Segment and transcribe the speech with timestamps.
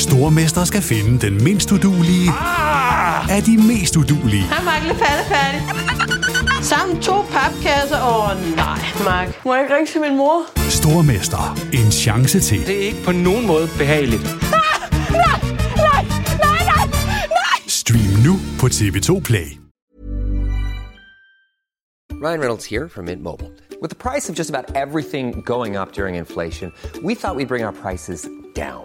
[0.00, 3.36] Stormester skal finde den mindst udulige Ah!
[3.36, 4.42] af de mest udulige.
[4.42, 4.82] Hej, Mark.
[4.86, 5.60] Lidt færdig.
[6.64, 7.96] Sammen to papkasser.
[8.02, 9.44] Åh, oh, nej, Mark.
[9.44, 10.42] Må jeg ikke ringe til min mor?
[10.70, 11.58] Stormester.
[11.72, 12.66] En chance til.
[12.66, 14.22] Det er ikke på nogen måde behageligt.
[17.68, 19.46] Stream nu på TV2 Play.
[22.24, 23.50] Ryan Reynolds here from Mint Mobile.
[23.82, 26.72] With the price of just about everything going up during inflation,
[27.02, 28.84] we thought we'd bring our prices down.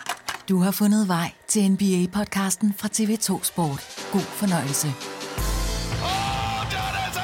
[0.51, 4.07] Du har fundet vej til NBA-podcasten fra TV2 Sport.
[4.11, 4.87] God fornøjelse.
[4.87, 7.19] oh, der er altså!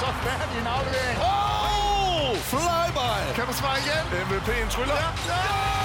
[0.00, 1.18] Så færdig en aflevering.
[1.18, 3.34] Oh, flyby!
[3.34, 4.04] Kan du svare igen?
[4.26, 4.94] MVP'en tryller.
[5.28, 5.81] Ja!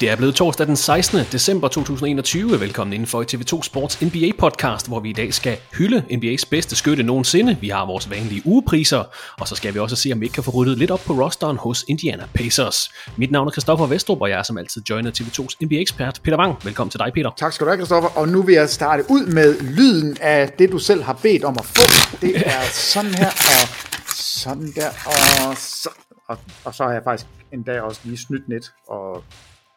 [0.00, 1.18] Det er blevet torsdag den 16.
[1.32, 2.60] december 2021.
[2.60, 6.76] Velkommen indenfor i TV2 Sports NBA podcast, hvor vi i dag skal hylde NBA's bedste
[6.76, 7.56] skytte nogensinde.
[7.60, 9.04] Vi har vores vanlige ugepriser,
[9.40, 11.12] og så skal vi også se, om vi ikke kan få ryddet lidt op på
[11.12, 12.90] rosteren hos Indiana Pacers.
[13.16, 16.64] Mit navn er Christoffer Vestrup, og jeg er som altid joiner TV2's NBA-ekspert Peter Wang.
[16.64, 17.30] Velkommen til dig, Peter.
[17.36, 18.08] Tak skal du have, Christoffer.
[18.18, 21.56] Og nu vil jeg starte ud med lyden af det, du selv har bedt om
[21.58, 22.16] at få.
[22.20, 23.68] Det er sådan her, og
[24.14, 25.88] sådan der, og så.
[26.28, 29.24] Og, og så har jeg faktisk endda også lige snydt lidt og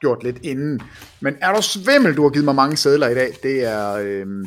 [0.01, 0.79] gjort lidt inden.
[1.19, 3.33] Men er du svimmel, du har givet mig mange sædler i dag.
[3.43, 3.91] Det er...
[3.93, 4.45] Øhm,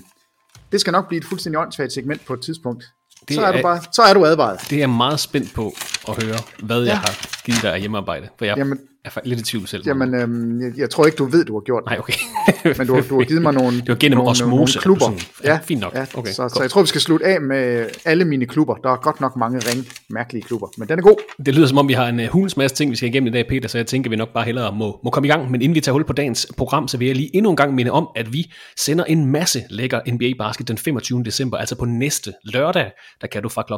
[0.72, 2.84] det skal nok blive et fuldstændig åndssvagt segment på et tidspunkt.
[3.28, 4.60] Det så er, er- du bare, så er du advaret.
[4.70, 5.72] Det er jeg meget spændt på
[6.08, 6.84] at høre, hvad ja.
[6.84, 6.90] Ja.
[6.90, 8.28] jeg har givet dig af hjemmearbejde.
[8.38, 9.82] For jeg Jamen- er lidt i tvivl selv.
[9.86, 11.90] Jamen, øhm, jeg, jeg tror ikke, du ved, du har gjort det.
[11.90, 12.12] Nej, okay.
[12.78, 14.48] Men du, du har givet mig nogle, Det var gennem nogle, osmose.
[14.48, 14.66] nogle
[14.98, 15.04] klubber.
[15.04, 15.94] Sådan, ja, fint nok.
[15.94, 16.52] Ja, Okay, så, godt.
[16.52, 18.74] så jeg tror, vi skal slutte af med alle mine klubber.
[18.74, 21.16] Der er godt nok mange ring, mærkelige klubber, men den er god.
[21.46, 23.30] Det lyder som om, vi har en uh, hulens masse ting, vi skal igennem i
[23.30, 25.50] dag, Peter, så jeg tænker, vi nok bare hellere må, må komme i gang.
[25.50, 27.74] Men inden vi tager hul på dagens program, så vil jeg lige endnu en gang
[27.74, 31.22] minde om, at vi sender en masse lækker NBA-basket den 25.
[31.24, 32.90] december, altså på næste lørdag.
[33.20, 33.72] Der kan du fra kl.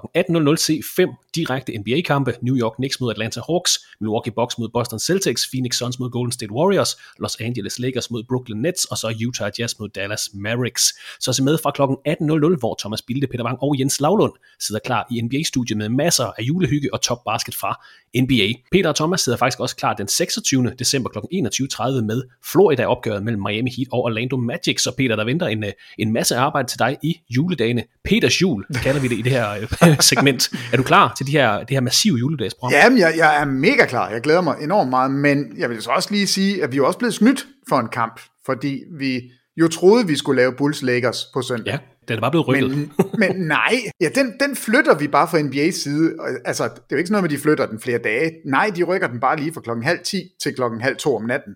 [0.50, 2.13] 18.00 se fem direkte NBA-kampe.
[2.42, 6.32] New York Knicks mod Atlanta Hawks, Milwaukee Bucks mod Boston Celtics, Phoenix Suns mod Golden
[6.32, 10.94] State Warriors, Los Angeles Lakers mod Brooklyn Nets, og så Utah Jazz mod Dallas Mavericks.
[11.20, 11.82] Så se med fra kl.
[11.82, 16.24] 18.00, hvor Thomas Bilde, Peter Wang og Jens Lavlund sidder klar i NBA-studiet med masser
[16.24, 17.84] af julehygge og top basket fra
[18.22, 18.52] NBA.
[18.72, 20.72] Peter og Thomas sidder faktisk også klar den 26.
[20.78, 21.18] december kl.
[21.18, 24.82] 21.30 med Florida-opgøret mellem Miami Heat og Orlando Magic.
[24.82, 27.84] Så Peter, der venter en, øh, en masse arbejde til dig i juledagene.
[28.04, 30.50] Peters jul, kalder vi det i det her øh, segment.
[30.72, 32.72] Er du klar til de her, det her massive juledagsprogram?
[32.72, 34.10] Jamen, jeg, jeg er mega klar.
[34.10, 36.78] Jeg glæder mig enormt meget, men jeg vil så også lige sige, at vi er
[36.78, 39.22] jo også blevet snydt for en kamp, fordi vi
[39.56, 41.72] jo troede, vi skulle lave Bulls Lakers på søndag.
[41.72, 41.78] Ja,
[42.08, 42.70] den er bare blevet rykket.
[42.70, 46.16] Men, men nej, ja, den, den flytter vi bare fra NBA's side.
[46.44, 48.32] Altså, det er jo ikke sådan noget med, at de flytter den flere dage.
[48.46, 51.24] Nej, de rykker den bare lige fra klokken halv 10 til klokken halv to om
[51.24, 51.54] natten.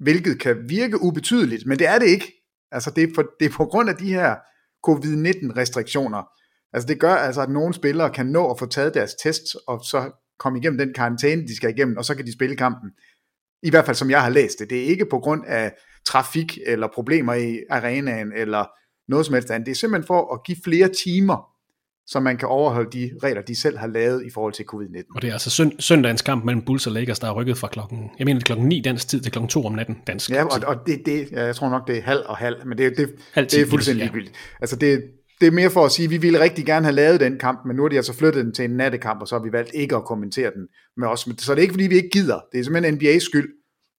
[0.00, 2.32] Hvilket kan virke ubetydeligt, men det er det ikke.
[2.72, 4.34] Altså, det er, for, det er på grund af de her
[4.88, 6.22] covid-19 restriktioner.
[6.72, 9.80] Altså, det gør altså, at nogle spillere kan nå at få taget deres test, og
[9.84, 12.90] så komme igennem den karantæne, de skal igennem, og så kan de spille kampen.
[13.62, 14.70] I hvert fald, som jeg har læst det.
[14.70, 15.72] Det er ikke på grund af
[16.06, 18.64] trafik, eller problemer i arenaen, eller
[19.08, 19.66] noget som helst andet.
[19.66, 21.48] Det er simpelthen for at give flere timer,
[22.06, 25.12] så man kan overholde de regler, de selv har lavet i forhold til covid-19.
[25.16, 27.68] Og det er altså søn, søndagens kamp mellem Bulls og Lakers, der er rykket fra
[27.68, 30.44] klokken, jeg mener er klokken 9 dansk tid til klokken 2 om natten dansk Ja,
[30.52, 30.64] tid.
[30.64, 32.96] og, og det, det, ja, jeg tror nok, det er halv og halv, men det,
[32.96, 34.04] det, Halv det er fuldstændig sige, ja.
[34.04, 34.36] ligegyldigt.
[34.60, 35.02] Altså det,
[35.40, 37.60] det er mere for at sige, at vi ville rigtig gerne have lavet den kamp,
[37.66, 39.70] men nu har de altså flyttet den til en nattekamp, og så har vi valgt
[39.74, 40.66] ikke at kommentere den
[40.96, 41.20] med os.
[41.20, 42.40] Så det er ikke, fordi vi ikke gider.
[42.52, 43.48] Det er simpelthen NBA's skyld,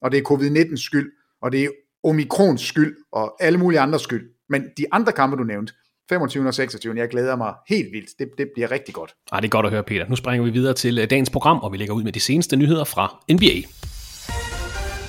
[0.01, 1.69] og det er covid-19's skyld, og det er
[2.03, 4.29] omikrons skyld og alle mulige andres skyld.
[4.50, 5.74] Men de andre kampe, du nævnte,
[6.10, 6.48] 25.
[6.48, 6.98] og 26.
[6.98, 8.10] Jeg glæder mig helt vildt.
[8.19, 9.13] Det, det bliver rigtig godt.
[9.31, 10.06] Ah, det er godt at høre, Peter.
[10.10, 12.56] Nu springer vi videre til øh, dagens program, og vi lægger ud med de seneste
[12.56, 13.68] nyheder fra NBA.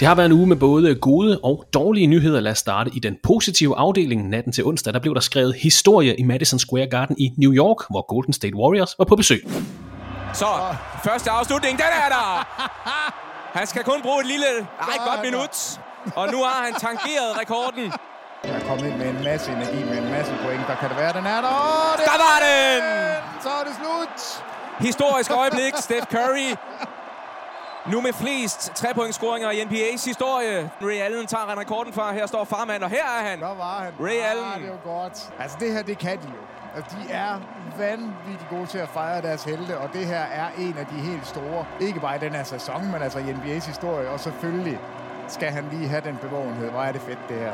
[0.00, 2.40] Det har været en uge med både gode og dårlige nyheder.
[2.40, 4.28] Lad os starte i den positive afdeling.
[4.28, 7.76] Natten til onsdag, der blev der skrevet historie i Madison Square Garden i New York,
[7.90, 9.42] hvor Golden State Warriors var på besøg.
[10.34, 10.46] Så,
[11.04, 12.46] første afslutning, den er der!
[13.58, 14.46] Han skal kun bruge et lille,
[14.80, 15.80] ej, godt minut.
[16.16, 17.92] Og nu har han tangeret rekorden.
[18.44, 20.66] Jeg er kommet ind med en masse energi, med en masse point.
[20.66, 21.48] Der kan det være, den er der.
[21.48, 22.80] Oh, det der var den!
[23.44, 24.44] Så er det slut!
[24.88, 25.72] Historisk øjeblik.
[25.76, 26.50] Steph Curry
[27.86, 30.70] nu med flest trepointscoringer i NBA's historie.
[30.82, 32.12] Ray Allen tager rekorden fra.
[32.12, 33.40] Her står farmand, og her er han.
[33.40, 33.92] Der var han.
[34.00, 34.62] Ray ah, Allen.
[34.62, 35.32] det er jo godt.
[35.38, 36.42] Altså det her, det kan de jo.
[36.76, 37.40] Altså, de er
[37.78, 41.26] vanvittigt gode til at fejre deres helte, og det her er en af de helt
[41.26, 41.66] store.
[41.80, 44.08] Ikke bare i den her sæson, men altså i NBA's historie.
[44.10, 44.78] Og selvfølgelig
[45.28, 46.70] skal han lige have den bevågenhed.
[46.70, 47.52] Hvor er det fedt, det her.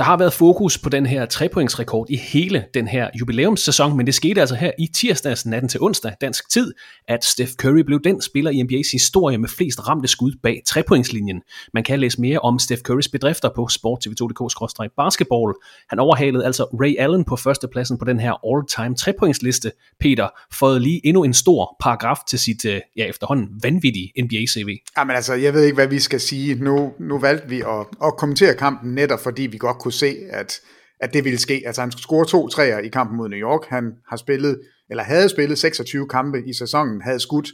[0.00, 4.14] Der har været fokus på den her trepointsrekord i hele den her jubilæumssæson, men det
[4.14, 6.72] skete altså her i tirsdags natten til onsdag dansk tid,
[7.08, 11.42] at Steph Curry blev den spiller i NBA's historie med flest ramte skud bag trepointslinjen.
[11.74, 15.54] Man kan læse mere om Steph Currys bedrifter på sporttv2.dk-basketball.
[15.88, 19.72] Han overhalede altså Ray Allen på førstepladsen på den her all-time trepointsliste.
[20.00, 24.76] Peter fået lige endnu en stor paragraf til sit øh, ja, efterhånden vanvittige NBA-CV.
[24.98, 26.54] Jamen altså, jeg ved ikke, hvad vi skal sige.
[26.54, 30.60] Nu, nu valgte vi at, at kommentere kampen netop, fordi vi godt kunne se, at,
[31.00, 31.62] at det ville ske.
[31.66, 33.66] Altså han skulle score to træer i kampen mod New York.
[33.68, 34.60] Han har spillet,
[34.90, 37.48] eller havde spillet 26 kampe i sæsonen, havde skudt,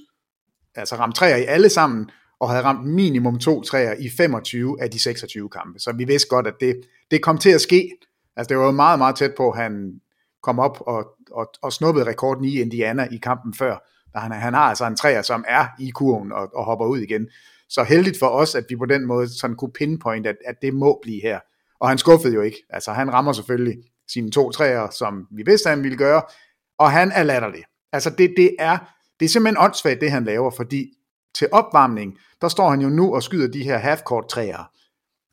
[0.75, 2.11] altså ramt træer i alle sammen,
[2.41, 5.79] og havde ramt minimum to træer i 25 af de 26 kampe.
[5.79, 6.81] Så vi vidste godt, at det,
[7.11, 7.91] det kom til at ske.
[8.37, 10.01] Altså det var meget, meget tæt på, at han
[10.43, 13.77] kom op og, og, og snuppede rekorden i Indiana i kampen før.
[14.15, 17.29] Han, han har altså en træer, som er i kurven og, og hopper ud igen.
[17.69, 20.75] Så heldigt for os, at vi på den måde sådan kunne pinpoint, at, at det
[20.75, 21.41] må blive her.
[21.81, 22.63] Og han skuffede jo ikke.
[22.71, 23.77] Altså han rammer selvfølgelig
[24.09, 26.23] sine to træer, som vi vidste, han ville gøre,
[26.79, 27.65] og han er latterlig.
[27.93, 28.79] Altså det, det, er,
[29.21, 30.93] det er simpelthen åndssvagt, det han laver, fordi
[31.39, 34.71] til opvarmning, der står han jo nu og skyder de her half-court træer.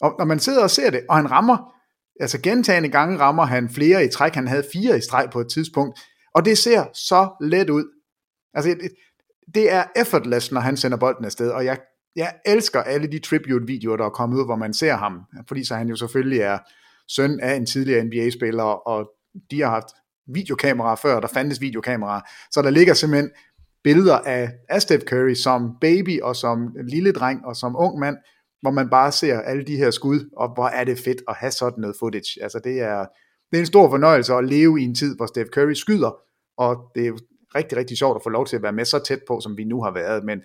[0.02, 1.74] Og når man sidder og ser det, og han rammer,
[2.20, 5.48] altså gentagende gange rammer han flere i træk, han havde fire i streg på et
[5.54, 6.00] tidspunkt,
[6.36, 7.86] og det ser så let ud.
[8.54, 8.92] Altså det,
[9.54, 11.78] det er effortless, når han sender bolden afsted, og jeg
[12.16, 15.76] jeg elsker alle de tribute-videoer, der er kommet ud, hvor man ser ham, fordi så
[15.76, 16.58] han jo selvfølgelig er
[17.08, 19.12] søn af en tidligere NBA-spiller, og
[19.52, 19.88] de har haft
[20.28, 22.22] videokameraer før, der fandtes videokameraer,
[22.52, 23.32] så der ligger simpelthen
[23.84, 28.18] billeder af, af Steph Curry som baby, og som lille dreng, og som ung mand,
[28.62, 31.52] hvor man bare ser alle de her skud, og hvor er det fedt at have
[31.52, 32.44] sådan noget footage.
[32.44, 33.06] Altså det er,
[33.52, 36.12] det er en stor fornøjelse at leve i en tid, hvor Steph Curry skyder,
[36.58, 37.18] og det er jo
[37.56, 39.64] rigtig, rigtig sjovt at få lov til at være med så tæt på, som vi
[39.64, 40.42] nu har været, men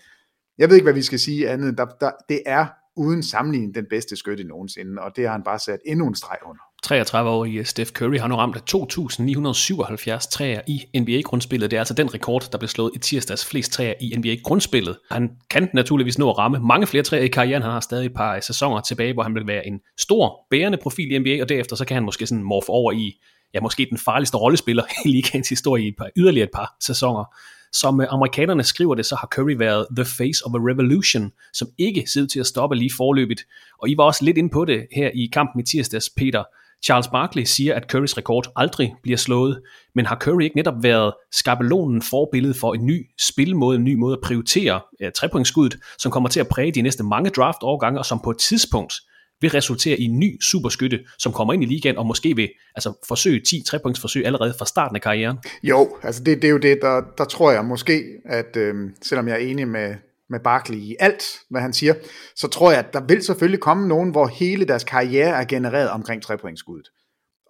[0.58, 1.78] jeg ved ikke, hvad vi skal sige andet.
[1.78, 2.66] Der, der, det er
[2.96, 6.38] uden sammenligning den bedste skytte nogensinde, og det har han bare sat endnu en streg
[6.46, 6.62] under.
[6.87, 11.70] 33-årige Steph Curry har nu ramt 2.977 træer i NBA-grundspillet.
[11.70, 14.99] Det er altså den rekord, der blev slået i tirsdags flest træer i NBA-grundspillet.
[15.10, 17.62] Han kan naturligvis nå at ramme mange flere træer i karrieren.
[17.62, 21.12] Han har stadig et par sæsoner tilbage, hvor han vil være en stor, bærende profil
[21.12, 23.20] i NBA, og derefter så kan han måske sådan morfe over i
[23.54, 27.24] ja, måske den farligste rollespiller i ligaens historie i et par, yderligere et par sæsoner.
[27.72, 31.68] Som øh, amerikanerne skriver det, så har Curry været the face of a revolution, som
[31.78, 33.40] ikke ser ud til at stoppe lige forløbet.
[33.82, 36.44] Og I var også lidt inde på det her i kampen i tirsdags, Peter.
[36.84, 39.62] Charles Barkley siger, at Currys rekord aldrig bliver slået,
[39.94, 44.12] men har Curry ikke netop været skabelonen forbillede for en ny spilmåde, en ny måde
[44.12, 48.20] at prioritere ja, trepointskuddet, som kommer til at præge de næste mange draft-årgange, og som
[48.24, 48.94] på et tidspunkt
[49.40, 52.92] vil resultere i en ny superskytte, som kommer ind i ligaen og måske vil altså,
[53.08, 55.38] forsøge 10 trepointsforsøg allerede fra starten af karrieren?
[55.62, 59.28] Jo, altså det, det er jo det, der, der tror jeg måske, at øh, selvom
[59.28, 59.94] jeg er enig med,
[60.30, 61.94] med Barkley i alt, hvad han siger,
[62.36, 65.90] så tror jeg, at der vil selvfølgelig komme nogen, hvor hele deres karriere er genereret
[65.90, 66.88] omkring trepointskuddet.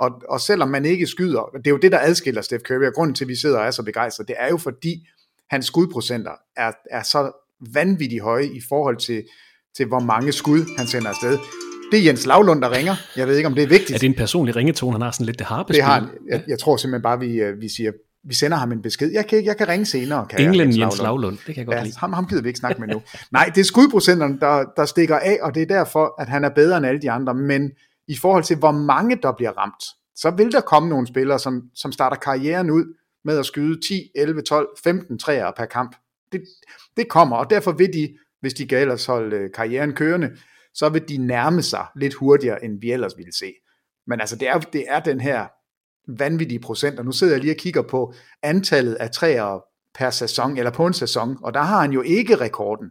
[0.00, 2.94] Og, og selvom man ikke skyder, det er jo det, der adskiller Steph Curry, og
[2.94, 5.06] grunden til, at vi sidder og er så begejstrede, det er jo fordi,
[5.50, 7.32] hans skudprocenter er, er så
[7.74, 9.24] vanvittigt høje i forhold til,
[9.76, 11.38] til, hvor mange skud han sender afsted.
[11.92, 12.94] Det er Jens Lavlund, der ringer.
[13.16, 13.90] Jeg ved ikke, om det er vigtigt.
[13.90, 14.92] Er det en personlig ringetone?
[14.92, 15.76] Han har sådan lidt det harpespil.
[15.76, 16.10] Det har.
[16.30, 17.92] Jeg, jeg tror simpelthen bare, vi, øh, vi siger,
[18.24, 19.12] vi sender ham en besked.
[19.12, 20.26] Jeg kan, jeg kan ringe senere.
[20.30, 21.36] Kan England Jens, Jens Lavlund.
[21.36, 21.98] Det kan jeg godt ja, lide.
[21.98, 23.02] Ham, ham gider vi ikke snakke med nu.
[23.32, 26.48] Nej, det er skudprocenterne, der, der stikker af, og det er derfor, at han er
[26.48, 27.34] bedre end alle de andre.
[27.34, 27.70] Men
[28.08, 29.84] i forhold til, hvor mange der bliver ramt,
[30.16, 32.84] så vil der komme nogle spillere, som, som starter karrieren ud
[33.24, 35.96] med at skyde 10, 11, 12, 15 træer per kamp.
[36.32, 36.40] Det,
[36.96, 38.08] det kommer, og derfor vil de,
[38.40, 40.30] hvis de kan ellers holde øh, karrieren kørende,
[40.78, 43.52] så vil de nærme sig lidt hurtigere, end vi ellers ville se.
[44.06, 45.46] Men altså, det er, det er den her
[46.18, 49.60] vanvittige procent, og nu sidder jeg lige og kigger på antallet af træer
[49.94, 52.90] per sæson, eller på en sæson, og der har han jo ikke rekorden.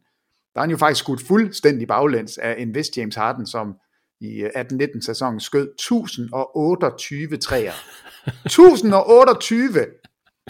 [0.53, 3.75] Der har han jo faktisk skudt fuldstændig baglæns af en vis James Harden, som
[4.21, 7.73] i 18-19 sæsonen skød 1028 træer.
[8.45, 9.85] 1028!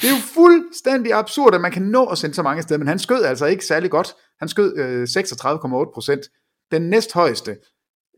[0.02, 2.88] Det er jo fuldstændig absurd, at man kan nå at sende så mange steder, men
[2.88, 4.16] han skød altså ikke særlig godt.
[4.40, 6.22] Han skød øh, 36,8 procent.
[6.72, 7.58] Den næsthøjeste,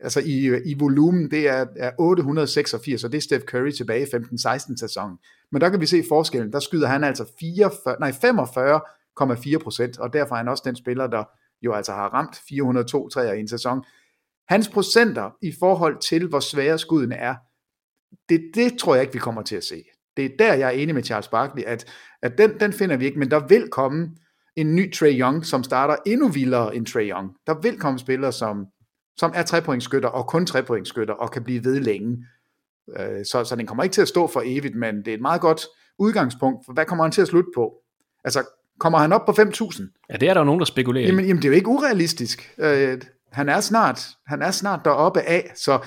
[0.00, 4.02] altså i, øh, i volumen, det er, er 886, og det er Steph Curry tilbage
[4.02, 5.18] i 15-16 sæsonen.
[5.52, 6.52] Men der kan vi se forskellen.
[6.52, 11.06] Der skyder han altså 44, nej, 45,4 procent, og derfor er han også den spiller,
[11.06, 11.24] der
[11.62, 13.84] jo altså har ramt 402 træer i en sæson.
[14.48, 17.34] Hans procenter i forhold til, hvor svære skuddene er,
[18.28, 19.84] det, det tror jeg ikke, vi kommer til at se.
[20.16, 21.90] Det er der, jeg er enig med Charles Barkley, at,
[22.22, 24.16] at den, den finder vi ikke, men der vil komme
[24.56, 27.30] en ny Trey Young, som starter endnu vildere end Trey Young.
[27.46, 28.66] Der vil komme spillere, som,
[29.16, 32.24] som er trepointskytter og kun trepointskytter og kan blive ved længe.
[32.98, 35.20] Øh, så, så den kommer ikke til at stå for evigt, men det er et
[35.20, 35.66] meget godt
[35.98, 37.72] udgangspunkt, for hvad kommer han til at slutte på?
[38.24, 38.44] Altså,
[38.80, 40.06] kommer han op på 5.000?
[40.10, 42.54] Ja, det er der jo nogen, der spekulerer jamen, jamen, det er jo ikke urealistisk.
[42.58, 43.00] Øh,
[43.32, 45.78] han er snart, han er snart deroppe af, så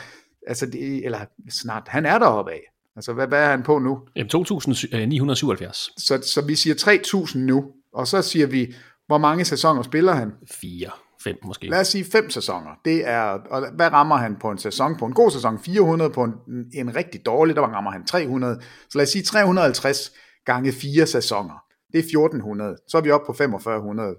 [0.48, 2.62] altså det, eller snart, han er deroppe af.
[2.96, 4.00] Altså, hvad, hvad er han på nu?
[4.16, 5.94] Jamen, 2.977.
[5.98, 8.74] Så, så vi siger 3.000 nu, og så siger vi,
[9.08, 10.32] hvor mange sæsoner spiller han?
[10.52, 10.90] Fire,
[11.24, 11.68] fem måske.
[11.68, 12.80] Lad os sige fem sæsoner.
[12.86, 14.98] Det er, og hvad rammer han på en sæson?
[14.98, 16.34] På en god sæson 400, på en,
[16.74, 18.62] en rigtig dårlig, der rammer han 300.
[18.90, 20.12] Så lad os sige 350
[20.46, 21.64] gange fire sæsoner.
[21.92, 22.78] Det er 1400.
[22.88, 24.16] Så er vi oppe på 4500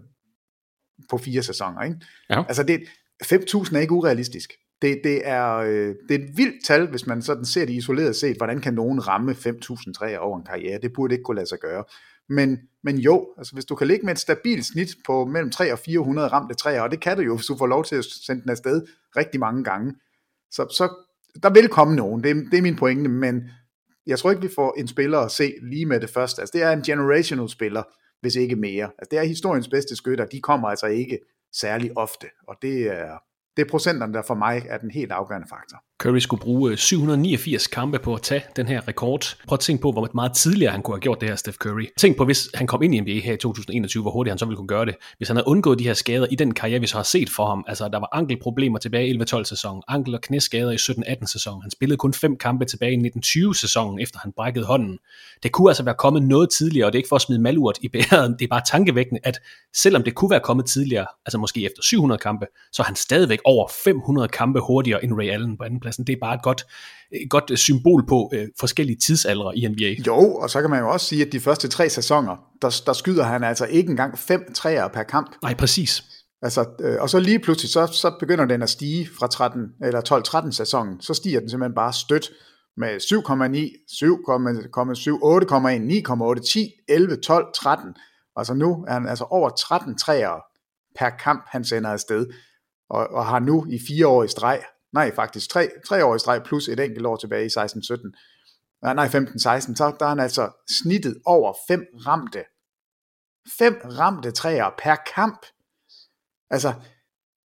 [1.10, 1.82] på fire sæsoner.
[1.82, 1.96] Ikke?
[2.30, 2.44] Ja.
[2.48, 2.80] Altså det,
[3.24, 4.52] 5.000 er ikke urealistisk.
[4.82, 8.16] Det, det, er, øh, det er et vildt tal, hvis man sådan ser det isoleret
[8.16, 8.36] set.
[8.36, 10.78] Hvordan kan nogen ramme 5.000 træer over en karriere?
[10.82, 11.84] Det burde ikke kunne lade sig gøre.
[12.28, 15.72] Men, men jo, altså hvis du kan ligge med et stabilt snit på mellem 3
[15.72, 18.04] og 400 ramte træer, og det kan du jo, hvis du får lov til at
[18.04, 19.94] sende den afsted rigtig mange gange,
[20.50, 20.88] så, så
[21.42, 23.50] der vil komme nogen, det, er, det er min pointe, men
[24.06, 26.42] jeg tror ikke, vi får en spiller at se lige med det første.
[26.42, 27.82] Altså det er en generational spiller,
[28.20, 28.84] hvis ikke mere.
[28.84, 31.18] Altså det er historiens bedste skytter, de kommer altså ikke
[31.52, 33.18] særlig ofte, og det er,
[33.56, 35.82] det er procenterne, der for mig er den helt afgørende faktor.
[36.04, 39.37] Curry skulle bruge øh, 789 kampe på at tage den her rekord.
[39.49, 41.87] Prøv at tænke på, hvor meget tidligere han kunne have gjort det her, Steph Curry.
[41.99, 44.44] Tænk på, hvis han kom ind i NBA her i 2021, hvor hurtigt han så
[44.44, 44.94] ville kunne gøre det.
[45.16, 47.46] Hvis han havde undgået de her skader i den karriere, vi så har set for
[47.46, 47.64] ham.
[47.68, 51.62] Altså, der var ankelproblemer tilbage i 11-12 sæsonen, ankel- og knæskader i 17-18 sæsonen.
[51.62, 54.99] Han spillede kun fem kampe tilbage i 1920 sæsonen, efter han brækkede hånden.
[55.42, 57.78] Det kunne altså være kommet noget tidligere, og det er ikke for at smide malurt
[57.82, 58.37] i bæret.
[58.38, 59.40] Det er bare tankevækkende, at
[59.76, 63.38] selvom det kunne være kommet tidligere, altså måske efter 700 kampe, så er han stadigvæk
[63.44, 66.06] over 500 kampe hurtigere end Ray Allen på andenpladsen.
[66.06, 66.66] Det er bare et godt,
[67.12, 70.02] et godt symbol på øh, forskellige tidsaldre i NBA.
[70.06, 72.92] Jo, og så kan man jo også sige, at de første tre sæsoner, der, der
[72.92, 75.36] skyder han altså ikke engang fem træer per kamp.
[75.42, 76.04] Nej, præcis.
[76.42, 80.46] Altså, øh, og så lige pludselig, så, så begynder den at stige fra 13, eller
[80.46, 82.30] 12-13 sæsonen, så stiger den simpelthen bare stødt
[82.76, 83.14] med 7,9,
[83.90, 85.14] 7,7,
[86.34, 87.94] 8,1, 9,8, 10, 11, 12, 13.
[88.36, 90.42] Altså nu er han altså over 13 træer
[90.98, 92.26] per kamp, han sender afsted,
[92.90, 94.62] og, og har nu i fire år i streg
[94.94, 99.06] nej faktisk tre, tre år i streg plus et enkelt år tilbage i 16-17, nej
[99.06, 100.50] 15-16, så der er han altså
[100.82, 102.44] snittet over fem ramte,
[103.58, 105.46] fem ramte træer per kamp.
[106.50, 106.72] Altså,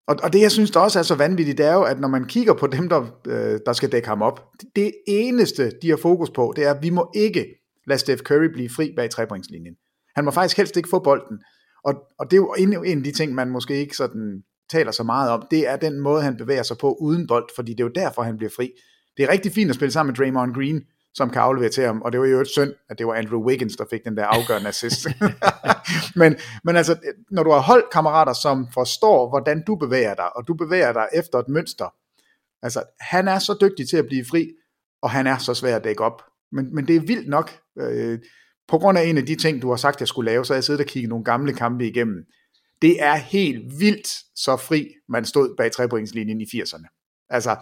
[0.08, 2.08] og, og det jeg synes der også er så vanvittigt, det er jo, at når
[2.08, 5.90] man kigger på dem, der, øh, der skal dække ham op, det, det eneste, de
[5.90, 7.46] har fokus på, det er, at vi må ikke
[7.88, 9.76] lade Steph Curry blive fri bag trepointslinjen.
[10.16, 11.40] Han må faktisk helst ikke få bolden.
[11.84, 14.92] Og, og det er jo en, en af de ting, man måske ikke sådan taler
[14.92, 17.80] så meget om, det er den måde, han bevæger sig på uden bold, fordi det
[17.80, 18.72] er jo derfor, han bliver fri.
[19.18, 20.82] Det er rigtig fint at spille sammen med Draymond Green,
[21.14, 23.46] som kan aflevere til ham, og det var jo et synd, at det var Andrew
[23.48, 25.08] Wiggins, der fik den der afgørende assist.
[26.22, 26.98] men, men altså,
[27.32, 31.40] når du har holdkammerater, som forstår, hvordan du bevæger dig, og du bevæger dig efter
[31.40, 31.94] et mønster,
[32.62, 34.48] altså, han er så dygtig til at blive fri,
[35.02, 36.22] og han er så svær at dække op.
[36.52, 38.20] Men, men det er vildt nok, øh,
[38.68, 40.58] på grund af en af de ting, du har sagt, jeg skulle lave, så har
[40.58, 42.26] jeg siddet og kigget nogle gamle kampe igennem.
[42.82, 47.26] Det er helt vildt så fri, man stod bag trepointslinjen i 80'erne.
[47.30, 47.56] Altså,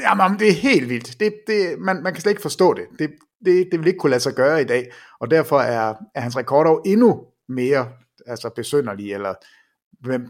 [0.00, 1.20] jamen, det er helt vildt.
[1.20, 2.84] Det, det, man, man kan slet ikke forstå det.
[2.98, 3.10] Det,
[3.44, 3.68] det.
[3.72, 6.80] det vil ikke kunne lade sig gøre i dag, og derfor er, er hans rekorder
[6.86, 7.88] endnu mere
[8.26, 9.34] altså besynderlig, eller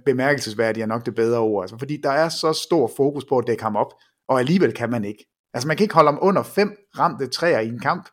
[0.05, 1.65] bemærkelsesværdig er nok det bedre ord.
[1.65, 3.93] Altså, fordi der er så stor fokus på at dække ham op,
[4.29, 5.25] og alligevel kan man ikke.
[5.55, 8.09] Altså man kan ikke holde ham under fem ramte træer i en kamp,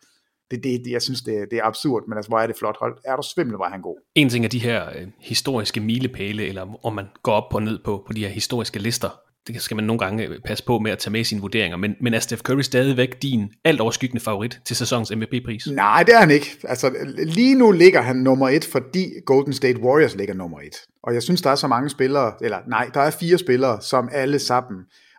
[0.51, 2.97] det, det, jeg synes, det, det er absurd, men altså, hvor er det flot hold.
[3.05, 3.97] Er du svimmel, var han god.
[4.15, 7.79] En ting er de her øh, historiske milepæle, eller om man går op og ned
[7.85, 9.09] på, på de her historiske lister.
[9.47, 11.77] Det skal man nogle gange øh, passe på med at tage med sine vurderinger.
[11.77, 15.67] Men, men er Steph Curry stadigvæk din alt overskyggende favorit til sæsonens MVP-pris?
[15.67, 16.57] Nej, det er han ikke.
[16.63, 20.75] Altså, lige nu ligger han nummer et, fordi Golden State Warriors ligger nummer et.
[21.03, 24.09] Og jeg synes, der er så mange spillere, eller nej, der er fire spillere, som
[24.11, 24.77] alle sammen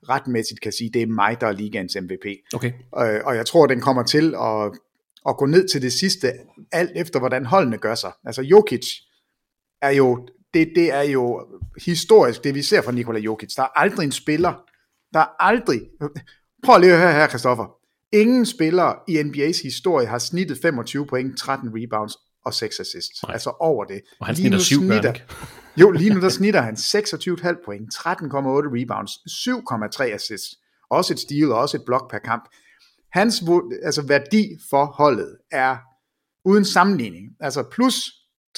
[0.08, 2.26] retmæssigt kan sige, det er mig, der er ligaens MVP.
[2.54, 2.72] Okay.
[2.92, 4.72] Og, og jeg tror, den kommer til at
[5.28, 6.32] at gå ned til det sidste,
[6.72, 8.12] alt efter hvordan holdene gør sig.
[8.24, 8.86] Altså Jokic
[9.82, 11.46] er jo, det, det er jo
[11.84, 13.54] historisk, det vi ser fra Nikola Jokic.
[13.54, 14.62] Der er aldrig en spiller,
[15.12, 15.80] Der er aldrig...
[16.64, 17.66] Prøv lige at høre her, Christoffer.
[18.12, 23.22] Ingen spillere i NBA's historie har snittet 25 point, 13 rebounds og 6 assists.
[23.22, 23.32] Nej.
[23.32, 24.00] Altså over det.
[24.20, 25.14] Og han lige snitter 7, snitter,
[25.80, 28.06] Jo, lige nu der snitter han 26,5 point, 13,8
[28.78, 29.12] rebounds,
[30.00, 30.58] 7,3 assists.
[30.90, 32.48] Også et steal og også et blok per kamp.
[33.16, 33.42] Hans
[33.82, 35.76] altså, værdi for holdet er
[36.44, 37.36] uden sammenligning.
[37.40, 37.94] Altså plus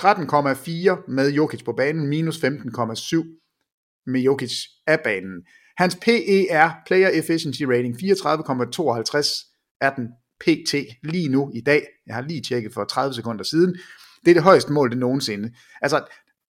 [0.00, 2.44] 13,4 med Jokic på banen, minus 15,7
[4.06, 4.52] med Jokic
[4.86, 5.42] af banen.
[5.76, 8.04] Hans PER, Player Efficiency Rating, 34,52
[9.80, 10.08] er den
[10.40, 11.86] PT lige nu i dag.
[12.06, 13.76] Jeg har lige tjekket for 30 sekunder siden.
[14.24, 15.54] Det er det højeste mål, det nogensinde.
[15.82, 16.04] Altså,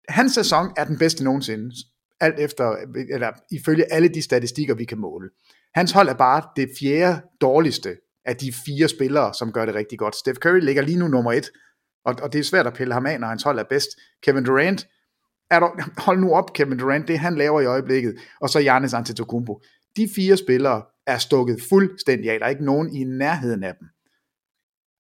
[0.10, 1.76] hans sæson er den bedste nogensinde,
[2.20, 2.76] alt efter,
[3.10, 5.30] eller ifølge alle de statistikker, vi kan måle.
[5.76, 10.00] Hans hold er bare det fjerde dårligste af de fire spillere, som gør det rigtig
[10.00, 10.16] godt.
[10.16, 11.50] Steph Curry ligger lige nu nummer et,
[12.06, 13.90] og, og det er svært at pille ham af, når hans hold er bedst.
[14.24, 14.88] Kevin Durant,
[15.52, 18.94] er der, hold nu op Kevin Durant, det han laver i øjeblikket, og så Giannis
[18.94, 19.62] Antetokounmpo.
[19.98, 22.40] De fire spillere er stukket fuldstændig af.
[22.40, 23.88] Der er ikke nogen i nærheden af dem.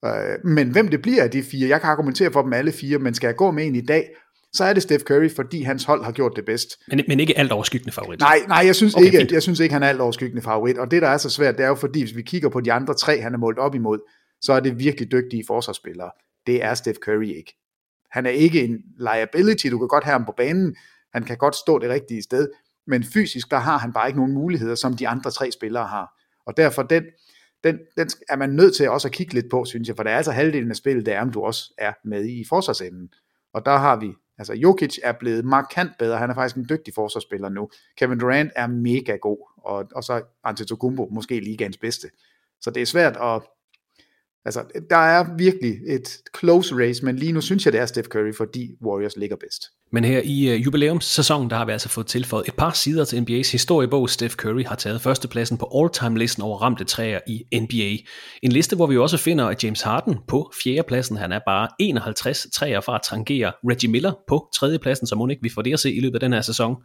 [0.05, 2.99] Øh, men hvem det bliver af de fire, jeg kan argumentere for dem alle fire,
[2.99, 4.09] men skal jeg gå med en i dag,
[4.57, 6.79] så er det Steph Curry, fordi hans hold har gjort det bedst.
[6.87, 8.19] Men, men ikke alt overskyggende favorit?
[8.19, 9.31] Nej, nej jeg, synes okay, ikke, fint.
[9.31, 10.77] jeg synes ikke, han er alt overskyggende favorit.
[10.77, 12.73] Og det, der er så svært, det er jo fordi, hvis vi kigger på de
[12.73, 13.99] andre tre, han er målt op imod,
[14.41, 16.11] så er det virkelig dygtige forsvarsspillere.
[16.47, 17.55] Det er Steph Curry ikke.
[18.11, 20.75] Han er ikke en liability, du kan godt have ham på banen,
[21.13, 22.49] han kan godt stå det rigtige sted,
[22.87, 26.13] men fysisk, der har han bare ikke nogen muligheder, som de andre tre spillere har.
[26.45, 27.03] Og derfor, den,
[27.63, 30.11] den, den er man nødt til også at kigge lidt på, synes jeg, for det
[30.11, 33.09] er altså halvdelen af spillet, det er, om du også er med i forsvarsenden.
[33.53, 36.93] Og der har vi, altså Jokic er blevet markant bedre, han er faktisk en dygtig
[36.93, 37.69] forsvarsspiller nu.
[37.97, 42.09] Kevin Durant er mega god, og, og så Antetokounmpo måske ligaens bedste.
[42.61, 43.41] Så det er svært at,
[44.45, 48.07] Altså, der er virkelig et close race, men lige nu synes jeg, det er Steph
[48.07, 49.63] Curry, fordi Warriors ligger bedst.
[49.91, 53.17] Men her i uh, jubilæumssæsonen, der har vi altså fået tilføjet et par sider til
[53.17, 54.09] NBA's historiebog.
[54.09, 58.09] Steph Curry har taget førstepladsen på all-time-listen over ramte træer i NBA.
[58.43, 61.17] En liste, hvor vi også finder James Harden på fjerdepladsen.
[61.17, 65.43] Han er bare 51 træer fra at trangere Reggie Miller på tredjepladsen, så må ikke
[65.43, 66.75] vi får det at se i løbet af den her sæson.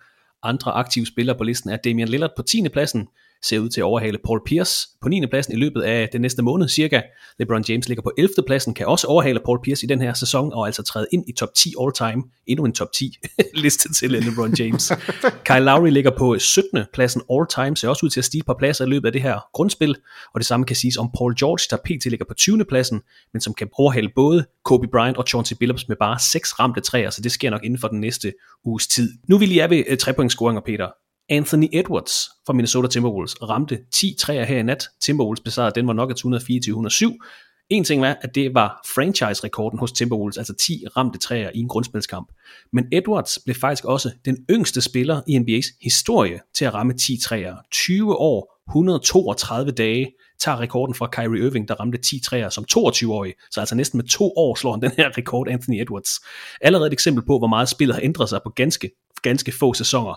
[0.43, 2.69] Andre aktive spillere på listen er Damian Lillard på 10.
[2.73, 3.09] pladsen,
[3.43, 5.27] ser ud til at overhale Paul Pierce på 9.
[5.27, 7.01] pladsen i løbet af den næste måned cirka.
[7.39, 8.35] LeBron James ligger på 11.
[8.47, 11.33] pladsen, kan også overhale Paul Pierce i den her sæson, og altså træde ind i
[11.33, 12.23] top 10 all time.
[12.47, 13.19] Endnu en top 10
[13.55, 14.93] liste til LeBron James.
[15.49, 16.85] Kyle Lowry ligger på 17.
[16.93, 19.23] pladsen all time, ser også ud til at stige på pladser i løbet af det
[19.23, 19.97] her grundspil,
[20.35, 22.05] og det samme kan siges om Paul George, der pt.
[22.05, 22.65] ligger på 20.
[22.65, 23.01] pladsen,
[23.33, 27.11] men som kan overhale både Kobe Bryant og Chauncey Billups med bare 6 ramte træer,
[27.11, 28.33] så det sker nok inden for den næste
[28.65, 29.13] uges tid.
[29.29, 30.89] Nu vil jeg ved 3 point scoringer, Peter.
[31.33, 34.89] Anthony Edwards fra Minnesota Timberwolves ramte 10 træer her i nat.
[35.01, 37.67] Timberwolves besejrede Denver Nuggets 124-107.
[37.69, 41.69] En ting var, at det var franchise-rekorden hos Timberwolves, altså 10 ramte træer i en
[41.69, 42.33] grundspilskamp.
[42.73, 47.19] Men Edwards blev faktisk også den yngste spiller i NBA's historie til at ramme 10
[47.23, 47.57] træer.
[47.71, 53.35] 20 år, 132 dage tager rekorden fra Kyrie Irving, der ramte 10 træer som 22-årig.
[53.51, 56.21] Så altså næsten med to år slår han den her rekord, Anthony Edwards.
[56.61, 58.91] Allerede et eksempel på, hvor meget spillet har ændret sig på ganske
[59.23, 60.15] ganske få sæsoner.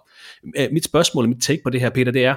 [0.58, 2.36] Øh, mit spørgsmål, og mit take på det her, Peter, det er,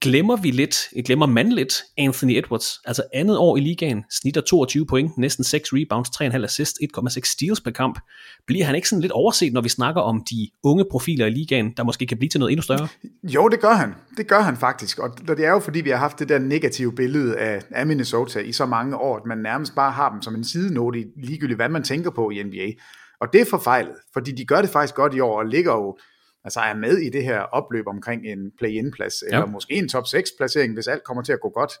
[0.00, 4.86] glemmer vi lidt, glemmer man lidt Anthony Edwards, altså andet år i ligaen, snitter 22
[4.86, 7.98] point, næsten 6 rebounds, 3,5 assist, 1,6 steals per kamp.
[8.46, 11.72] Bliver han ikke sådan lidt overset, når vi snakker om de unge profiler i ligaen,
[11.76, 12.88] der måske kan blive til noget endnu større?
[13.22, 13.94] Jo, det gør han.
[14.16, 16.94] Det gør han faktisk, og det er jo fordi, vi har haft det der negative
[16.94, 20.34] billede af, af Minnesota i så mange år, at man nærmest bare har dem som
[20.34, 22.72] en sidenote ligegyldigt, hvad man tænker på i NBA.
[23.20, 25.96] Og det er forfejlet, fordi de gør det faktisk godt i år, og ligger jo,
[26.44, 29.36] altså er med i det her opløb omkring en play-in-plads, ja.
[29.36, 31.72] eller måske en top 6-placering, hvis alt kommer til at gå godt.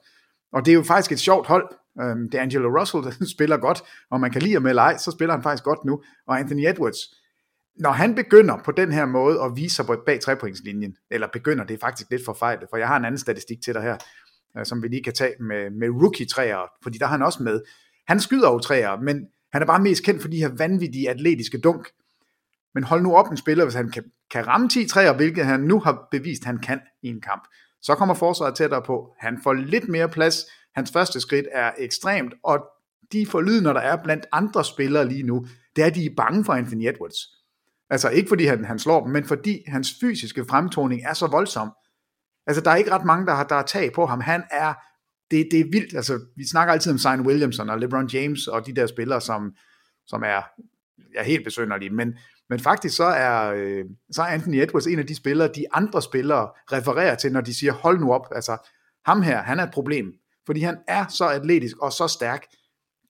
[0.52, 1.68] Og det er jo faktisk et sjovt hold.
[2.02, 4.96] Um, det er Angelo Russell, der spiller godt, og man kan lide ham eller ej,
[4.96, 6.02] så spiller han faktisk godt nu.
[6.26, 6.98] Og Anthony Edwards,
[7.76, 11.74] når han begynder på den her måde at vise sig bag trepointslinjen, eller begynder, det
[11.74, 13.96] er faktisk lidt forfejlet, for jeg har en anden statistik til dig her,
[14.58, 17.60] øh, som vi lige kan tage med, med rookie-træer, fordi der er han også med.
[18.08, 21.58] Han skyder jo træer, men han er bare mest kendt for de her vanvittige atletiske
[21.58, 21.88] dunk.
[22.74, 25.60] Men hold nu op en spiller, hvis han kan, kan ramme 10 træer, hvilket han
[25.60, 27.48] nu har bevist, han kan i en kamp.
[27.82, 29.14] Så kommer forsvaret tættere på.
[29.20, 30.36] Han får lidt mere plads.
[30.74, 32.58] Hans første skridt er ekstremt, og
[33.12, 36.44] de forlydende, der er blandt andre spillere lige nu, det er, at de er bange
[36.44, 37.18] for Anthony Edwards.
[37.90, 41.70] Altså ikke fordi han, han slår dem, men fordi hans fysiske fremtoning er så voldsom.
[42.46, 44.20] Altså der er ikke ret mange, der har, der har tag på ham.
[44.20, 44.74] Han er
[45.30, 45.96] det, det er vildt.
[45.96, 49.54] Altså, vi snakker altid om Zion Williamson og LeBron James og de der spillere, som,
[50.06, 50.42] som er,
[51.16, 52.18] er helt besønderlige, men,
[52.50, 56.02] men faktisk så er, øh, så er Anthony Edwards en af de spillere, de andre
[56.02, 58.56] spillere refererer til, når de siger, hold nu op, altså
[59.06, 60.12] ham her, han er et problem,
[60.46, 62.42] fordi han er så atletisk og så stærk.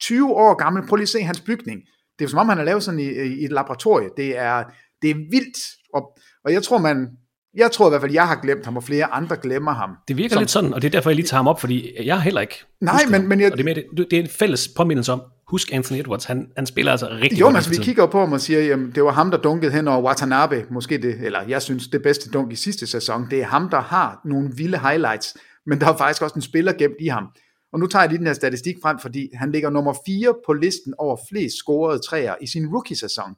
[0.01, 1.81] 20 år gammel, prøv lige at se hans bygning.
[2.18, 4.09] Det er som om, han har lavet sådan i, i et laboratorie.
[4.16, 4.64] Det er,
[5.03, 5.59] det er vildt,
[5.95, 7.09] og, og jeg tror, man,
[7.55, 9.90] jeg tror i hvert fald, jeg har glemt ham, og flere andre glemmer ham.
[10.09, 12.07] Det virker som, lidt sådan, og det er derfor, jeg lige tager ham op, fordi
[12.07, 14.29] jeg heller ikke Nej, men, men jeg, og det er, med, det, det er en
[14.29, 17.77] fælles påmindelse om, husk Anthony Edwards, han, han spiller altså rigtig Jo, men altså, vi
[17.77, 20.99] kigger på ham og siger, jamen, det var ham, der dunkede hen over Watanabe, måske
[20.99, 24.21] det, eller jeg synes, det bedste dunk i sidste sæson, det er ham, der har
[24.25, 25.37] nogle vilde highlights,
[25.67, 27.25] men der er faktisk også en spiller gemt i ham.
[27.73, 30.53] Og nu tager jeg lige den her statistik frem, fordi han ligger nummer 4 på
[30.53, 33.35] listen over flest scorede træer i sin rookie-sæson.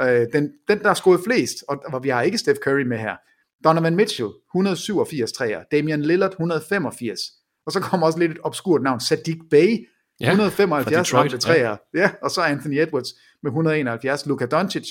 [0.00, 2.98] Øh, den, den, der har scoret flest, og, og vi har ikke Steph Curry med
[2.98, 3.16] her,
[3.64, 7.20] Donovan Mitchell, 187 træer, Damian Lillard, 185,
[7.66, 9.86] og så kommer også lidt et obskurt navn, Sadiq Bey,
[10.20, 12.00] Ja, 175 fra Detroit, ramte træer, ja.
[12.00, 13.08] ja, og så Anthony Edwards
[13.42, 14.88] med 171, Luka Doncic,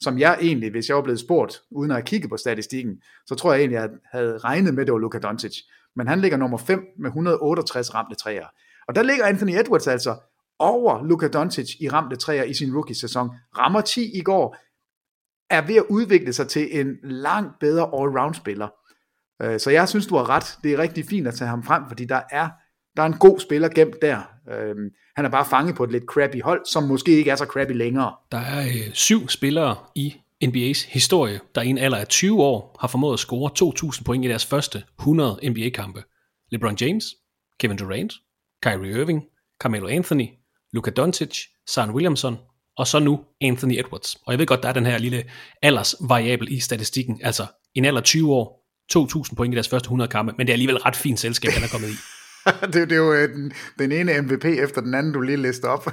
[0.00, 2.92] som jeg egentlig, hvis jeg var blevet spurgt, uden at kigge på statistikken,
[3.26, 5.56] så tror jeg egentlig, at jeg havde regnet med, at det var Luka Doncic.
[5.96, 8.46] Men han ligger nummer 5 med 168 ramte træer.
[8.88, 10.16] Og der ligger Anthony Edwards altså
[10.58, 13.30] over Luka Doncic i ramte træer i sin rookie-sæson.
[13.58, 14.56] Rammer 10 i går,
[15.50, 18.68] er ved at udvikle sig til en langt bedre all-round-spiller.
[19.42, 20.58] Øh, Så jeg synes, du har ret.
[20.64, 22.48] Det er rigtig fint at tage ham frem, fordi der er,
[22.96, 24.22] der er en god spiller gemt der.
[24.52, 27.44] Øhm, Han er bare fanget på et lidt crappy hold, som måske ikke er så
[27.44, 28.14] crappy længere.
[28.32, 32.76] Der er øh, syv spillere i NBA's historie, der i en alder af 20 år
[32.80, 33.50] har formået at score
[33.94, 36.02] 2.000 point i deres første 100 NBA-kampe.
[36.52, 37.04] LeBron James,
[37.60, 38.12] Kevin Durant,
[38.62, 39.22] Kyrie Irving,
[39.60, 40.28] Carmelo Anthony,
[40.72, 41.38] Luka Doncic,
[41.70, 42.38] Zion Williamson
[42.76, 44.14] og så nu Anthony Edwards.
[44.26, 45.24] Og jeg ved godt, der er den her lille
[45.62, 48.66] aldersvariabel i statistikken, altså en alder af 20 år,
[48.98, 51.62] 2.000 point i deres første 100 kampe, men det er alligevel ret fint selskab, han
[51.62, 51.92] er kommet i.
[52.72, 55.68] det, det er jo øh, den, den ene MVP efter den anden, du lige lister
[55.68, 55.92] op.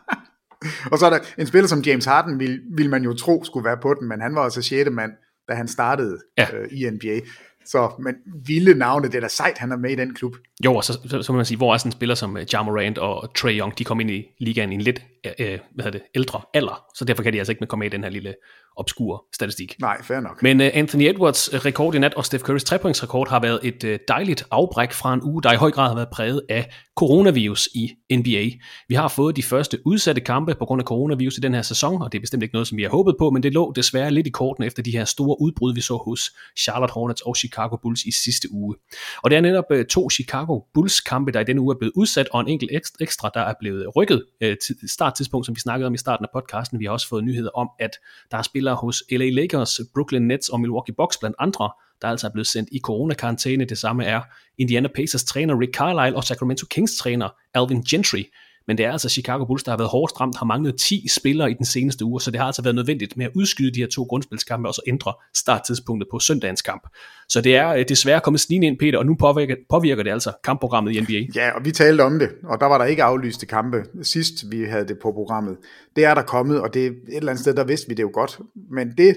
[0.92, 3.64] og så er der en spiller som James Harden, vil, vil man jo tro skulle
[3.64, 4.90] være på den, men han var altså 6.
[4.90, 5.12] mand,
[5.48, 6.46] da han startede Ja.
[6.56, 7.20] øh, i NBA.
[7.66, 8.14] Så, men
[8.46, 10.36] vilde navne, det er da sejt, han er med i den klub.
[10.64, 12.54] Jo, og så, så, så må man sige, hvor er sådan en spiller som uh,
[12.54, 15.58] Ja Morant og Trey Young, de kom ind i ligaen i en lidt uh, hvad
[15.78, 18.10] hedder det, ældre alder, så derfor kan de altså ikke komme med i den her
[18.10, 18.34] lille
[18.76, 19.76] obskure statistik.
[19.80, 20.42] Nej, fair nok.
[20.42, 23.90] Men uh, Anthony Edwards rekord i nat og Steph Currys trepointsrekord har været et uh,
[24.08, 27.90] dejligt afbræk fra en uge, der i høj grad har været præget af coronavirus i
[28.12, 28.50] NBA.
[28.88, 32.02] Vi har fået de første udsatte kampe på grund af coronavirus i den her sæson,
[32.02, 34.10] og det er bestemt ikke noget, som vi har håbet på, men det lå desværre
[34.10, 37.76] lidt i korten efter de her store udbrud, vi så hos Charlotte Hornets og Chicago
[37.76, 38.74] Bulls i sidste uge.
[39.22, 41.92] Og det er netop uh, to Chicago Bulls kampe, der i denne uge er blevet
[41.96, 45.86] udsat, og en enkelt ekstra, der er blevet rykket øh, til starttidspunkt, som vi snakkede
[45.86, 46.80] om i starten af podcasten.
[46.80, 47.90] Vi har også fået nyheder om, at
[48.30, 51.70] der er spillere hos LA Lakers, Brooklyn Nets og Milwaukee Bucks blandt andre,
[52.02, 53.64] der altså er blevet sendt i coronakarantæne.
[53.64, 54.20] Det samme er
[54.58, 58.22] Indiana Pacers træner Rick Carlisle og Sacramento Kings træner Alvin Gentry.
[58.66, 61.50] Men det er altså Chicago Bulls, der har været hårdt ramt, har manglet 10 spillere
[61.50, 63.86] i den seneste uge, så det har altså været nødvendigt med at udskyde de her
[63.86, 66.88] to grundspilskampe og så ændre starttidspunktet på søndagens kamp.
[67.28, 70.32] Så det er øh, desværre kommet snigende ind, Peter, og nu påvirker, påvirker det altså
[70.44, 71.40] kampprogrammet i NBA.
[71.40, 74.64] Ja, og vi talte om det, og der var der ikke aflyste kampe sidst, vi
[74.64, 75.56] havde det på programmet.
[75.96, 78.02] Det er der kommet, og det er et eller andet sted, der vidste vi det
[78.02, 78.40] jo godt.
[78.70, 79.16] Men det,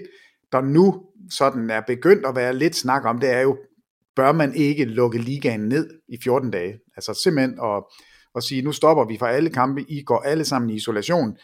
[0.51, 3.57] der nu sådan er begyndt at være lidt snak om, det er jo,
[4.15, 6.73] bør man ikke lukke ligaen ned i 14 dage?
[6.95, 7.83] Altså simpelthen at,
[8.35, 11.37] og sige, nu stopper vi for alle kampe, I går alle sammen i isolation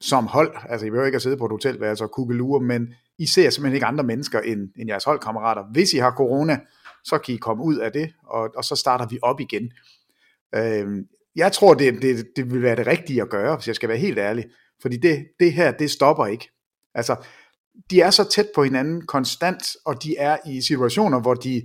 [0.00, 0.56] som hold.
[0.68, 3.74] Altså I behøver ikke at sidde på et hotelværelse og kukkelure, men I ser simpelthen
[3.74, 5.64] ikke andre mennesker end, end jeres holdkammerater.
[5.72, 6.58] Hvis I har corona,
[7.04, 9.72] så kan I komme ud af det, og, og så starter vi op igen.
[10.54, 10.86] Øh,
[11.36, 13.98] jeg tror, det, det, det vil være det rigtige at gøre, hvis jeg skal være
[13.98, 14.44] helt ærlig.
[14.82, 16.50] Fordi det, det her, det stopper ikke.
[16.94, 17.16] Altså,
[17.90, 21.62] de er så tæt på hinanden konstant, og de er i situationer, hvor de,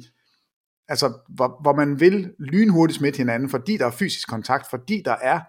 [0.90, 5.16] altså, hvor, hvor man vil lynhurtigt smitte hinanden, fordi der er fysisk kontakt, fordi der
[5.22, 5.40] er,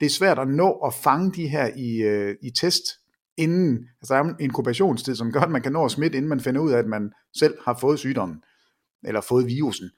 [0.00, 2.84] det er svært at nå at fange de her i, øh, i test,
[3.36, 6.28] inden, altså der er en inkubationstid, som gør, at man kan nå at smitte, inden
[6.28, 8.42] man finder ud af, at man selv har fået sygdommen,
[9.04, 9.90] eller fået virusen.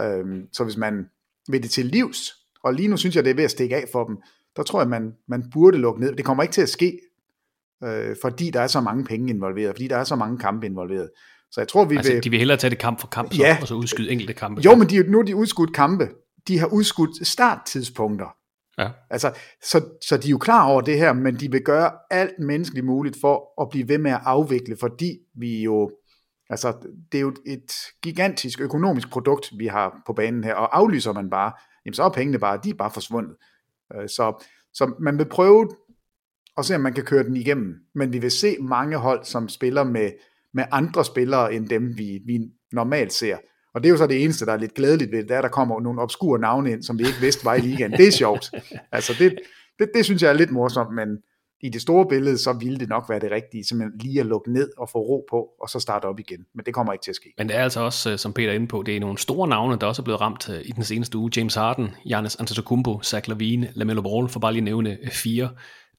[0.00, 1.06] Øhm, så hvis man
[1.48, 2.32] vil det til livs,
[2.62, 4.16] og lige nu synes jeg, det er ved at stikke af for dem,
[4.56, 6.16] der tror jeg, man, man burde lukke ned.
[6.16, 7.00] Det kommer ikke til at ske,
[7.84, 11.10] øh, fordi der er så mange penge involveret, fordi der er så mange kampe involveret.
[11.50, 12.24] Så jeg tror, vi Altså, vil...
[12.24, 13.58] de vil hellere tage det kamp for kamp, så, Ja.
[13.60, 14.60] og så udskyde enkelte kampe.
[14.62, 16.08] Jo, men de, nu er de udskudt kampe.
[16.48, 18.26] De har udskudt starttidspunkter.
[18.78, 18.90] Ja.
[19.10, 19.32] Altså,
[19.62, 22.86] så, så de er jo klar over det her, men de vil gøre alt menneskeligt
[22.86, 25.90] muligt for at blive ved med at afvikle, fordi vi jo,
[26.50, 26.72] altså,
[27.12, 31.30] det er jo et gigantisk økonomisk produkt, vi har på banen her, og aflyser man
[31.30, 31.52] bare,
[31.86, 33.36] jamen så er pengene bare, de er bare forsvundet.
[33.94, 35.68] Øh, Så, så man vil prøve
[36.58, 39.48] at se, om man kan køre den igennem, men vi vil se mange hold, som
[39.48, 40.10] spiller med,
[40.54, 42.38] med andre spillere, end dem vi, vi
[42.72, 43.36] normalt ser.
[43.74, 45.38] Og det er jo så det eneste, der er lidt glædeligt ved det, det er,
[45.38, 47.92] at der kommer nogle obskure navne ind, som vi ikke vidste var i ligaen.
[47.92, 48.50] Det er sjovt.
[48.92, 49.38] Altså det,
[49.78, 51.08] det, det synes jeg er lidt morsomt, men
[51.62, 54.52] i det store billede, så ville det nok være det rigtige, simpelthen lige at lukke
[54.52, 56.44] ned og få ro på, og så starte op igen.
[56.54, 57.28] Men det kommer ikke til at ske.
[57.38, 59.48] Men det er altså også, øh, som Peter er inde på, det er nogle store
[59.48, 61.30] navne, der også er blevet ramt øh, i den seneste uge.
[61.36, 65.48] James Harden, Giannis Antetokounmpo, Zach Lavine, LaMelo Ball, for bare lige nævne øh, fire.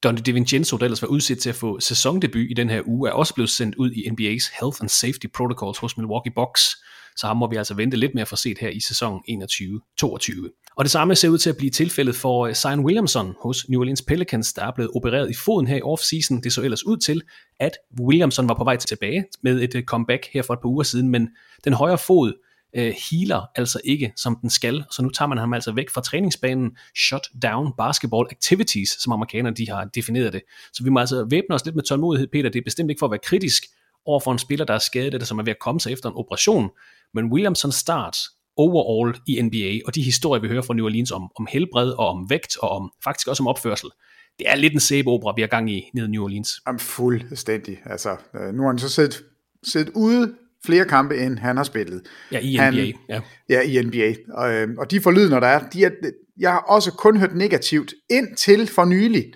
[0.02, 3.12] Donny DiVincenzo, der ellers var udsat til at få sæsondebut i den her uge, er
[3.12, 6.76] også blevet sendt ud i NBA's Health and Safety Protocols hos Milwaukee Bucks.
[7.16, 10.72] Så ham må vi altså vente lidt med at få set her i sæsonen 21-22.
[10.76, 13.80] Og det samme ser ud til at blive tilfældet for øh, Zion Williamson hos New
[13.80, 16.42] Orleans Pelicans, der er blevet opereret i foden her i offseason.
[16.42, 17.22] Det så ellers ud til,
[17.60, 20.82] at Williamson var på vej tilbage med et øh, comeback her for et par uger
[20.82, 21.28] siden, men
[21.64, 22.32] den højre fod
[22.76, 24.84] øh, healer altså ikke, som den skal.
[24.90, 26.76] Så nu tager man ham altså væk fra træningsbanen.
[26.96, 30.42] Shut down basketball activities, som amerikanerne de har defineret det.
[30.72, 32.50] Så vi må altså væbne os lidt med tålmodighed, Peter.
[32.50, 33.62] Det er bestemt ikke for at være kritisk
[34.06, 36.08] over for en spiller, der er skadet, eller som er ved at komme sig efter
[36.08, 36.70] en operation.
[37.14, 38.16] Men Williamson start
[38.56, 42.08] overall i NBA, og de historier, vi hører fra New Orleans om, om helbred og
[42.08, 43.90] om vægt, og om faktisk også om opførsel,
[44.38, 46.60] det er lidt en sæbeopera, vi har gang i nede i New Orleans.
[46.66, 47.78] Jamen fuldstændig.
[47.84, 49.24] Altså, øh, nu har han så set,
[49.62, 50.34] set ude
[50.66, 52.02] flere kampe, end han har spillet.
[52.32, 52.92] Ja, i han, NBA.
[53.08, 53.20] Ja.
[53.48, 54.14] ja, i NBA.
[54.34, 55.90] Og, øh, og de forlydener, der er, de er,
[56.38, 59.32] jeg har også kun hørt negativt indtil for nylig.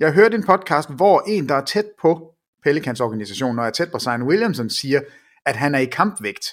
[0.00, 3.70] Jeg har hørt en podcast, hvor en, der er tæt på Pelicans organisation, og er
[3.70, 5.00] tæt på Zion Williamson, siger,
[5.46, 6.46] at han er i kampvægt.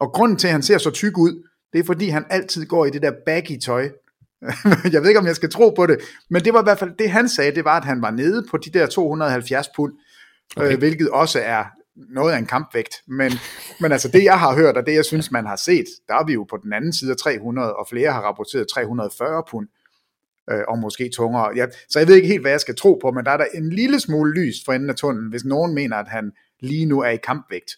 [0.00, 2.86] Og grunden til, at han ser så tyk ud, det er fordi, han altid går
[2.86, 3.90] i det der baggy tøj.
[4.92, 6.92] jeg ved ikke, om jeg skal tro på det, men det var i hvert fald
[6.98, 9.92] det, han sagde, det var, at han var nede på de der 270 pund,
[10.56, 10.72] okay.
[10.72, 11.64] øh, hvilket også er
[12.08, 12.94] noget af en kampvægt.
[13.06, 13.32] Men,
[13.80, 16.24] men altså det, jeg har hørt, og det, jeg synes, man har set, der er
[16.24, 19.68] vi jo på den anden side af 300, og flere har rapporteret 340 pund,
[20.50, 21.52] øh, og måske tungere.
[21.56, 23.46] Ja, så jeg ved ikke helt, hvad jeg skal tro på, men der er der
[23.54, 27.00] en lille smule lys for enden af tunnelen, hvis nogen mener, at han lige nu
[27.00, 27.76] er i kampvægt.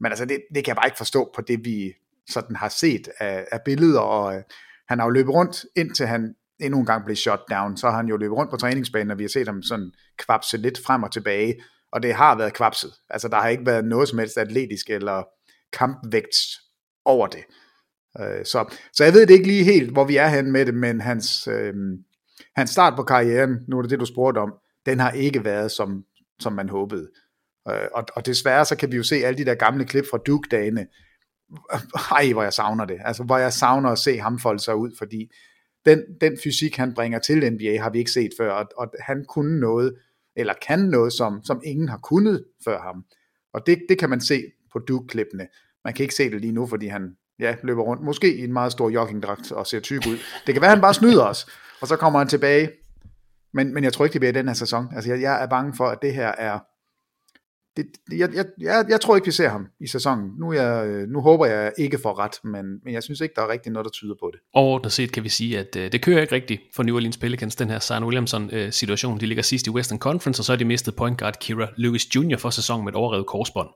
[0.00, 1.94] Men altså, det, det kan jeg bare ikke forstå på det, vi
[2.28, 4.42] sådan har set af, af billeder, og øh,
[4.88, 7.96] han har jo løbet rundt, indtil han endnu en gang blev shot down, så har
[7.96, 11.02] han jo løbet rundt på træningsbanen, og vi har set ham sådan kvapse lidt frem
[11.02, 11.54] og tilbage,
[11.94, 12.92] og det har været kvapset.
[13.10, 15.22] Altså, der har ikke været noget som helst atletisk eller
[15.72, 16.36] kampvægt
[17.04, 17.44] over det.
[18.20, 20.74] Øh, så, så jeg ved det ikke lige helt, hvor vi er hen med det,
[20.74, 21.74] men hans, øh,
[22.56, 24.54] hans start på karrieren, nu er det det, du spurgte om,
[24.86, 26.04] den har ikke været, som,
[26.40, 27.10] som man håbede.
[27.70, 30.18] Øh, og, og desværre så kan vi jo se alle de der gamle klip fra
[30.18, 30.86] Duke-dagene.
[32.10, 32.98] Ej, hvor jeg savner det.
[33.04, 35.30] Altså, hvor jeg savner at se ham folde sig ud, fordi
[35.86, 39.24] den, den fysik, han bringer til NBA, har vi ikke set før, og, og han
[39.24, 39.94] kunne noget,
[40.36, 43.04] eller kan noget, som, som ingen har kunnet før ham.
[43.52, 44.42] Og det, det kan man se
[44.72, 45.46] på Duke-klippene.
[45.84, 48.52] Man kan ikke se det lige nu, fordi han ja, løber rundt, måske i en
[48.52, 50.18] meget stor joggingdragt og ser tyk ud.
[50.46, 51.46] Det kan være, at han bare snyder os,
[51.80, 52.70] og så kommer han tilbage.
[53.52, 54.88] Men, men jeg tror ikke, det bliver i den her sæson.
[54.94, 56.58] Altså, jeg, jeg er bange for, at det her er...
[57.76, 60.30] Det, jeg, jeg, jeg, jeg tror ikke, vi ser ham i sæsonen.
[60.38, 63.42] Nu, jeg, øh, nu håber jeg ikke får ret, men, men jeg synes ikke, der
[63.42, 64.40] er rigtig noget, der tyder på det.
[64.54, 67.56] Overordnet set kan vi sige, at øh, det kører ikke rigtigt for New Orleans Pelicans,
[67.56, 69.14] den her Zion Williamson-situation.
[69.14, 71.68] Øh, de ligger sidst i Western Conference, og så har de mistet point guard Kira
[71.76, 72.36] Lewis Jr.
[72.36, 73.68] for sæsonen med et overrevet korsbånd.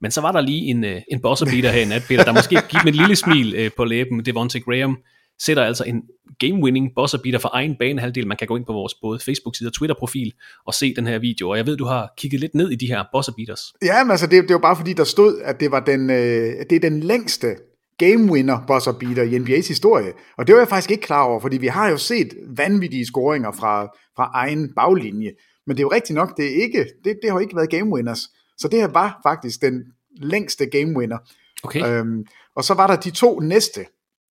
[0.00, 2.32] Men så var der lige en, øh, en bosser beater her i nat, Peter, der
[2.32, 4.24] måske gik med et lille smil øh, på læben.
[4.24, 4.98] Devontae Graham
[5.38, 6.02] sætter altså en
[6.44, 8.26] game-winning bosser beater for egen banehalvdel.
[8.26, 10.32] Man kan gå ind på vores både Facebook-side og Twitter-profil
[10.66, 11.50] og se den her video.
[11.50, 13.60] Og jeg ved, du har kigget lidt ned i de her bosser beaters.
[13.82, 16.52] Ja, men altså det, det var bare fordi, der stod, at det var den, øh,
[16.70, 17.56] det er den længste
[17.98, 20.12] game winner buzzer beater i NBA's historie.
[20.38, 23.52] Og det var jeg faktisk ikke klar over, fordi vi har jo set vanvittige scoringer
[23.52, 23.84] fra,
[24.16, 25.30] fra egen baglinje.
[25.66, 27.94] Men det er jo rigtigt nok, det, er ikke, det, det har ikke været game
[27.94, 28.20] winners.
[28.58, 29.82] Så det her var faktisk den
[30.16, 31.18] længste game winner.
[31.62, 31.86] Okay.
[31.86, 32.24] Øhm,
[32.56, 33.80] og så var der de to næste.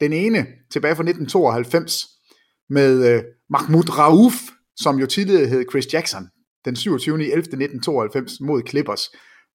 [0.01, 2.05] Den ene tilbage fra 1992
[2.69, 4.33] med øh, Mahmoud Rauf,
[4.75, 6.23] som jo tidligere hed Chris Jackson,
[6.65, 7.15] den 27.
[7.15, 7.37] 11.
[7.37, 9.09] 1992 mod Clippers.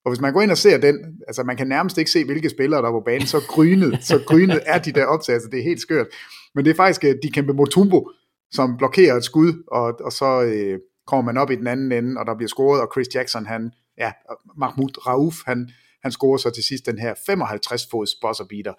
[0.05, 0.97] Og hvis man går ind og ser den,
[1.27, 4.23] altså man kan nærmest ikke se, hvilke spillere der er på banen, så grynet, så
[4.27, 6.07] grynet er de der optagelser, det er helt skørt.
[6.55, 8.11] Men det er faktisk uh, Dikembe Mutombo,
[8.51, 12.21] som blokerer et skud, og, og så øh, kommer man op i den anden ende,
[12.21, 14.13] og der bliver scoret, og Chris Jackson, han, ja,
[14.59, 15.71] Mahmoud Rauf, han,
[16.03, 18.75] han scorer så til sidst den her 55-fods buzzer beater.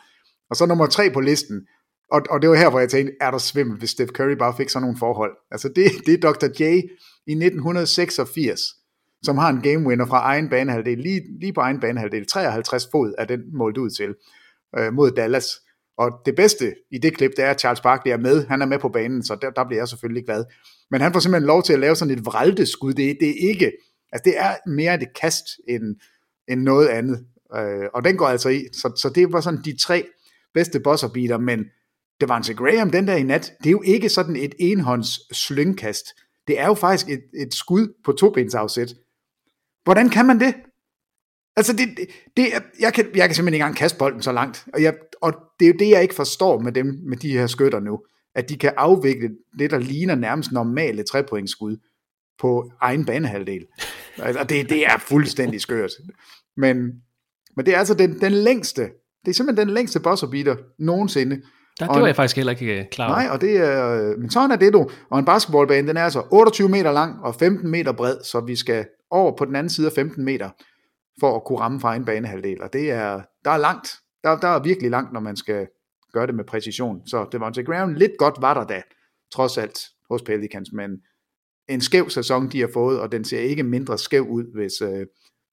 [0.49, 1.67] Og så nummer tre på listen,
[2.12, 4.53] og, og det var her, hvor jeg tænkte, er der svimmel, hvis Steph Curry bare
[4.57, 5.31] fik sådan nogle forhold.
[5.51, 6.47] Altså det, det er Dr.
[6.59, 6.63] J
[7.27, 8.62] i 1986,
[9.23, 13.13] som har en game winner fra egen banehalvdel, lige, lige på egen banehalvdel, 53 fod
[13.17, 14.15] er den målt ud til,
[14.77, 15.45] øh, mod Dallas.
[15.97, 18.47] Og det bedste i det klip, det er, at Charles Barkley er med.
[18.47, 20.45] Han er med på banen, så der, der bliver jeg selvfølgelig glad.
[20.91, 22.93] Men han får simpelthen lov til at lave sådan et vraldeskud.
[22.93, 23.71] Det, det er ikke,
[24.12, 25.83] altså det er mere et kast end,
[26.47, 27.25] end noget andet.
[27.55, 28.63] Øh, og den går altså i.
[28.73, 30.05] Så, så det var sådan de tre
[30.53, 31.65] bedste buzzerbeater, men
[32.21, 36.05] Devante Graham den der i nat, det er jo ikke sådan et enhånds slyngkast.
[36.47, 38.93] Det er jo faktisk et, et skud på tobensafsæt.
[39.83, 40.55] Hvordan kan man det?
[41.55, 42.07] Altså, det, det,
[42.38, 42.47] det
[42.79, 44.65] jeg, kan, jeg kan simpelthen ikke engang kaste bolden så langt.
[44.73, 47.47] Og, jeg, og det er jo det, jeg ikke forstår med dem, med de her
[47.47, 47.99] skytter nu.
[48.35, 51.77] At de kan afvikle det, der ligner nærmest normale trepointsskud
[52.39, 53.65] på egen banehalvdel.
[54.17, 55.91] Altså, det, det er fuldstændig skørt.
[56.57, 56.77] Men,
[57.55, 58.89] men det er altså den, den længste,
[59.25, 61.41] det er simpelthen den længste buzzer beater nogensinde.
[61.79, 63.15] Der, det var jeg faktisk heller ikke øh, klar over.
[63.15, 64.89] Nej, og det er, men sådan er det du.
[65.12, 68.55] Og en basketballbane, den er altså 28 meter lang og 15 meter bred, så vi
[68.55, 70.49] skal over på den anden side af 15 meter,
[71.19, 72.62] for at kunne ramme fra en banehalvdel.
[72.62, 73.89] Og det er, der er langt.
[74.23, 75.67] Der, der er virkelig langt, når man skal
[76.13, 77.08] gøre det med præcision.
[77.08, 78.82] Så Devontae Graham lidt godt var der da,
[79.34, 79.79] trods alt
[80.10, 80.89] hos Pelicans, men
[81.69, 85.05] en skæv sæson, de har fået, og den ser ikke mindre skæv ud, hvis, øh,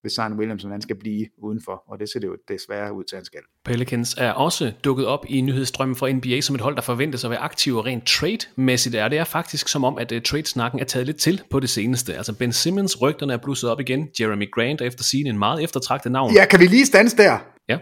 [0.06, 3.16] hvis Zion Williamson han skal blive udenfor, og det ser det jo desværre ud til,
[3.16, 3.40] at han skal.
[3.64, 7.30] Pelicans er også dukket op i nyhedsstrømmen fra NBA som et hold, der forventes at
[7.30, 9.08] være aktiv og rent trade-mæssigt er.
[9.08, 12.14] Det er faktisk som om, at uh, trade-snakken er taget lidt til på det seneste.
[12.14, 14.08] Altså Ben Simmons, rygterne er blusset op igen.
[14.20, 16.34] Jeremy Grant er efter sigende en meget eftertragtet navn.
[16.34, 17.38] Ja, kan vi lige stanse der?
[17.68, 17.78] Ja.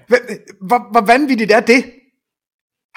[0.69, 1.85] Hvor, hvor vanvittigt er det?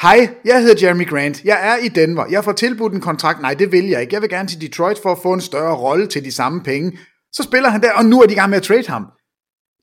[0.01, 1.43] Hej, jeg hedder Jeremy Grant.
[1.43, 2.25] Jeg er i Denver.
[2.29, 3.41] Jeg får tilbudt en kontrakt.
[3.41, 4.13] Nej, det vil jeg ikke.
[4.13, 6.97] Jeg vil gerne til Detroit for at få en større rolle til de samme penge.
[7.33, 9.05] Så spiller han der, og nu er de i gang med at trade ham.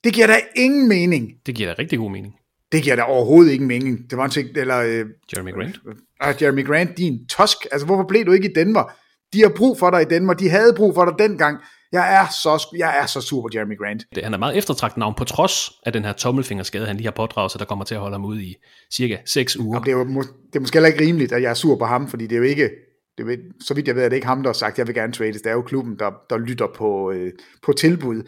[0.04, 1.30] Det giver da ingen mening.
[1.46, 2.34] Det giver da rigtig god mening.
[2.72, 4.10] Det giver da overhovedet ingen mening.
[4.10, 4.78] Det var en ting, eller...
[4.78, 5.04] Øh,
[5.36, 5.80] Jeremy Grant.
[6.26, 7.56] uh, Jeremy Grant, din tosk.
[7.72, 8.92] Altså, hvorfor blev du ikke i Denver?
[9.32, 10.34] De har brug for dig i Denver.
[10.34, 11.58] De havde brug for dig dengang.
[11.92, 14.02] Jeg er så, jeg er så sur på Jeremy Grant.
[14.14, 17.12] Det, han er meget eftertragtet navn, på trods af den her tommelfingerskade, han lige har
[17.12, 18.54] pådraget sig, der kommer til at holde ham ude i
[18.96, 19.74] cirka 6 uger.
[19.76, 21.84] Jamen, det, er jo, det er måske heller ikke rimeligt, at jeg er sur på
[21.84, 22.70] ham, fordi det er jo ikke,
[23.18, 24.94] det ikke- så vidt jeg ved, er det ikke ham, der har sagt, jeg vil
[24.94, 25.36] gerne trades.
[25.42, 28.22] Det er jo klubben, der, der lytter på, øh, på tilbud.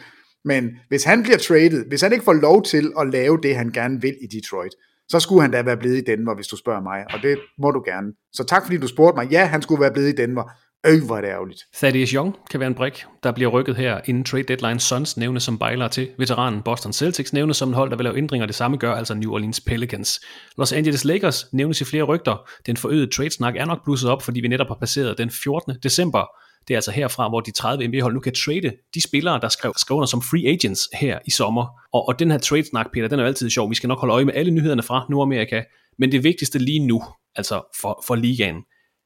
[0.47, 3.69] Men hvis han bliver traded, hvis han ikke får lov til at lave det, han
[3.71, 4.71] gerne vil i Detroit,
[5.09, 7.71] så skulle han da være blevet i Denver, hvis du spørger mig, og det må
[7.71, 8.07] du gerne.
[8.33, 9.31] Så tak fordi du spurgte mig.
[9.31, 10.43] Ja, han skulle være blevet i Denver.
[10.85, 11.59] Øh, hvor er det ærgerligt.
[11.75, 14.79] Thaddeus Young kan være en brik, der bliver rykket her inden trade deadline.
[14.79, 16.09] Suns nævnes som bejler til.
[16.17, 18.45] Veteranen Boston Celtics nævnes som et hold, der vil lave ændringer.
[18.45, 20.19] Det samme gør altså New Orleans Pelicans.
[20.57, 22.49] Los Angeles Lakers nævnes i flere rygter.
[22.65, 25.73] Den forøgede trade-snak er nok blusset op, fordi vi netop har passeret den 14.
[25.83, 26.25] december.
[26.67, 29.73] Det er altså herfra, hvor de 30 NBA-hold nu kan trade de spillere, der skrev,
[29.77, 31.65] skrev under som free agents her i sommer.
[31.93, 33.69] Og, og den her trade-snak, Peter, den er jo altid sjov.
[33.69, 35.63] Vi skal nok holde øje med alle nyhederne fra Nordamerika.
[35.99, 37.03] Men det vigtigste lige nu,
[37.35, 38.55] altså for, for ligaen,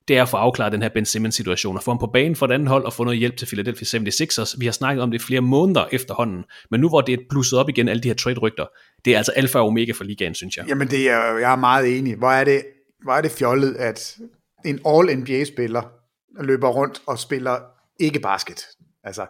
[0.07, 2.35] det er at få afklaret den her Ben Simmons situation, og få ham på banen
[2.35, 4.55] for et andet hold, og få noget hjælp til Philadelphia 76ers.
[4.59, 7.69] Vi har snakket om det flere måneder efterhånden, men nu hvor det er blusset op
[7.69, 8.65] igen, alle de her trade-rygter,
[9.05, 10.65] det er altså alfa og omega for ligaen, synes jeg.
[10.67, 12.15] Jamen, det er, jeg er meget enig.
[12.15, 12.61] Hvor er det,
[13.03, 14.17] hvor er det fjollet, at
[14.65, 16.00] en All-NBA-spiller
[16.39, 17.59] løber rundt og spiller
[17.99, 18.65] ikke basket.
[19.03, 19.27] Altså,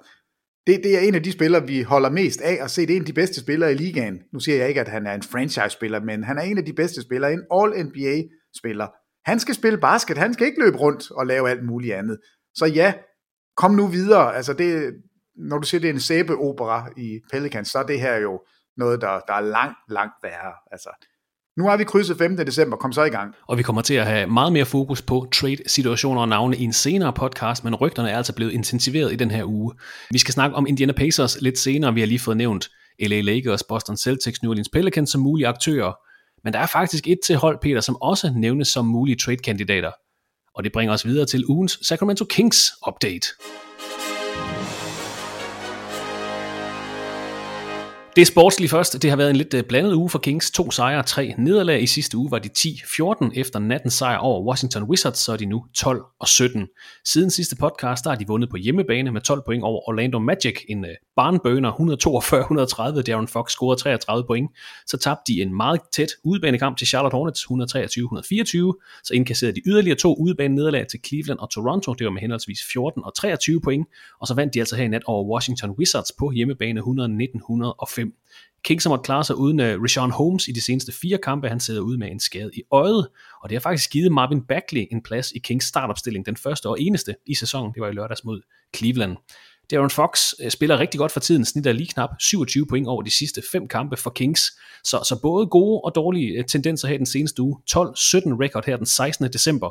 [0.67, 2.81] det, det er en af de spillere, vi holder mest af at se.
[2.81, 4.19] Det er en af de bedste spillere i ligaen.
[4.33, 6.73] Nu siger jeg ikke, at han er en franchise-spiller, men han er en af de
[6.73, 8.87] bedste spillere, en All-NBA-spiller.
[9.29, 12.19] Han skal spille basket, han skal ikke løbe rundt og lave alt muligt andet.
[12.55, 12.93] Så ja,
[13.57, 14.35] kom nu videre.
[14.35, 14.93] Altså det,
[15.35, 18.41] når du siger, det er en sæbeopera i Pelicans, så er det her jo
[18.77, 20.53] noget, der, der er langt, langt værre.
[20.71, 20.89] Altså,
[21.57, 22.37] nu har vi krydset 5.
[22.37, 23.35] december, kom så i gang.
[23.47, 26.73] Og vi kommer til at have meget mere fokus på trade-situationer og navne i en
[26.73, 29.73] senere podcast, men rygterne er altså blevet intensiveret i den her uge.
[30.11, 31.93] Vi skal snakke om Indiana Pacers lidt senere.
[31.93, 35.93] Vi har lige fået nævnt LA Lakers, Boston Celtics, New Orleans Pelicans som mulige aktører.
[36.43, 39.91] Men der er faktisk et til hold, Peter, som også nævnes som mulige trade-kandidater.
[40.55, 43.27] Og det bringer os videre til ugens Sacramento Kings update.
[48.15, 49.01] Det er sportsligt først.
[49.01, 50.51] Det har været en lidt øh, blandet uge for Kings.
[50.51, 51.81] To sejre, tre nederlag.
[51.83, 55.45] I sidste uge var de 10-14 efter nattens sejr over Washington Wizards, så er de
[55.45, 56.67] nu 12 og 17.
[57.05, 60.55] Siden sidste podcast, der har de vundet på hjemmebane med 12 point over Orlando Magic.
[60.69, 63.01] En øh, barnbøner 142-130.
[63.01, 64.51] Darren Fox scorede 33 point.
[64.87, 69.01] Så tabte de en meget tæt udebanekamp til Charlotte Hornets 123-124.
[69.03, 71.93] Så indkasserede de yderligere to udebane nederlag til Cleveland og Toronto.
[71.93, 73.87] Det var med henholdsvis 14 og 23 point.
[74.21, 77.41] Og så vandt de altså her i nat over Washington Wizards på hjemmebane 119
[78.01, 78.17] 119-105.
[78.63, 81.49] Kings har måttet klare sig uden uh, Rashawn Holmes i de seneste fire kampe.
[81.49, 83.07] Han sidder ude med en skade i øjet,
[83.43, 86.81] og det har faktisk givet Marvin Bagley en plads i Kings startopstilling, den første og
[86.81, 87.73] eneste i sæsonen.
[87.73, 88.41] Det var i lørdags mod
[88.75, 89.17] Cleveland.
[89.71, 93.11] Darren Fox øh, spiller rigtig godt for tiden, snitter lige knap 27 point over de
[93.11, 94.41] sidste fem kampe for Kings.
[94.83, 97.57] Så, så både gode og dårlige øh, tendenser her den seneste uge.
[97.71, 99.33] 12-17 record her den 16.
[99.33, 99.69] december.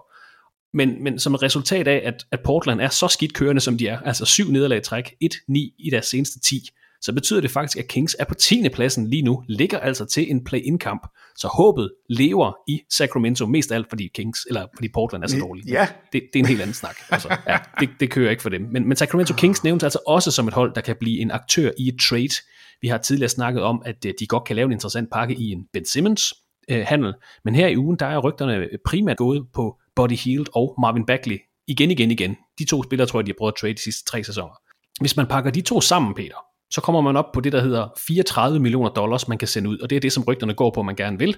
[0.77, 3.89] Men, men som et resultat af, at, at Portland er så skidt kørende, som de
[3.89, 5.39] er, altså syv nederlag i træk, 1-9
[5.79, 8.69] i deres seneste 10, så betyder det faktisk, at Kings er på 10.
[8.69, 11.07] pladsen lige nu, ligger altså til en play-in-kamp.
[11.37, 15.39] Så håbet lever i Sacramento, mest af alt fordi Kings, eller fordi Portland er så
[15.39, 15.65] dårlig.
[15.67, 15.89] Ja.
[16.13, 16.97] Det, det er en helt anden snak.
[17.11, 18.63] Altså, ja, det, det kører ikke for dem.
[18.73, 21.71] Men, men Sacramento Kings nævnes altså også som et hold, der kan blive en aktør
[21.79, 22.35] i et trade.
[22.83, 25.51] Vi har tidligere snakket om, at øh, de godt kan lave en interessant pakke i
[25.51, 26.35] en Ben Simmons
[26.71, 27.15] øh, handel.
[27.45, 31.39] Men her i ugen, der er rygterne primært gået på Buddy Hield og Marvin Bagley.
[31.69, 32.37] Igen, igen, igen.
[32.59, 34.55] De to spillere tror jeg, de har prøvet at trade de sidste tre sæsoner.
[35.01, 36.37] Hvis man pakker de to sammen, Peter,
[36.71, 39.79] så kommer man op på det, der hedder 34 millioner dollars, man kan sende ud,
[39.79, 41.37] og det er det, som rygterne går på, man gerne vil.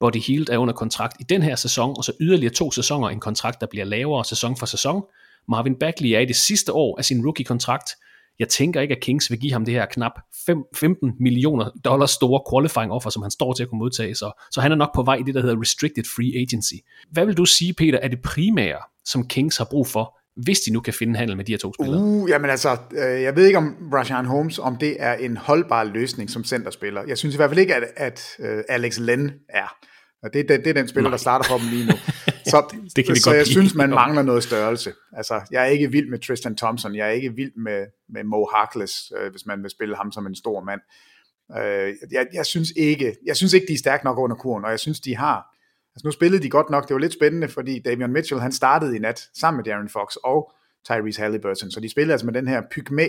[0.00, 3.20] Body Hield er under kontrakt i den her sæson, og så yderligere to sæsoner en
[3.20, 5.02] kontrakt, der bliver lavere sæson for sæson.
[5.48, 7.90] Marvin Bagley er i det sidste år af sin rookie-kontrakt.
[8.38, 10.12] Jeg tænker ikke, at Kings vil give ham det her knap
[10.46, 14.48] 5, 15 millioner dollars store qualifying offer, som han står til at kunne modtage, så,
[14.50, 16.74] så han er nok på vej i det, der hedder restricted free agency.
[17.10, 20.72] Hvad vil du sige, Peter, er det primære, som Kings har brug for, hvis de
[20.72, 22.02] nu kan finde handel med de her to spillere?
[22.02, 25.84] Uh, jamen altså, øh, jeg ved ikke om Rajan Holmes, om det er en holdbar
[25.84, 27.02] løsning som centerspiller.
[27.08, 29.74] Jeg synes i hvert fald ikke, at, at uh, Alex Len er.
[30.22, 31.16] Og det, det, det er den spiller, Nej.
[31.16, 31.92] der starter for dem lige nu.
[32.50, 34.92] Så, det kan vi så godt jeg blive synes, man mangler noget størrelse.
[35.12, 36.94] Altså, jeg er ikke vild med Tristan Thompson.
[36.94, 40.26] Jeg er ikke vild med, med Mo Harkless, øh, hvis man vil spille ham som
[40.26, 40.80] en stor mand.
[41.58, 44.70] Øh, jeg, jeg, synes ikke, jeg synes ikke, de er stærke nok under kurven, og
[44.70, 45.57] jeg synes, de har...
[45.98, 46.88] Altså, nu spillede de godt nok.
[46.88, 50.16] Det var lidt spændende, fordi Davion Mitchell, han startede i nat sammen med Darren Fox
[50.24, 50.52] og
[50.84, 51.70] Tyrese Halliburton.
[51.70, 53.08] Så de spillede altså med den her pygmæ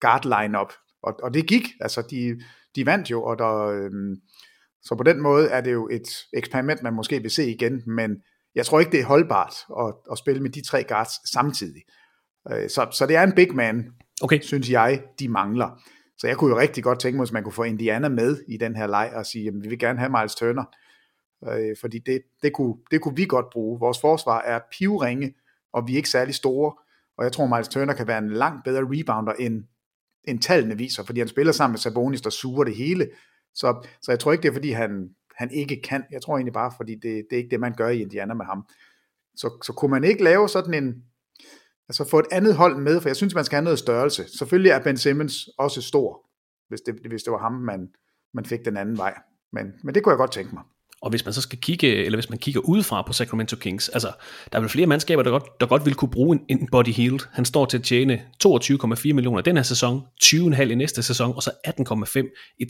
[0.00, 0.72] guard lineup
[1.02, 1.68] og, og det gik.
[1.80, 2.40] Altså, de,
[2.76, 3.66] de vandt jo, og der...
[3.66, 3.90] Øh,
[4.82, 8.16] så på den måde er det jo et eksperiment, man måske vil se igen, men
[8.54, 11.82] jeg tror ikke, det er holdbart at, at spille med de tre guards samtidig.
[12.52, 14.40] Øh, Så, så det er en big man, okay.
[14.40, 15.82] synes jeg, de mangler.
[16.18, 18.56] Så jeg kunne jo rigtig godt tænke mig, hvis man kunne få Indiana med i
[18.56, 20.64] den her leg og sige, jamen, vi vil gerne have Miles Turner,
[21.46, 23.80] øh, fordi det, det, kunne, det kunne vi godt bruge.
[23.80, 25.34] Vores forsvar er pivringe,
[25.72, 26.72] og vi er ikke særlig store,
[27.18, 29.64] og jeg tror, Miles Turner kan være en langt bedre rebounder, end,
[30.24, 33.10] end tallene viser, fordi han spiller sammen med Sabonis, der suger det hele.
[33.54, 36.04] Så, så jeg tror ikke, det er, fordi han, han ikke kan.
[36.10, 38.44] Jeg tror egentlig bare, fordi det, det er ikke det, man gør i Indiana med
[38.44, 38.66] ham.
[39.36, 41.02] Så, så kunne man ikke lave sådan en,
[41.88, 44.38] altså få et andet hold med, for jeg synes, man skal have noget størrelse.
[44.38, 46.26] Selvfølgelig er Ben Simmons også stor,
[46.68, 47.88] hvis det, hvis det var ham, man,
[48.34, 49.18] man fik den anden vej.
[49.52, 50.62] Men, men det kunne jeg godt tænke mig.
[51.02, 54.12] Og hvis man så skal kigge, eller hvis man kigger udefra på Sacramento Kings, altså,
[54.52, 56.88] der er vel flere mandskaber, der godt, der godt vil kunne bruge en, en Body
[56.88, 57.20] Healed.
[57.32, 61.42] Han står til at tjene 22,4 millioner den her sæson, 20,5 i næste sæson, og
[61.42, 62.64] så 18,5 i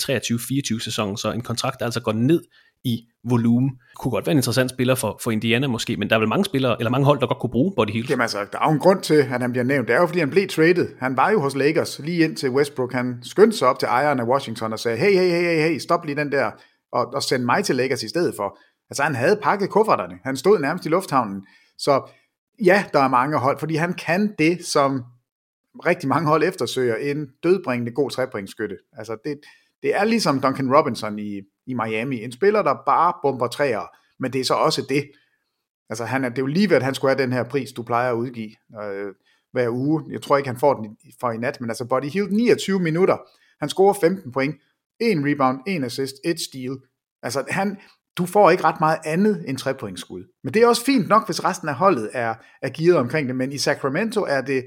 [0.75, 1.17] 23-24 sæsonen.
[1.17, 2.41] Så en kontrakt, der altså går ned
[2.85, 3.71] i volumen.
[3.97, 6.45] Kunne godt være en interessant spiller for, for Indiana måske, men der er vel mange
[6.45, 8.09] spillere, eller mange hold, der godt kunne bruge Body Healed.
[8.09, 9.89] Jamen altså, der er jo en grund til, at han bliver nævnt.
[9.89, 10.89] Det er jo, fordi han blev traded.
[11.01, 12.93] Han var jo hos Lakers lige ind til Westbrook.
[12.93, 15.79] Han skyndte sig op til ejeren af Washington og sagde, hey, hey, hey, hey, hey,
[15.79, 16.51] stop lige den der,
[16.93, 18.59] og, og send mig til Lakers i stedet for.
[18.91, 20.19] Altså, han havde pakket kufferterne.
[20.25, 21.47] Han stod nærmest i lufthavnen.
[21.79, 22.11] Så
[22.65, 25.03] ja, der er mange hold, fordi han kan det, som
[25.87, 28.77] rigtig mange hold eftersøger, en dødbringende god trepointskytte.
[28.93, 29.41] Altså, det,
[29.83, 32.23] det er ligesom Duncan Robinson i, i Miami.
[32.25, 33.83] En spiller, der bare bomber træer,
[34.23, 35.11] men det er så også det.
[35.91, 37.73] Altså, han er, det er jo lige ved, at han skulle have den her pris,
[37.73, 38.51] du plejer at udgive
[38.83, 39.15] øh,
[39.53, 40.05] hver uge.
[40.11, 42.81] Jeg tror ikke, han får den i- for i nat, men altså Buddy Hield 29
[42.81, 43.17] minutter.
[43.61, 44.55] Han scorer 15 point,
[45.01, 46.77] en rebound, en assist, et steal.
[47.23, 47.77] Altså, han,
[48.17, 50.25] du får ikke ret meget andet end trepointsskud.
[50.45, 53.37] Men det er også fint nok, hvis resten af holdet er, er gearet omkring det,
[53.37, 54.65] men i Sacramento er det,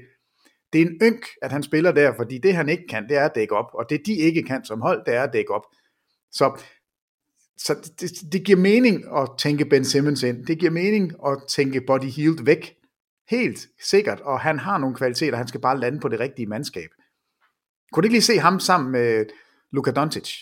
[0.72, 3.24] det er en ynk, at han spiller der, fordi det han ikke kan, det er
[3.24, 5.62] at dække op, og det de ikke kan som hold, det er at dække op.
[6.30, 6.62] Så,
[7.56, 10.46] så det, det giver mening at tænke Ben Simmons ind.
[10.46, 12.74] Det giver mening at tænke Body Healed væk.
[13.28, 16.90] Helt sikkert, og han har nogle kvaliteter, han skal bare lande på det rigtige mandskab.
[17.92, 19.26] Kunne du ikke lige se ham sammen med
[19.72, 20.34] Luka Doncic?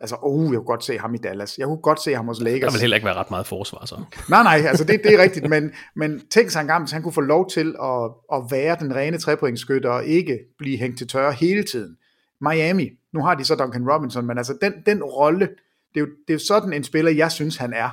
[0.00, 1.58] Altså, oh, jeg kunne godt se ham i Dallas.
[1.58, 2.60] Jeg kunne godt se ham hos Lakers.
[2.60, 4.04] Der vil heller ikke være ret meget forsvar, så.
[4.28, 7.12] Nej, nej, altså det, det er rigtigt, men, men tænk sig engang, hvis han kunne
[7.12, 11.32] få lov til at, at være den rene trepointsskytter og ikke blive hængt til tørre
[11.32, 11.96] hele tiden.
[12.40, 15.48] Miami, nu har de så Duncan Robinson, men altså den, den rolle,
[15.94, 17.90] det er, jo, det er jo sådan en spiller, jeg synes, han er.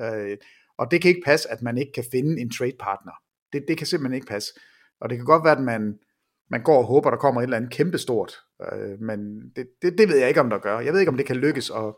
[0.00, 0.36] Øh,
[0.78, 3.12] og det kan ikke passe, at man ikke kan finde en trade partner.
[3.52, 4.52] Det, det kan simpelthen ikke passe.
[5.00, 5.94] Og det kan godt være, at man,
[6.50, 8.34] man går og håber, der kommer et eller andet kæmpestort.
[8.72, 10.80] Øh, men det, det, det ved jeg ikke, om der gør.
[10.80, 11.94] Jeg ved ikke, om det kan lykkes at,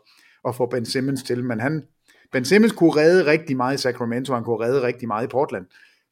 [0.47, 1.83] at få Ben Simmons til, men han,
[2.31, 5.65] Ben Simmons kunne redde rigtig meget i Sacramento, han kunne redde rigtig meget i Portland.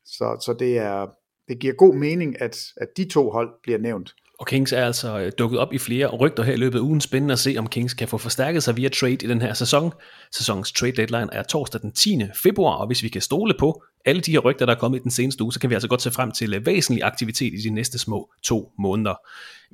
[0.05, 1.07] Så, så det, er,
[1.47, 4.15] det giver god mening, at, at de to hold bliver nævnt.
[4.39, 7.01] Og Kings er altså øh, dukket op i flere rygter her i løbet af ugen.
[7.01, 9.93] Spændende at se, om Kings kan få forstærket sig via trade i den her sæson.
[10.31, 12.21] Sæsonens trade deadline er torsdag den 10.
[12.43, 15.03] februar, og hvis vi kan stole på alle de her rygter, der er kommet i
[15.03, 17.57] den seneste uge, så kan vi altså godt se frem til øh, væsentlig aktivitet i
[17.57, 19.15] de næste små to måneder.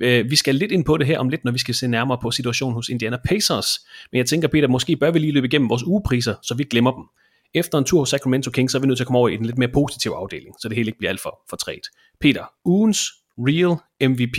[0.00, 2.18] Øh, vi skal lidt ind på det her om lidt, når vi skal se nærmere
[2.22, 3.68] på situationen hos Indiana Pacers.
[4.12, 6.92] Men jeg tænker, Peter, måske bør vi lige løbe igennem vores ugepriser, så vi glemmer
[6.92, 7.04] dem.
[7.54, 9.36] Efter en tur hos Sacramento Kings, så er vi nødt til at komme over i
[9.36, 11.86] den lidt mere positive afdeling, så det hele ikke bliver alt for, for træt.
[12.20, 13.00] Peter, ugens
[13.38, 13.76] Real
[14.10, 14.38] MVP.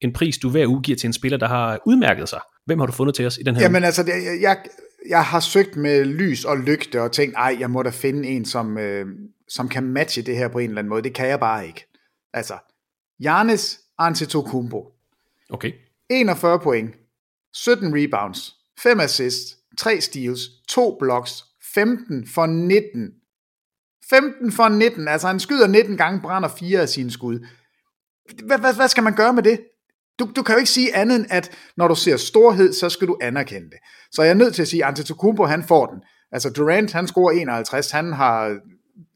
[0.00, 2.40] En pris, du hver uge giver til en spiller, der har udmærket sig.
[2.66, 3.86] Hvem har du fundet til os i den her Jamen uge?
[3.86, 4.58] altså, det, jeg, jeg,
[5.08, 8.44] jeg har søgt med lys og lygte og tænkt, ej, jeg må da finde en,
[8.44, 9.06] som, øh,
[9.48, 11.02] som kan matche det her på en eller anden måde.
[11.02, 11.86] Det kan jeg bare ikke.
[12.32, 12.54] Altså,
[13.22, 14.86] Giannis Antetokounmpo.
[15.50, 15.72] Okay.
[16.10, 16.94] 41 point,
[17.54, 21.44] 17 rebounds, 5 assists, 3 steals, 2 blocks,
[21.74, 23.12] 15 for 19.
[24.10, 27.46] 15 for 19, altså han skyder 19 gange, brænder 4 af sine skud.
[28.44, 29.60] Hvad, hvad, hvad skal man gøre med det?
[30.18, 33.08] Du, du kan jo ikke sige andet end, at når du ser storhed, så skal
[33.08, 33.78] du anerkende det.
[34.12, 36.02] Så jeg er nødt til at sige, at Antetokounmpo, han får den.
[36.32, 38.58] Altså Durant, han scorer 51, han har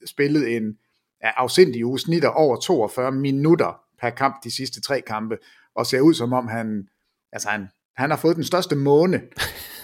[0.07, 0.77] spillet en
[1.25, 5.39] ja, afsindig uge, snitter over 42 minutter per kamp de sidste tre kampe.
[5.75, 6.89] og ser ud som om han,
[7.33, 9.21] altså han, han har fået den største måne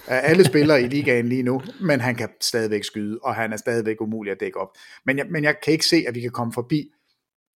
[0.07, 3.57] af alle spillere i ligaen lige nu, men han kan stadigvæk skyde, og han er
[3.57, 4.69] stadigvæk umulig at dække op.
[5.07, 6.93] Men jeg, men jeg kan ikke se, at vi kan komme forbi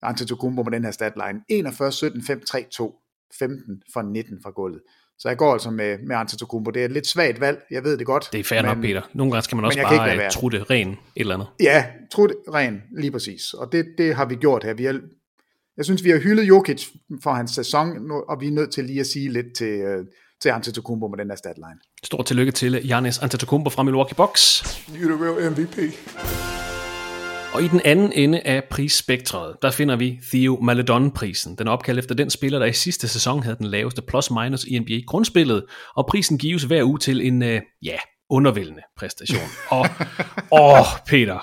[0.03, 1.41] Antetokounmpo med den her statline.
[1.49, 2.95] 41, 17, 5, 3, 2,
[3.39, 4.81] 15 for 19 fra gulvet.
[5.19, 6.71] Så jeg går altså med, med Antetokounmpo.
[6.71, 8.29] Det er et lidt svagt valg, jeg ved det godt.
[8.33, 9.03] Det er fair nok, Peter.
[9.15, 11.47] Nogle gange skal man også bare øh, trutte ren et eller andet.
[11.61, 13.55] Ja, trutte ren, lige præcis.
[13.55, 14.75] Og det, det har vi gjort her.
[14.75, 15.01] Vi har,
[15.77, 16.87] jeg synes, vi har hyldet Jokic
[17.23, 20.05] for hans sæson, og vi er nødt til lige at sige lidt til, øh,
[20.41, 21.79] til Antetokounmpo med den her statline.
[22.05, 24.63] Stort tillykke til Giannis Antetokounmpo fra Milwaukee Bucks.
[24.89, 25.79] You're the real MVP.
[27.55, 31.57] Og i den anden ende af prisspektret, der finder vi Theo Maledon-prisen.
[31.57, 34.79] Den er opkaldt efter den spiller, der i sidste sæson havde den laveste plus-minus i
[34.79, 35.65] NBA-grundspillet,
[35.97, 37.97] og prisen gives hver uge til en, øh, ja,
[38.31, 39.49] undervældende præstation.
[39.79, 39.87] Og,
[40.53, 41.39] åh, Peter,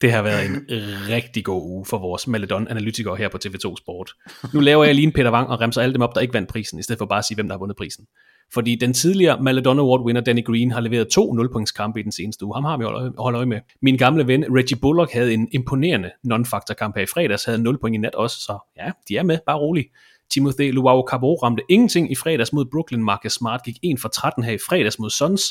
[0.00, 0.66] det har været en
[1.08, 4.12] rigtig god uge for vores Maledon-analytikere her på TV2 Sport.
[4.54, 6.48] Nu laver jeg lige en Peter Wang og remser alle dem op, der ikke vandt
[6.48, 8.06] prisen, i stedet for bare at sige, hvem der har vundet prisen.
[8.54, 12.44] Fordi den tidligere Maladona Award winner Danny Green har leveret to 0-pointskampe i den seneste
[12.44, 12.54] uge.
[12.54, 13.60] Ham har vi holdt holdt øje med.
[13.82, 17.78] Min gamle ven Reggie Bullock havde en imponerende non-factor kamp her i fredags, havde 0
[17.78, 19.86] point i nat også, så ja, de er med, bare rolig.
[20.30, 23.02] Timothy Luau Cabo ramte ingenting i fredags mod Brooklyn.
[23.02, 25.42] Marcus Smart gik 1 for 13 her i fredags mod Suns.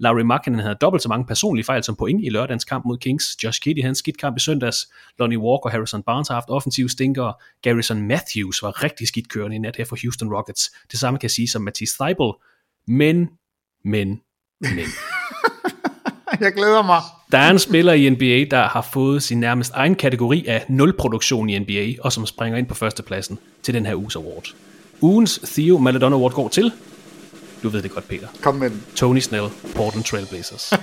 [0.00, 3.44] Larry Markkinen havde dobbelt så mange personlige fejl som point i lørdagens kamp mod Kings.
[3.44, 4.76] Josh Kiddey havde en skidt kamp i søndags.
[5.18, 7.34] Lonnie Walker og Harrison Barnes har haft offensive stinkere.
[7.62, 10.70] Garrison Matthews var rigtig skidt kørende i nat her for Houston Rockets.
[10.90, 12.32] Det samme kan sige som Matisse Thybulle.
[12.86, 13.28] Men,
[13.84, 14.20] men,
[14.60, 14.86] men.
[16.40, 17.00] Jeg glæder mig.
[17.32, 21.48] Der er en spiller i NBA, der har fået sin nærmest egen kategori af nulproduktion
[21.48, 24.44] i NBA, og som springer ind på førstepladsen til den her uges award.
[25.00, 26.72] Ugens Theo Maledon Award går til,
[27.62, 28.84] du ved det godt, Peter, Kom med den.
[28.96, 30.72] Tony Snell, Portland Trailblazers.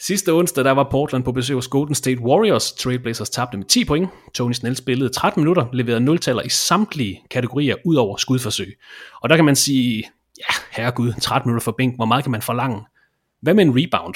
[0.00, 2.72] Sidste onsdag der var Portland på besøg hos Golden State Warriors.
[2.72, 4.10] Trailblazers tabte med 10 point.
[4.34, 8.78] Tony Snell spillede 13 minutter, leverede 0 i samtlige kategorier ud over skudforsøg.
[9.22, 10.04] Og der kan man sige,
[10.38, 12.80] ja, herregud, 13 minutter for bænk, hvor meget kan man forlange?
[13.40, 14.14] Hvad med en rebound?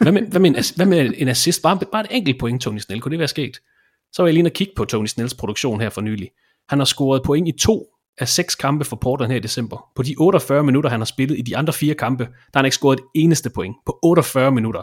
[0.00, 1.62] Hvad med, hvad med, en, hvad med en assist?
[1.62, 3.00] Bare, bare et enkelt point, Tony Snell.
[3.00, 3.60] Kunne det være sket?
[4.12, 6.30] Så var jeg lige og kigge på Tony Snells produktion her for nylig.
[6.68, 7.86] Han har scoret point i to
[8.18, 9.90] af seks kampe for Portland her i december.
[9.96, 12.64] På de 48 minutter, han har spillet i de andre fire kampe, der har han
[12.64, 14.82] ikke scoret et eneste point på 48 minutter.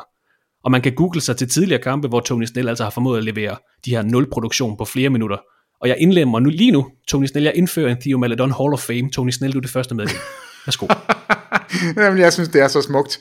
[0.64, 3.24] Og man kan google sig til tidligere kampe, hvor Tony Snell altså har formået at
[3.24, 5.38] levere de her nul produktion på flere minutter.
[5.82, 8.80] Og jeg indlemmer nu lige nu, Tony Snell, jeg indfører en Theo Maladon Hall of
[8.80, 9.10] Fame.
[9.12, 10.08] Tony Snell, du er det første med.
[10.66, 10.88] Værsgo.
[12.04, 13.20] Jamen, jeg synes, det er så smukt.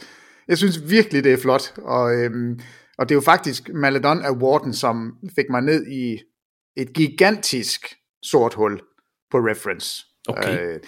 [0.48, 1.72] Jeg synes virkelig, det er flot.
[1.78, 2.61] Og, øhm,
[2.98, 6.18] og det er jo faktisk Maladon Awarden, som fik mig ned i
[6.76, 7.86] et gigantisk
[8.22, 8.80] sort hul
[9.31, 10.05] på reference.
[10.29, 10.59] Okay.
[10.59, 10.81] Øh,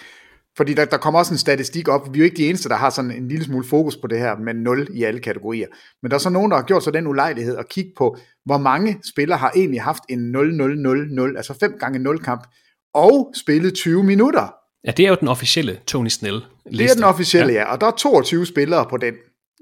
[0.57, 2.13] fordi der, der kommer også en statistik op.
[2.13, 4.19] Vi er jo ikke de eneste, der har sådan en lille smule fokus på det
[4.19, 5.67] her med 0 i alle kategorier.
[6.01, 8.57] Men der er så nogen, der har gjort sig den ulejlighed at kigge på, hvor
[8.57, 12.47] mange spillere har egentlig haft en 0-0-0-0, altså 5 gange 0 kamp,
[12.93, 14.53] og spillet 20 minutter.
[14.83, 16.83] Ja, det er jo den officielle Tony Snell liste.
[16.83, 17.59] Det er den officielle, ja.
[17.59, 17.71] ja.
[17.71, 19.13] Og der er 22 spillere på den.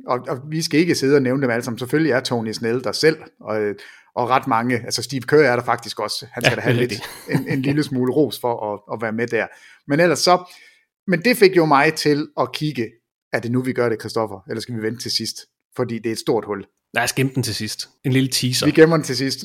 [0.07, 1.79] Og, og vi skal ikke sidde og nævne dem alle sammen.
[1.79, 3.61] Selvfølgelig er Tony Snell der selv, og,
[4.17, 6.25] og ret mange, altså Steve Kerr er der faktisk også.
[6.31, 6.93] Han skal Ja, da have lidt,
[7.29, 9.47] en, en lille smule ros for at, at være med der.
[9.87, 10.53] Men ellers så,
[11.07, 12.89] men det fik jo mig til at kigge,
[13.33, 15.45] er det nu vi gør det, Christoffer, eller skal vi vente til sidst?
[15.75, 16.65] Fordi det er et stort hul.
[16.93, 17.89] Nej, jeg gemte den til sidst.
[18.03, 18.65] En lille teaser.
[18.65, 19.39] Vi gemmer den til sidst.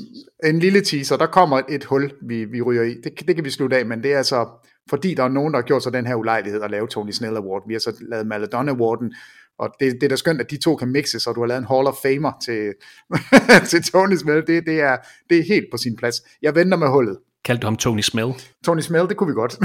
[0.44, 2.94] En lille teaser, der kommer et hul, vi, vi ryger i.
[3.04, 4.48] Det, det kan vi slutte af, men det er altså,
[4.90, 7.36] fordi der er nogen, der har gjort sig den her ulejlighed at lave Tony Snell
[7.36, 7.62] Award.
[7.68, 9.14] Vi har så lavet Maladon Awarden,
[9.58, 11.58] og det, det er da skønt, at de to kan mixe, så du har lavet
[11.58, 12.74] en Hall of Famer til,
[13.70, 14.46] til Tony Snell.
[14.46, 14.96] Det, det, er,
[15.30, 16.22] det er helt på sin plads.
[16.42, 17.18] Jeg venter med hullet.
[17.44, 18.32] Kaldte du ham Tony Smell?
[18.64, 19.58] Tony Smell, det kunne vi godt.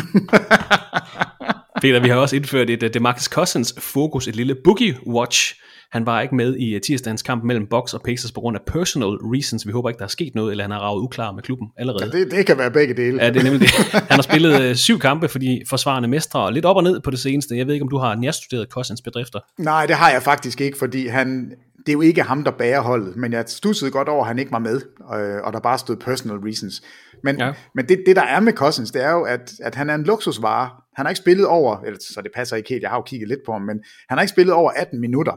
[1.81, 5.55] Peter, vi har også indført et uh, DeMarcus Cousins fokus, et lille boogie watch.
[5.91, 8.61] Han var ikke med i uh, tirsdagens kamp mellem Bucks og Pacers på grund af
[8.67, 9.67] personal reasons.
[9.67, 12.11] Vi håber ikke, der er sket noget, eller han har ravet uklar med klubben allerede.
[12.11, 13.23] det, det kan være begge dele.
[13.23, 13.69] Ja, det er nemlig det.
[13.91, 16.99] Han har spillet uh, syv kampe for de forsvarende mestre, og lidt op og ned
[16.99, 17.57] på det seneste.
[17.57, 19.39] Jeg ved ikke, om du har nærstuderet Cousins bedrifter.
[19.57, 22.81] Nej, det har jeg faktisk ikke, fordi han, det er jo ikke ham, der bærer
[22.81, 24.81] holdet, men jeg stussede godt over, at han ikke var med,
[25.15, 26.81] øh, og der bare stod personal reasons.
[27.23, 27.53] Men, ja.
[27.75, 30.03] men det, det, der er med Cousins, det er jo, at, at han er en
[30.03, 30.69] luksusvare.
[30.95, 33.29] Han har ikke spillet over, eller, så det passer ikke helt, jeg har jo kigget
[33.29, 33.79] lidt på ham, men
[34.09, 35.33] han har ikke spillet over 18 minutter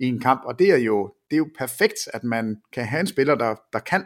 [0.00, 3.00] i en kamp, og det er jo, det er jo perfekt, at man kan have
[3.00, 4.04] en spiller, der, der kan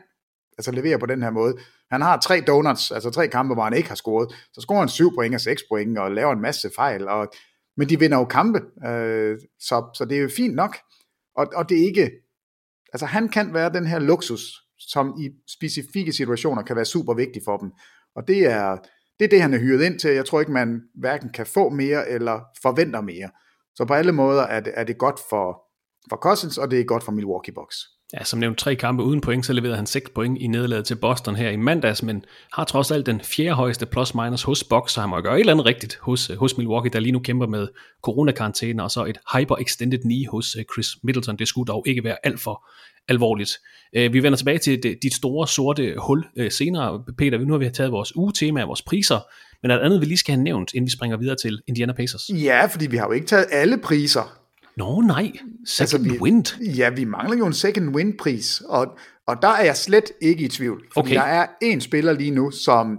[0.59, 1.55] altså levere på den her måde.
[1.91, 4.35] Han har tre donuts, altså tre kampe, hvor han ikke har scoret.
[4.53, 7.29] Så scorer han syv point og seks point, og laver en masse fejl, og,
[7.77, 10.77] men de vinder jo kampe, øh, så, så det er jo fint nok.
[11.37, 12.11] Og, og det er ikke,
[12.93, 14.43] altså han kan være den her luksus,
[14.79, 17.73] som i specifikke situationer kan være super vigtig for dem.
[18.17, 18.77] Og det er,
[19.19, 20.11] det er det, han er hyret ind til.
[20.11, 23.31] Jeg tror ikke, man hverken kan få mere eller forventer mere.
[23.75, 25.63] Så på alle måder er det, er det godt for,
[26.09, 27.77] for Cousins, og det er godt for Milwaukee Bucks.
[28.15, 30.95] Ja, som nævnt tre kampe uden point, så leverede han 6 point i nederlaget til
[30.95, 35.01] Boston her i mandags, men har trods alt den fjerde højeste plus-minus hos Bucks, så
[35.01, 37.69] han må gøre et eller andet rigtigt hos, hos Milwaukee, der lige nu kæmper med
[38.03, 41.37] coronakarantæne, og så et hyper-extended knee hos øh, Chris Middleton.
[41.37, 42.65] Det skulle dog ikke være alt for
[43.09, 43.51] alvorligt.
[43.97, 47.39] Øh, vi vender tilbage til dit store sorte hul øh, senere, Peter.
[47.39, 49.21] Nu har vi taget vores ugetema af vores priser,
[49.63, 51.93] men er der andet, vi lige skal have nævnt, inden vi springer videre til Indiana
[51.93, 52.31] Pacers?
[52.31, 54.39] Ja, fordi vi har jo ikke taget alle priser.
[54.79, 55.33] Nå nej,
[55.67, 56.61] second altså, vi, wind.
[56.77, 60.45] Ja, vi mangler jo en second wind pris, og, og der er jeg slet ikke
[60.45, 60.85] i tvivl.
[60.97, 61.15] Okay.
[61.15, 62.99] Der er en spiller lige nu, som...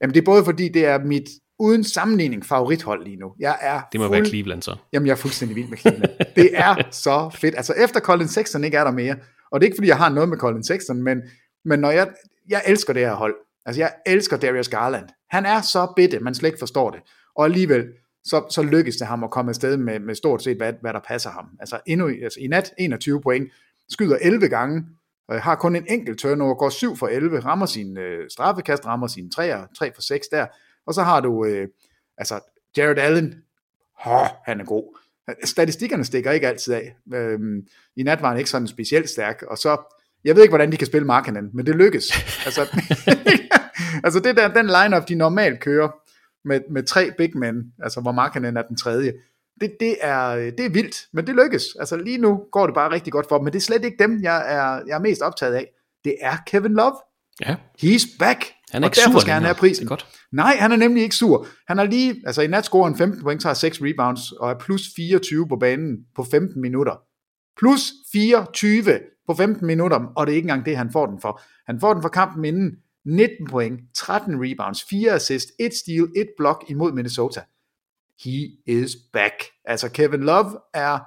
[0.00, 1.28] Jamen det er både fordi, det er mit
[1.58, 3.32] uden sammenligning favorithold lige nu.
[3.38, 4.16] Jeg er det må fuld...
[4.16, 4.76] være Cleveland så.
[4.92, 6.12] Jamen jeg er fuldstændig vild med Cleveland.
[6.36, 7.54] det er så fedt.
[7.56, 9.16] Altså efter Colin Sexton ikke er der mere,
[9.52, 11.18] og det er ikke fordi, jeg har noget med Colin Sexton, men,
[11.64, 12.08] men når jeg,
[12.48, 13.34] jeg elsker det her hold.
[13.66, 15.08] Altså jeg elsker Darius Garland.
[15.30, 17.00] Han er så bitte, man slet ikke forstår det.
[17.36, 17.84] Og alligevel,
[18.24, 21.00] så, så lykkes det ham at komme afsted med, med stort set, hvad, hvad der
[21.08, 21.46] passer ham.
[21.60, 23.52] Altså, endnu, altså i nat 21 point,
[23.88, 24.86] skyder 11 gange,
[25.32, 29.06] øh, har kun en enkelt turnover, går 7 for 11, rammer sin øh, straffekast, rammer
[29.06, 30.46] sine 3, 3 for 6 der,
[30.86, 31.68] og så har du, øh,
[32.18, 32.40] altså,
[32.76, 33.34] Jared Allen,
[33.98, 34.98] Hå, han er god.
[35.44, 36.96] Statistikkerne stikker ikke altid af.
[37.14, 37.66] Øhm,
[37.96, 40.76] I nat var han ikke sådan specielt stærk, og så, jeg ved ikke, hvordan de
[40.76, 42.12] kan spille Markkanen, men det lykkes.
[42.46, 42.60] altså,
[44.04, 45.88] altså det der, den lineup de normalt kører,
[46.44, 49.12] med, med tre big men, altså hvor Markkanen er den tredje,
[49.60, 51.64] det, det, er, det er vildt, men det lykkes.
[51.80, 53.96] Altså lige nu går det bare rigtig godt for dem, men det er slet ikke
[53.98, 55.68] dem, jeg er, jeg er mest optaget af.
[56.04, 56.94] Det er Kevin Love.
[57.40, 57.56] Ja.
[57.82, 58.44] He's back.
[58.70, 59.80] Han er og ikke derfor sur skal han have prisen.
[59.82, 60.06] Det er godt.
[60.32, 61.46] Nej, han er nemlig ikke sur.
[61.68, 64.58] Han har lige, altså i nat scorer han 15 point, tager 6 rebounds, og er
[64.58, 67.02] plus 24 på banen på 15 minutter.
[67.58, 71.40] Plus 24 på 15 minutter, og det er ikke engang det, han får den for.
[71.66, 76.28] Han får den for kampen inden 19 point, 13 rebounds, 4 assist, 1 steal, 1
[76.38, 77.40] block imod Minnesota.
[78.24, 79.34] He is back.
[79.64, 80.98] Altså Kevin Love er,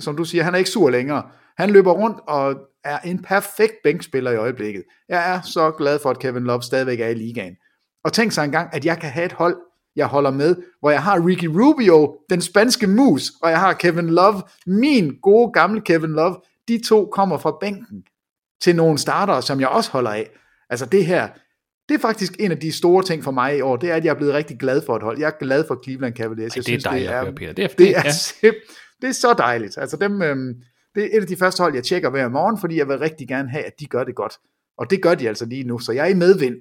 [0.00, 1.30] som du siger, han er ikke sur længere.
[1.56, 4.84] Han løber rundt og er en perfekt bænkspiller i øjeblikket.
[5.08, 7.56] Jeg er så glad for, at Kevin Love stadigvæk er i ligaen.
[8.04, 9.56] Og tænk sig engang, at jeg kan have et hold,
[9.96, 14.10] jeg holder med, hvor jeg har Ricky Rubio, den spanske mus, og jeg har Kevin
[14.10, 16.36] Love, min gode gamle Kevin Love.
[16.68, 18.04] De to kommer fra bænken
[18.62, 20.30] til nogle starter, som jeg også holder af.
[20.70, 21.28] Altså det her,
[21.88, 24.04] det er faktisk en af de store ting for mig i år, det er, at
[24.04, 25.18] jeg er blevet rigtig glad for et hold.
[25.18, 26.56] Jeg er glad for Cleveland Cavaliers.
[26.56, 27.52] Ej, det er dejligt at høre, Peter.
[27.52, 28.10] Det er- det, er, ja.
[28.10, 29.78] simp- det er så dejligt.
[29.78, 30.54] Altså dem, øhm,
[30.94, 33.28] det er et af de første hold, jeg tjekker hver morgen, fordi jeg vil rigtig
[33.28, 34.32] gerne have, at de gør det godt.
[34.78, 36.54] Og det gør de altså lige nu, så jeg er i medvind.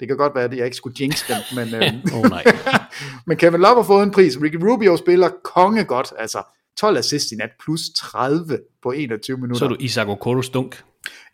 [0.00, 2.44] Det kan godt være, at jeg ikke skulle jinx dem, men, øhm, Åh, nej.
[3.26, 4.38] men Kevin Love har fået en pris.
[4.42, 6.42] Ricky Rubio spiller konge godt, altså
[6.78, 9.58] 12 assist i nat, plus 30 på 21 minutter.
[9.58, 10.82] Så er du Isaac Okoro stunk.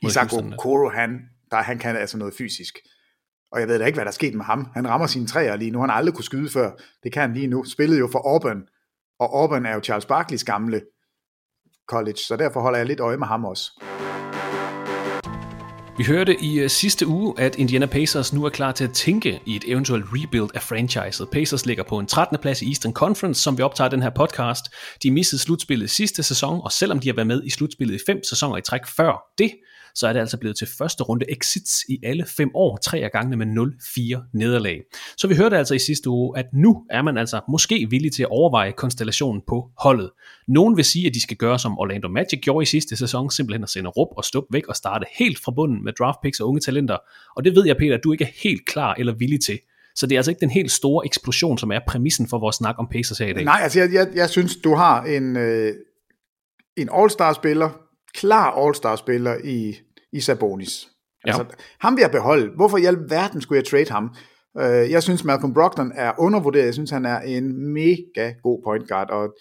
[0.03, 0.33] mod Isaac.
[0.33, 1.19] Okoro, han,
[1.51, 2.79] der, han kan altså noget fysisk.
[3.53, 4.67] Og jeg ved da ikke, hvad der er sket med ham.
[4.75, 5.81] Han rammer sine træer lige nu.
[5.81, 6.71] Han har aldrig kunne skyde før.
[7.03, 7.65] Det kan han lige nu.
[7.65, 8.63] Spillede jo for Auburn.
[9.21, 10.81] Og Auburn er jo Charles Barkley's gamle
[11.89, 13.71] college, så derfor holder jeg lidt øje med ham også.
[15.99, 19.41] Vi hørte i øh, sidste uge, at Indiana Pacers nu er klar til at tænke
[19.47, 21.29] i et eventuelt rebuild af franchiset.
[21.33, 22.39] Pacers ligger på en 13.
[22.39, 24.65] plads i Eastern Conference, som vi optager den her podcast.
[25.03, 28.21] De missede slutspillet sidste sæson, og selvom de har været med i slutspillet i fem
[28.29, 29.53] sæsoner i træk før det,
[29.99, 33.13] så er det altså blevet til første runde exits i alle fem år, tre af
[33.13, 34.81] gangene med 0-4 nederlag.
[35.17, 38.23] Så vi hørte altså i sidste uge, at nu er man altså måske villig til
[38.23, 40.11] at overveje konstellationen på holdet.
[40.49, 43.63] Nogen vil sige, at de skal gøre som Orlando Magic gjorde i sidste sæson, simpelthen
[43.63, 46.49] at sende rup og stup væk og starte helt fra bunden med draft picks og
[46.49, 46.97] unge talenter.
[47.37, 49.59] Og det ved jeg, Peter, at du ikke er helt klar eller villig til.
[49.95, 52.75] Så det er altså ikke den helt store eksplosion, som er præmissen for vores snak
[52.79, 53.45] om Pacers her i dag.
[53.45, 55.75] Nej, altså jeg, jeg, jeg synes, du har en, øh,
[56.77, 57.71] en all-star-spiller,
[58.15, 59.77] klar all-star-spiller i,
[60.13, 60.89] i Sabonis.
[61.27, 61.31] Ja.
[61.31, 61.45] Altså,
[61.81, 62.51] ham vil jeg beholde.
[62.57, 64.15] Hvorfor i alverden skulle jeg trade ham?
[64.59, 66.65] Øh, jeg synes, Malcolm Brogdon er undervurderet.
[66.65, 69.35] Jeg synes, han er en mega god point guard, og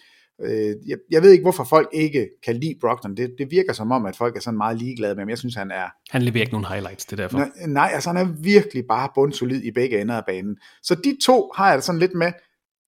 [0.43, 3.17] øh, jeg, jeg ved ikke, hvorfor folk ikke kan lide Brogdon.
[3.17, 5.29] Det, det virker som om, at folk er sådan meget ligeglade med ham.
[5.29, 7.37] Jeg synes, han er Han leverer ikke nogen highlights, det er derfor.
[7.37, 10.57] Nej, nej, altså han er virkelig bare bundsolid i begge ender af banen.
[10.83, 12.31] Så de to har jeg det sådan lidt med,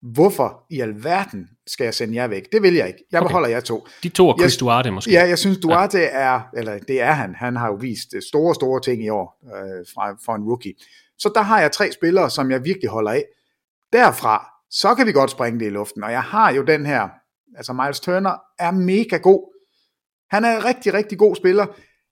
[0.01, 2.51] hvorfor i alverden skal jeg sende jer væk?
[2.51, 2.99] Det vil jeg ikke.
[3.11, 3.27] Jeg Okay.
[3.29, 3.87] beholder jer to.
[4.03, 5.11] De to og Chris Jeg- Duarte måske.
[5.11, 6.07] Ja, jeg synes Duarte ja.
[6.11, 9.39] er, eller det er han, han har jo vist øh, store, store ting i år
[9.45, 10.73] øh, fra, for en rookie.
[11.17, 13.23] Så der har jeg tre spillere, som jeg virkelig holder af.
[13.93, 17.09] Derfra, så kan vi godt springe det i luften, og jeg har jo den her,
[17.57, 19.55] altså Miles Turner er mega god.
[20.31, 21.65] Han er en rigtig, rigtig god spiller.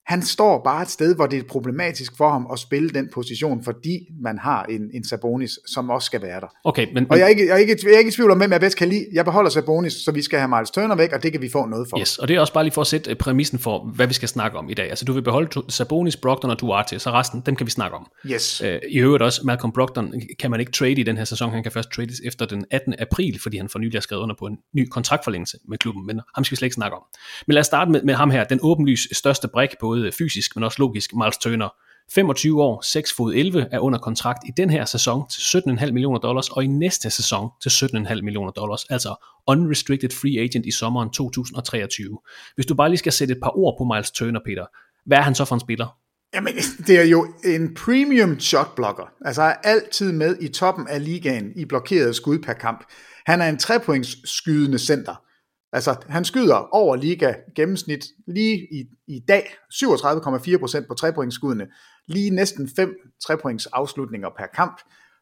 [0.08, 3.64] Han står bare et sted, hvor det er problematisk for ham at spille den position,
[3.64, 6.47] fordi man har en, en Sabonis, som også skal være der.
[6.64, 8.38] Okay, men, og jeg er, ikke, jeg, er ikke, jeg er ikke i tvivl om,
[8.38, 9.05] hvem jeg bedst kan lide.
[9.14, 11.66] Jeg beholder Sabonis, så vi skal have Miles Turner væk, og det kan vi få
[11.66, 11.99] noget for.
[11.99, 14.14] Yes, og det er også bare lige for at sætte øh, præmissen for, hvad vi
[14.14, 14.89] skal snakke om i dag.
[14.89, 18.08] Altså du vil beholde Sabonis, Brogdon og Duarte, så resten, dem kan vi snakke om.
[18.26, 18.62] Yes.
[18.62, 21.64] Øh, I øvrigt også, Malcolm Brogdon kan man ikke trade i den her sæson, han
[21.64, 22.95] kan først trades efter den 18.
[22.99, 26.22] april, fordi han for nylig har skrevet under på en ny kontraktforlængelse med klubben, men
[26.36, 27.03] ham skal vi slet ikke snakke om.
[27.47, 30.64] Men lad os starte med, med ham her, den åbenlys største brik, både fysisk, men
[30.64, 31.70] også logisk, Miles Turner.
[32.12, 36.20] 25 år, 6 fod 11, er under kontrakt i den her sæson til 17,5 millioner
[36.20, 39.16] dollars, og i næste sæson til 17,5 millioner dollars, altså
[39.48, 42.18] unrestricted free agent i sommeren 2023.
[42.56, 44.66] Hvis du bare lige skal sætte et par ord på Miles Turner, Peter,
[45.06, 45.98] hvad er han så for en spiller?
[46.34, 46.54] Jamen,
[46.88, 49.10] det er jo en premium shotblocker.
[49.26, 52.84] Altså er altid med i toppen af ligaen i blokeret skud per kamp.
[53.26, 55.22] Han er en trepoints skydende center.
[55.74, 59.43] Altså, han skyder over liga gennemsnit lige i, i dag
[59.74, 61.68] 37,4% på trepointsskuddene.
[62.07, 62.95] Lige næsten 5
[63.26, 64.82] trepoints afslutninger per kamp.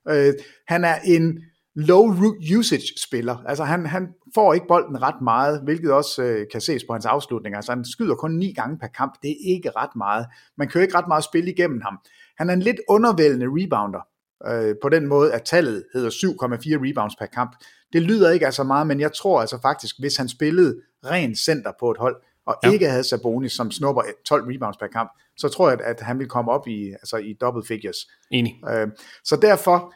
[0.09, 0.33] Øh,
[0.67, 1.39] han er en
[1.75, 2.13] low
[2.57, 3.37] usage spiller.
[3.45, 7.05] Altså han, han får ikke bolden ret meget, hvilket også øh, kan ses på hans
[7.05, 7.57] afslutninger.
[7.57, 9.13] Altså han skyder kun ni gange per kamp.
[9.23, 10.25] Det er ikke ret meget.
[10.57, 11.97] Man kører ikke ret meget spil igennem ham.
[12.37, 14.07] Han er en lidt undervældende rebounder.
[14.47, 17.55] Øh, på den måde, at tallet hedder 7,4 rebounds per kamp.
[17.95, 21.71] Det lyder ikke altså meget, men jeg tror altså faktisk, hvis han spillede ren center
[21.79, 22.15] på et hold,
[22.45, 22.71] og ja.
[22.71, 26.27] ikke havde Sabonis, som snupper 12 rebounds per kamp, så tror jeg, at han vil
[26.27, 27.97] komme op i, altså i double figures.
[28.31, 28.61] Enig.
[28.69, 28.87] Øh,
[29.23, 29.93] så derfor,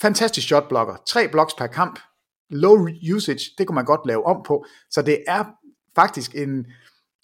[0.00, 0.96] fantastisk shotblocker.
[1.06, 1.98] Tre blocks per kamp.
[2.50, 4.64] Low usage, det kunne man godt lave om på.
[4.90, 5.44] Så det er
[5.96, 6.66] faktisk en,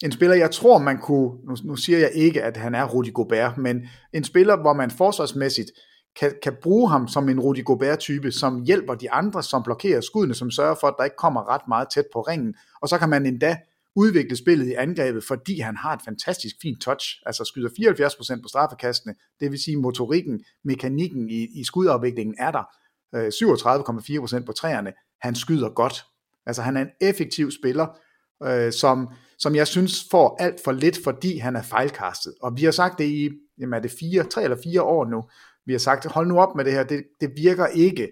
[0.03, 3.13] en spiller, jeg tror man kunne, nu, nu siger jeg ikke, at han er Rudy
[3.13, 5.71] Gobert, men en spiller, hvor man forsvarsmæssigt
[6.19, 10.33] kan, kan bruge ham som en Rudy Gobert-type, som hjælper de andre, som blokerer skuddene,
[10.33, 12.55] som sørger for, at der ikke kommer ret meget tæt på ringen.
[12.81, 13.57] Og så kan man endda
[13.95, 18.47] udvikle spillet i angrebet, fordi han har et fantastisk fint touch, altså skyder 74% på
[18.47, 22.63] straffekastene, det vil sige motorikken, mekanikken i, i skudafviklingen er der,
[23.15, 23.27] øh,
[24.39, 26.05] 37,4% på træerne, han skyder godt.
[26.45, 27.87] Altså han er en effektiv spiller,
[28.43, 29.09] øh, som,
[29.39, 32.33] som jeg synes får alt for lidt, fordi han er fejlkastet.
[32.41, 35.23] Og vi har sagt det i, jamen er det fire, tre eller fire år nu,
[35.71, 38.11] vi har sagt, hold nu op med det her, det, det virker ikke.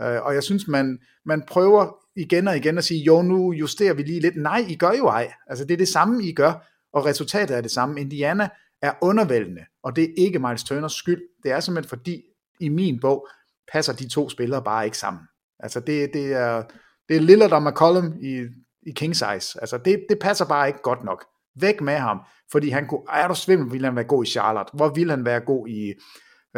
[0.00, 3.94] Øh, og jeg synes, man, man prøver igen og igen at sige, jo, nu justerer
[3.94, 4.36] vi lige lidt.
[4.36, 5.32] Nej, I gør jo ej.
[5.46, 8.00] Altså, det er det samme, I gør, og resultatet er det samme.
[8.00, 8.48] Indiana
[8.82, 11.22] er undervældende, og det er ikke Miles Turners skyld.
[11.42, 12.22] Det er simpelthen fordi,
[12.60, 13.28] i min bog,
[13.72, 15.22] passer de to spillere bare ikke sammen.
[15.58, 16.62] Altså, det, det er,
[17.08, 18.46] det er Lillard og McCollum i,
[18.86, 19.60] i king size.
[19.60, 21.24] Altså, det, det passer bare ikke godt nok.
[21.60, 22.20] Væk med ham,
[22.52, 24.70] fordi han kunne, er du svimmel, ville han være god i Charlotte?
[24.74, 25.92] Hvor ville han være god i,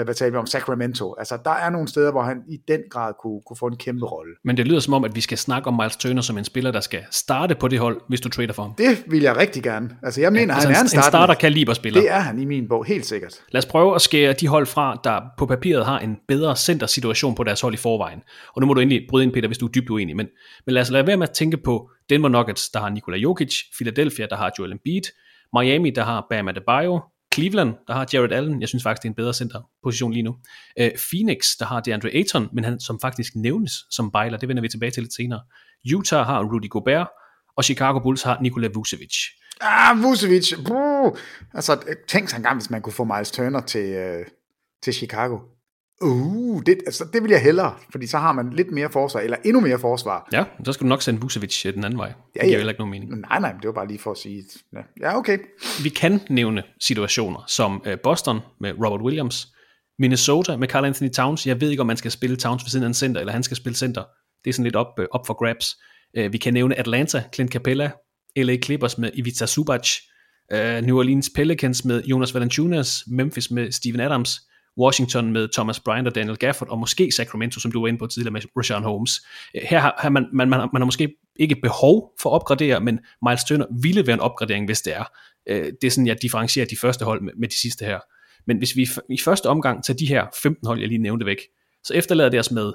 [0.04, 1.14] hvad taler vi om, Sacramento.
[1.18, 4.06] Altså, der er nogle steder, hvor han i den grad kunne, kunne få en kæmpe
[4.06, 4.32] rolle.
[4.44, 6.70] Men det lyder som om, at vi skal snakke om Miles Turner som en spiller,
[6.70, 8.74] der skal starte på det hold, hvis du trader for ham.
[8.78, 9.90] Det vil jeg rigtig gerne.
[10.02, 11.06] Altså, jeg mener, ja, altså han er en, starter.
[11.06, 12.00] en starter kaliberspiller.
[12.00, 13.34] Det er han i min bog, helt sikkert.
[13.52, 17.34] Lad os prøve at skære de hold fra, der på papiret har en bedre centersituation
[17.34, 18.20] på deres hold i forvejen.
[18.54, 20.16] Og nu må du endelig bryde ind, Peter, hvis du er dybt uenig.
[20.16, 20.26] Men,
[20.66, 23.54] men lad os lade være med at tænke på Denver Nuggets, der har Nikola Jokic,
[23.76, 25.02] Philadelphia, der har Joel Embiid,
[25.58, 27.00] Miami, der har Bam Adebayo,
[27.36, 30.36] Cleveland, der har Jared Allen, jeg synes faktisk, det er en bedre centerposition lige nu.
[30.78, 34.60] Øh, Phoenix, der har DeAndre Ayton, men han som faktisk nævnes som bejler, det vender
[34.60, 35.40] vi tilbage til lidt senere.
[35.96, 37.08] Utah har Rudy Gobert,
[37.56, 39.16] og Chicago Bulls har Nikola Vucevic.
[39.60, 41.16] Ah, Vucevic, Buh.
[41.54, 44.26] altså tænk sig engang, hvis man kunne få Miles Turner til, øh,
[44.82, 45.38] til Chicago.
[46.02, 49.36] Uh, det, altså, det vil jeg hellere, fordi så har man lidt mere forsvar, eller
[49.44, 50.28] endnu mere forsvar.
[50.32, 52.08] Ja, så skal du nok sende Vucevic den anden vej.
[52.08, 52.56] Det ja, giver ja.
[52.56, 53.20] heller ikke nogen mening.
[53.20, 55.38] Nej, nej, det var bare lige for at sige, ja, ja okay.
[55.82, 59.48] Vi kan nævne situationer som uh, Boston med Robert Williams,
[59.98, 61.46] Minnesota med Carl Anthony Towns.
[61.46, 63.42] Jeg ved ikke, om man skal spille Towns ved siden af en center, eller han
[63.42, 64.04] skal spille center.
[64.44, 65.76] Det er sådan lidt op, uh, op for grabs.
[66.32, 67.90] Vi kan nævne Atlanta, Clint Capella,
[68.36, 69.88] LA Clippers med Ivica Subac,
[70.82, 74.40] New Orleans Pelicans med Jonas Valanciunas, Memphis med Steven Adams,
[74.78, 78.06] Washington med Thomas Bryant og Daniel Gafford, og måske Sacramento, som du var inde på
[78.06, 79.12] tidligere med Rashawn Holmes.
[79.54, 82.80] Øh, her har, har man, man, man, man har måske ikke behov for at opgradere,
[82.80, 85.04] men Miles Turner ville være en opgradering, hvis det er.
[85.48, 87.98] Øh, det er sådan, jeg differentierer de første hold med, med de sidste her.
[88.46, 91.38] Men hvis vi i første omgang tager de her 15 hold, jeg lige nævnte væk,
[91.84, 92.72] så efterlader det os med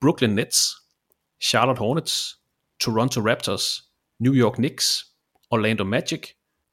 [0.00, 0.76] Brooklyn Nets,
[1.42, 2.36] Charlotte Hornets,
[2.80, 3.82] Toronto Raptors,
[4.20, 5.04] New York Knicks,
[5.50, 6.20] Orlando Magic,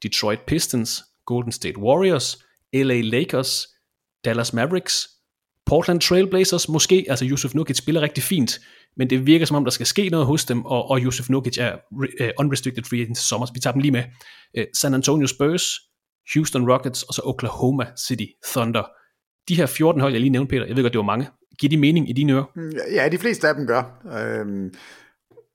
[0.03, 2.37] Detroit Pistons, Golden State Warriors,
[2.73, 3.67] LA Lakers,
[4.25, 5.07] Dallas Mavericks,
[5.65, 8.59] Portland Trailblazers måske, altså Yusuf Nurkic spiller rigtig fint,
[8.97, 11.57] men det virker som om, der skal ske noget hos dem, og, og Yusuf Nurkic
[11.57, 14.03] er uh, unrestricted free agent til sommer, så vi tager dem lige med.
[14.57, 15.63] Uh, San Antonio Spurs,
[16.33, 18.83] Houston Rockets, og så Oklahoma City Thunder.
[19.47, 21.27] De her 14 hold, jeg lige nævnte, Peter, jeg ved godt, det var mange.
[21.59, 22.45] Giver de mening i dine ører?
[22.91, 23.83] Ja, de fleste af dem gør.
[24.17, 24.73] Øhm,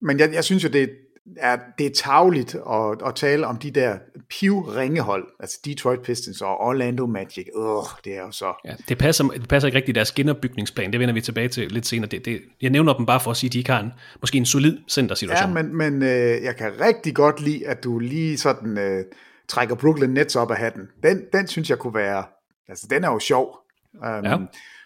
[0.02, 0.90] men jeg, jeg synes jo, det,
[1.36, 3.98] er, det er tageligt at, at tale om de der
[4.30, 7.46] piv-ringehold, altså Detroit Pistons og Orlando Magic.
[7.56, 7.64] Øh,
[8.04, 8.52] det er jo så...
[8.64, 11.72] Ja, det, passer, det passer ikke rigtigt i deres genopbygningsplan, det vender vi tilbage til
[11.72, 12.10] lidt senere.
[12.10, 14.38] Det, det, jeg nævner dem bare for at sige, at de ikke har en, måske
[14.38, 15.56] en solid centersituation.
[15.56, 19.04] Ja, men, men øh, jeg kan rigtig godt lide, at du lige sådan øh,
[19.48, 20.88] trækker Brooklyn Nets op af hatten.
[21.02, 22.24] Den, den synes jeg kunne være...
[22.68, 23.56] Altså, den er jo sjov.
[23.94, 24.36] Um, ja.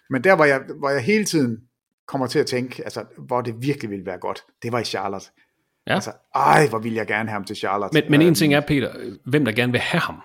[0.09, 1.57] Men der, hvor jeg, hvor jeg hele tiden
[2.07, 5.27] kommer til at tænke, altså, hvor det virkelig ville være godt, det var i Charlotte.
[5.87, 5.93] Ja.
[5.93, 8.01] Altså, ej, hvor vil jeg gerne have ham til Charlotte.
[8.01, 8.91] Men, men en ting er, Peter,
[9.25, 10.21] hvem der gerne vil have ham.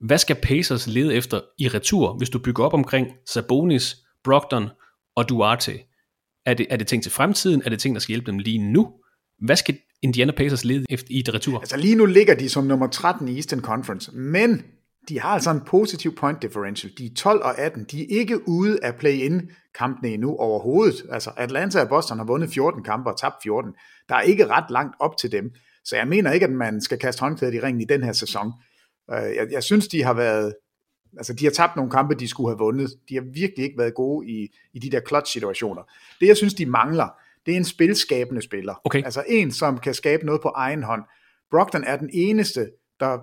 [0.00, 4.68] Hvad skal Pacers lede efter i retur, hvis du bygger op omkring Sabonis, Brogdon
[5.16, 5.72] og Duarte?
[6.46, 7.62] Er det, er det ting til fremtiden?
[7.64, 8.92] Er det ting, der skal hjælpe dem lige nu?
[9.38, 11.58] Hvad skal Indiana Pacers lede efter i det retur?
[11.58, 14.62] Altså lige nu ligger de som nummer 13 i Eastern Conference, men
[15.08, 16.92] de har altså en positiv point differential.
[16.98, 17.84] De er 12 og 18.
[17.90, 21.02] De er ikke ude af play-in kampene endnu overhovedet.
[21.10, 23.72] Altså Atlanta og Boston har vundet 14 kampe og tabt 14.
[24.08, 25.54] Der er ikke ret langt op til dem.
[25.84, 28.52] Så jeg mener ikke, at man skal kaste håndklædet i ringen i den her sæson.
[29.10, 30.54] Øh, jeg, jeg synes, de har været...
[31.16, 32.90] Altså, de har tabt nogle kampe, de skulle have vundet.
[33.08, 35.82] De har virkelig ikke været gode i, i de der clutch-situationer.
[36.20, 37.08] Det, jeg synes, de mangler,
[37.46, 38.74] det er en spilskabende spiller.
[38.84, 39.04] Okay.
[39.04, 41.02] Altså en, som kan skabe noget på egen hånd.
[41.50, 43.18] Brogdon er den eneste, der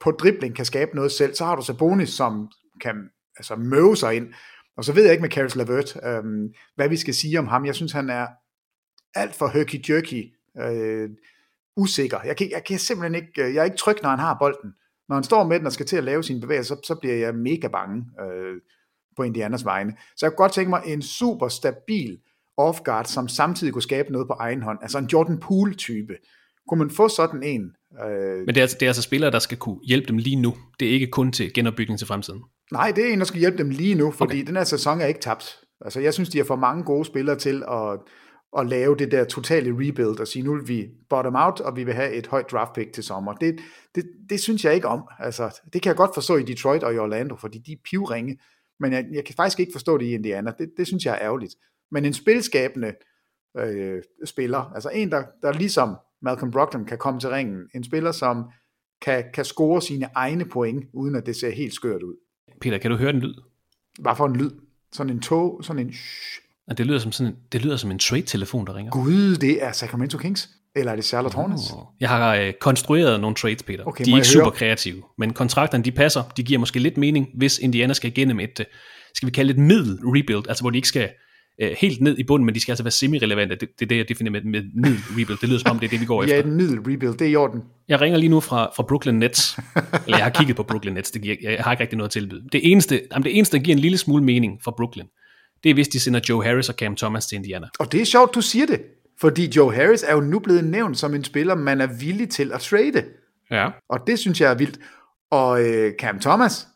[0.00, 1.34] på dribling kan skabe noget selv.
[1.34, 2.48] Så har du Sabonis, som
[2.80, 2.96] kan
[3.36, 4.26] altså, møve sig ind.
[4.76, 7.66] Og så ved jeg ikke med Caris LeVert, øhm, hvad vi skal sige om ham.
[7.66, 8.26] Jeg synes, han er
[9.16, 11.10] alt for herky-jerky, øh,
[11.76, 12.18] usikker.
[12.24, 14.72] Jeg kan, jeg kan simpelthen ikke, øh, jeg er ikke tryg, når han har bolden.
[15.08, 17.14] Når han står med den og skal til at lave sine bevægelser, så, så bliver
[17.14, 18.54] jeg mega bange øh,
[19.16, 19.92] på Indianas vegne.
[20.16, 22.18] Så jeg kunne godt tænke mig en super stabil
[22.60, 24.78] off-guard, som samtidig kunne skabe noget på egen hånd.
[24.82, 26.16] Altså en Jordan Poole-type.
[26.68, 27.72] Kunne man få sådan en?
[28.04, 28.38] Øh...
[28.38, 30.54] Men det er, altså, det er altså spillere, der skal kunne hjælpe dem lige nu.
[30.80, 32.42] Det er ikke kun til genopbygning til fremtiden.
[32.72, 34.46] Nej, det er en, der skal hjælpe dem lige nu, fordi okay.
[34.46, 35.60] den her sæson er ikke tabt.
[35.80, 37.98] Altså, jeg synes, de har for mange gode spillere til at,
[38.58, 41.84] at lave det der totale rebuild og sige, nu vil vi bottom out, og vi
[41.84, 43.32] vil have et højt draft pick til sommer.
[43.32, 43.60] Det,
[43.94, 45.02] det, det synes jeg ikke om.
[45.18, 48.38] Altså, det kan jeg godt forstå i Detroit og i Orlando, fordi de er pivringe,
[48.80, 50.52] men jeg, jeg kan faktisk ikke forstå det i Indiana.
[50.58, 51.54] Det, det synes jeg er ærgerligt.
[51.90, 52.92] Men en spilskabende
[53.58, 58.12] øh, spiller, altså en, der, der ligesom Malcolm Brogdon kan komme til ringen, en spiller,
[58.12, 58.44] som
[59.02, 62.14] kan, kan score sine egne point, uden at det ser helt skørt ud.
[62.60, 63.34] Peter, kan du høre den lyd?
[64.00, 64.50] Hvad for en lyd?
[64.92, 65.94] Sådan en tog, sådan en...
[66.68, 68.92] Ja, det lyder som sådan det lyder som en trade-telefon, der ringer.
[68.92, 70.48] Gud, det er Sacramento Kings.
[70.76, 71.72] Eller er det Charlotte Hornets?
[71.72, 71.78] Oh.
[72.00, 73.84] Jeg har øh, konstrueret nogle trades, Peter.
[73.84, 74.54] Okay, de er ikke super høre?
[74.54, 76.22] kreative, men kontrakterne de passer.
[76.36, 78.66] De giver måske lidt mening, hvis Indiana skal igennem et, øh,
[79.14, 81.08] skal vi kalde et middel rebuild, altså hvor de ikke skal
[81.62, 83.54] øh, helt ned i bunden, men de skal altså være semi-relevante.
[83.54, 85.38] Det, det er det, jeg definerer med, med middel rebuild.
[85.40, 86.34] Det lyder som om, det er det, vi går efter.
[86.36, 87.62] Ja, et middel rebuild, det er i orden.
[87.88, 89.58] Jeg ringer lige nu fra, fra Brooklyn Nets.
[90.06, 91.10] Eller jeg har kigget på Brooklyn Nets.
[91.10, 92.42] Det giver, jeg har ikke rigtig noget at tilbyde.
[92.52, 95.06] Det eneste, jamen det eneste, der giver en lille smule mening for Brooklyn,
[95.64, 97.68] det er hvis de sender Joe Harris og Cam Thomas til Indiana.
[97.78, 98.82] Og det er sjovt, du siger det.
[99.20, 102.52] Fordi Joe Harris er jo nu blevet nævnt som en spiller, man er villig til
[102.52, 103.04] at trade.
[103.50, 103.70] Ja.
[103.88, 104.78] Og det synes jeg er vildt.
[105.30, 106.66] Og øh, Cam Thomas,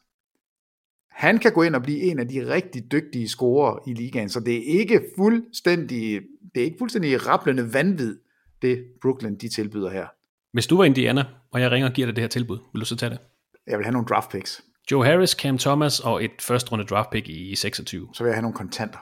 [1.11, 4.41] han kan gå ind og blive en af de rigtig dygtige scorer i ligaen, så
[4.41, 6.21] det er ikke fuldstændig,
[6.55, 8.17] det er ikke fuldstændig rapplende vanvid,
[8.63, 10.07] det Brooklyn de tilbyder her.
[10.53, 12.87] Hvis du var Indiana, og jeg ringer og giver dig det her tilbud, vil du
[12.87, 13.19] så tage det?
[13.67, 14.65] Jeg vil have nogle draft picks.
[14.91, 18.09] Joe Harris, Cam Thomas og et første runde draft pick i 26.
[18.15, 18.99] Så vil jeg have nogle kontanter.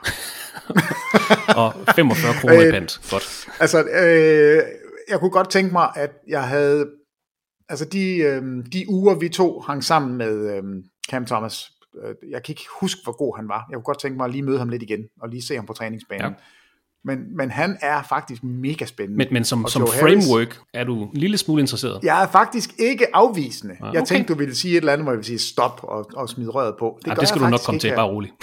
[1.61, 3.01] og 45 kroner i pant.
[3.11, 3.47] Godt.
[3.59, 4.63] Altså, øh,
[5.09, 6.89] jeg kunne godt tænke mig, at jeg havde...
[7.69, 8.41] Altså, de, øh,
[8.73, 10.63] de uger, vi to hang sammen med øh,
[11.09, 11.71] Cam Thomas,
[12.03, 13.65] øh, jeg kan ikke huske, hvor god han var.
[13.69, 15.65] Jeg kunne godt tænke mig at lige møde ham lidt igen, og lige se ham
[15.65, 16.25] på træningsbanen.
[16.25, 16.33] Ja.
[17.05, 19.17] Men, men han er faktisk mega spændende.
[19.17, 21.99] Men, men som, som framework Harris, er du en lille smule interesseret?
[22.03, 23.75] Jeg er faktisk ikke afvisende.
[23.79, 23.99] Ja, okay.
[23.99, 26.29] Jeg tænkte, du ville sige et eller andet, hvor jeg ville sige stop og, og
[26.29, 26.99] smide røret på.
[27.01, 27.97] Det, ja, det skal du nok komme til, her.
[27.97, 28.33] bare roligt.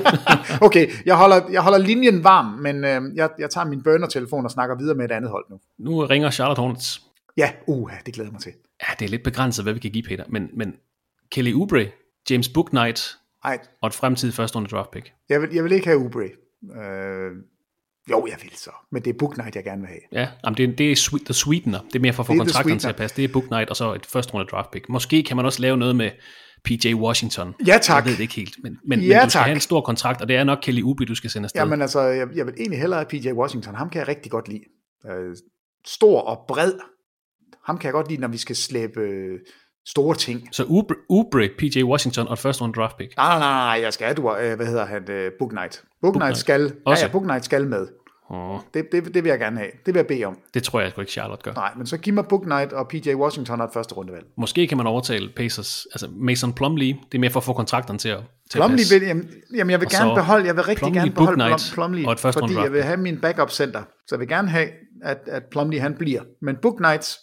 [0.66, 4.50] okay, jeg holder, jeg holder linjen varm, men øh, jeg, jeg tager min burner-telefon og
[4.50, 5.60] snakker videre med et andet hold nu.
[5.78, 7.02] Nu ringer Charlotte Hornets.
[7.36, 8.52] Ja, uh, det glæder mig til.
[8.82, 10.24] Ja, det er lidt begrænset, hvad vi kan give, Peter.
[10.28, 10.74] Men, men
[11.30, 11.86] Kelly Oubre,
[12.30, 13.58] James Booknight Ej.
[13.82, 15.12] og et fremtidigt første runde draft pick.
[15.28, 16.28] Jeg vil, jeg vil ikke have Oubre.
[16.76, 17.32] Øh,
[18.10, 18.70] jo, jeg vil så.
[18.92, 20.00] Men det er Book Knight, jeg gerne vil have.
[20.12, 21.80] Ja, jamen det, det er sweet, the sweetener.
[21.80, 23.16] Det er mere for at få kontrakterne til at passe.
[23.16, 24.88] Det er Book Knight og så et første runde draft pick.
[24.88, 26.10] Måske kan man også lave noget med
[26.64, 27.54] PJ Washington.
[27.66, 28.04] Ja, tak.
[28.04, 29.44] Jeg ved det ikke helt, men, men, ja, men du skal tak.
[29.44, 31.60] have en stor kontrakt, og det er nok Kelly Oubre, du skal sende afsted.
[31.60, 33.74] Jamen altså, jeg, jeg vil egentlig hellere have PJ Washington.
[33.74, 34.64] Ham kan jeg rigtig godt lide.
[35.06, 35.36] Øh,
[35.86, 36.72] stor og bred.
[37.64, 39.40] Ham kan jeg godt lide, når vi skal slæbe øh,
[39.86, 40.48] store ting.
[40.52, 40.64] Så
[41.08, 43.16] Oubre, PJ Washington og et første runde draft pick?
[43.16, 45.82] Nej, nej, nej, jeg skal have, øh, hvad hedder han, øh, Book Knight.
[46.02, 47.86] Book, Knight skal, ja, ja, Book Knight skal med.
[48.30, 48.60] Oh.
[48.74, 49.70] Det, det, det vil jeg gerne have.
[49.86, 50.38] Det vil jeg bede om.
[50.54, 51.52] Det tror jeg sgu ikke Charlotte gør.
[51.52, 54.26] Nej, men så giv mig Book Knight og PJ Washington og et første rundevalg.
[54.36, 57.98] Måske kan man overtale Pacers, altså Mason Plumlee, det er mere for at få kontrakterne
[57.98, 58.20] til at,
[58.50, 61.12] til Plumlee at vil, jamen, jamen, jeg vil gerne beholde, jeg vil rigtig Plumlee, gerne
[61.12, 63.82] beholde Knight Plumlee, og et første fordi jeg vil have min backup center.
[64.06, 64.68] Så jeg vil gerne have,
[65.02, 66.22] at, at Plumlee han bliver.
[66.42, 67.18] Men Book Knights,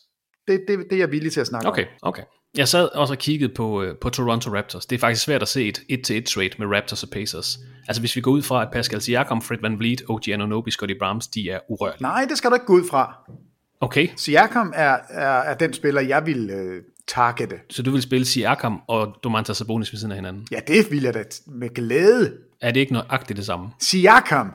[0.48, 2.24] det, det, det er jeg villig til at snakke Okay, okay.
[2.58, 4.86] Jeg sad også og kiggede på, øh, på Toronto Raptors.
[4.86, 7.60] Det er faktisk svært at se et 1-1 trade med Raptors og Pacers.
[7.88, 10.94] Altså hvis vi går ud fra, at Pascal Siakam, Fred Van Vliet, OG Anunoby, Scotty
[11.00, 12.02] Barnes, de er urørlige.
[12.02, 13.16] Nej, det skal du ikke gå ud fra.
[13.82, 17.56] Okay, Siakam er, er, er den spiller, jeg vil øh, targete.
[17.70, 20.48] så du vil spille Siakam og Domantas Sabonis ved siden af hinanden.
[20.52, 22.34] Ja, det vil jeg da med glæde.
[22.62, 23.68] Er det ikke nøjagtigt det samme?
[23.80, 24.52] Siakam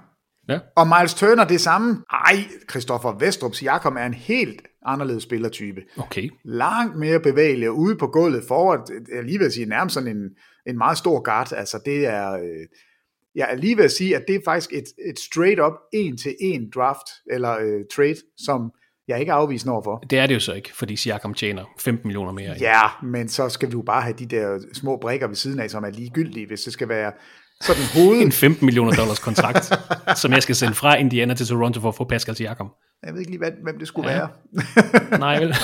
[0.48, 0.58] Ja.
[0.76, 2.02] og Miles Turner det samme.
[2.12, 2.36] Ej,
[2.70, 5.82] Christoffer Vestrup, Siakam er en helt anderledes spillertype.
[5.96, 6.30] Okay.
[6.44, 8.90] Langt mere bevægelig og ude på gulvet forward.
[9.14, 10.30] Jeg lige at sige, nærmest sådan en,
[10.66, 11.52] en meget stor guard.
[11.52, 12.32] Altså det er...
[12.32, 12.66] Øh,
[13.34, 16.16] jeg er lige ved at sige, at det er faktisk et, et straight up en
[16.16, 18.70] til en draft, eller øh, trade, som
[19.08, 19.98] jeg ikke er afvisende overfor.
[19.98, 22.56] Det er det jo så ikke, fordi Siakam tjener 15 millioner mere.
[22.60, 25.84] Ja, men så skal du bare have de der små brikker ved siden af, som
[25.84, 27.12] er ligegyldige, hvis det skal være
[27.66, 28.20] sådan hoved...
[28.20, 29.72] En 15 millioner dollars kontrakt,
[30.22, 32.68] som jeg skal sende fra Indiana til Toronto for at få Pascal Siakam.
[33.04, 34.16] Jeg ved ikke lige, hvad, hvem det skulle Ja.
[34.16, 34.26] ja.
[35.10, 35.18] være.
[35.26, 35.48] Nej vel?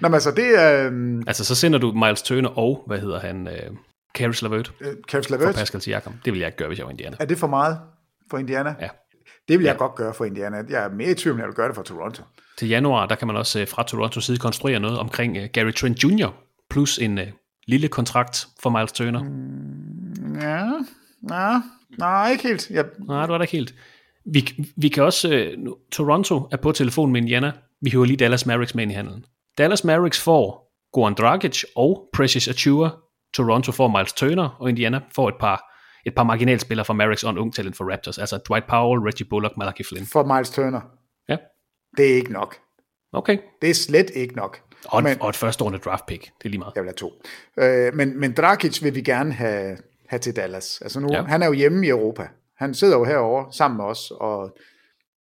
[0.00, 0.90] Nå, men altså, det er...
[0.92, 3.70] Øh, altså så sender du Miles Turner og, hvad hedder han, øh,
[4.16, 6.12] Caris LeVert øh, Caris for Pascal Siakam.
[6.24, 7.16] Det vil jeg ikke gøre, hvis jeg var Indiana.
[7.20, 7.78] er det for meget
[8.30, 8.74] for Indiana?
[8.80, 8.88] Ja.
[9.48, 10.56] Det vil jeg godt gøre for Indiana.
[10.70, 12.22] Jeg er mere i tvivl, om jeg vil gøre det for Toronto.
[12.58, 15.70] Til januar, der kan man også øh, fra Torontos side konstruere noget omkring øh, Gary
[15.72, 16.28] Trent Jr.
[16.70, 17.26] plus en øh,
[17.66, 19.22] lille kontrakt for Miles Turner.
[19.22, 20.01] Mm.
[20.40, 20.70] Ja,
[21.22, 21.54] nej,
[21.98, 22.70] nej, ikke helt.
[22.70, 23.74] Jeg, Nej, du er da ikke helt.
[24.24, 25.54] Vi, vi kan også...
[25.58, 27.52] Nu, Toronto er på telefon med Indiana.
[27.80, 29.24] Vi hører lige Dallas Mavericks med ind i handelen.
[29.58, 32.90] Dallas Mavericks får Goran Dragic og Precious Achua.
[33.34, 35.64] Toronto får Miles Turner, og Indiana får et par,
[36.06, 38.18] et par marginalspillere fra Mavericks og en ung talent for Raptors.
[38.18, 40.06] Altså Dwight Powell, Reggie Bullock, Malachi Flynn.
[40.06, 40.80] for Miles Turner.
[41.28, 41.36] Ja,
[41.96, 42.56] Det er ikke nok.
[43.12, 43.38] okay.
[43.62, 44.60] Det er slet ikke nok.
[44.84, 46.22] Og, Men- og et første runde draft pick.
[46.24, 46.72] Det er lige meget.
[46.74, 47.12] Jeg vil have to.
[47.88, 49.76] Øh, men, men Dragic vil vi gerne have,
[50.12, 50.80] have til Dallas.
[50.82, 51.16] Altså nu, Ja.
[51.16, 51.22] ja.
[51.22, 52.28] han er jo hjemme i Europa.
[52.58, 54.56] Han sidder jo herovre sammen med os, og,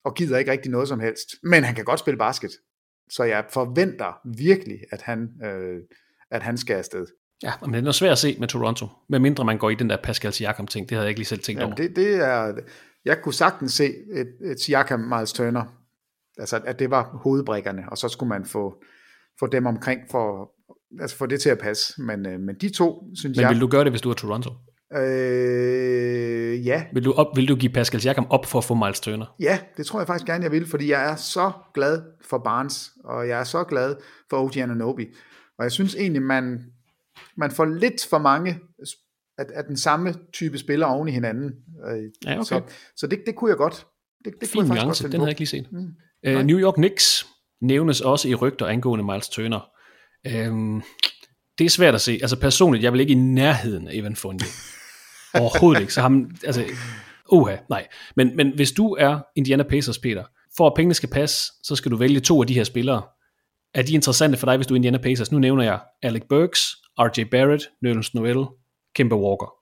[0.05, 1.29] og gider ikke rigtig noget som helst.
[1.43, 2.51] Men han kan godt spille basket.
[3.11, 5.81] Så jeg forventer virkelig, at han, øh,
[6.31, 7.07] at han skal afsted.
[7.43, 8.87] Ja, men det er noget svært at se med Toronto.
[9.09, 10.89] Med mindre man går i den der Pascal Siakam ting.
[10.89, 11.87] Det havde jeg ikke lige selv tænkt Jamen, over.
[11.89, 12.53] det, det er,
[13.05, 15.64] jeg kunne sagtens se et, et Siakam Miles Turner,
[16.39, 18.83] altså at det var hovedbrikkerne, og så skulle man få,
[19.39, 20.53] få dem omkring for,
[21.01, 22.03] altså få det til at passe.
[22.03, 23.51] Men, øh, men de to, synes Men jeg...
[23.51, 24.51] vil du gøre det, hvis du er Toronto?
[24.97, 29.01] Øh, ja, Vil du, op, vil du give Pascal Siakam op for at få Miles
[29.01, 29.26] Turner?
[29.40, 32.90] ja, det tror jeg faktisk gerne, jeg vil, fordi jeg er så glad for Barnes,
[33.05, 33.97] og jeg er så glad
[34.30, 35.14] for OG Anunoby.
[35.59, 36.64] Og jeg synes egentlig, man,
[37.36, 38.59] man får lidt for mange
[39.38, 41.51] af, af den samme type spillere oven i hinanden.
[41.88, 42.45] Øh, Ja, okay.
[42.45, 42.62] Så,
[42.97, 43.86] så det, det kunne jeg godt.
[44.24, 45.72] Det, det Fin nuance, den havde jeg ikke lige set.
[45.72, 45.88] Mm.
[46.28, 47.26] Uh, New York Knicks
[47.62, 49.72] nævnes også i rygter angående Miles Turner.
[50.49, 50.83] Um,
[51.59, 52.18] det er svært at se.
[52.23, 54.47] Altså personligt, jeg vil ikke i nærheden af Evan Fournier.
[55.41, 55.95] Overhovedet ikke.
[55.95, 56.64] Så ham, altså,
[57.33, 57.87] uha, nej.
[58.16, 60.25] Men, men hvis du er Indiana Pacers, Peter,
[60.57, 63.03] for at pengene skal passe, så skal du vælge to af de her spillere.
[63.75, 65.33] Er de interessante for dig, hvis du er Indiana Pacers?
[65.33, 68.47] Nu nævner jeg Alec Burks, RJ Barrett, Nerlens Noel,
[68.95, 69.55] Kemba Walker.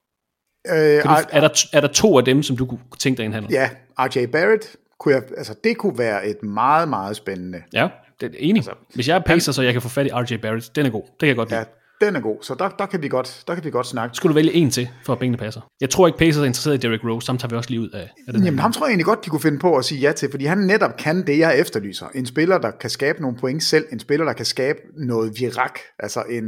[0.68, 3.26] Øh, du, er, der, er der to af dem, som du kunne tænke dig i
[3.26, 3.52] en handel?
[3.52, 7.62] Ja, RJ Barrett, kunne jeg, altså det kunne være et meget, meget spændende.
[7.72, 7.88] Ja,
[8.20, 8.56] det er enig.
[8.56, 10.90] Altså, Hvis jeg er Pacers, så jeg kan få fat i RJ Barrett, den er
[10.90, 11.02] god.
[11.02, 11.60] Det kan jeg godt lide.
[11.60, 14.16] Ja, den er god, så der, der, kan vi godt, der kan vi godt snakke.
[14.16, 15.60] Skulle du vælge en til, for at pengene passer?
[15.80, 17.80] Jeg tror ikke, Pacers er interesseret i Derrick Rose, så ham tager vi også lige
[17.80, 18.62] ud af, af den Jamen her.
[18.62, 20.58] ham tror jeg egentlig godt, de kunne finde på at sige ja til, fordi han
[20.58, 22.06] netop kan det, jeg efterlyser.
[22.14, 25.78] En spiller, der kan skabe nogle point selv, en spiller, der kan skabe noget virak,
[25.98, 26.44] altså en,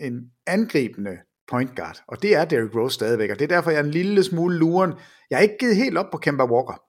[0.00, 1.10] en angribende
[1.50, 1.96] point guard.
[2.08, 4.58] Og det er Derrick Rose stadigvæk, og det er derfor, jeg er en lille smule
[4.58, 4.92] luren.
[5.30, 6.80] Jeg er ikke givet helt op på Kemba Walker.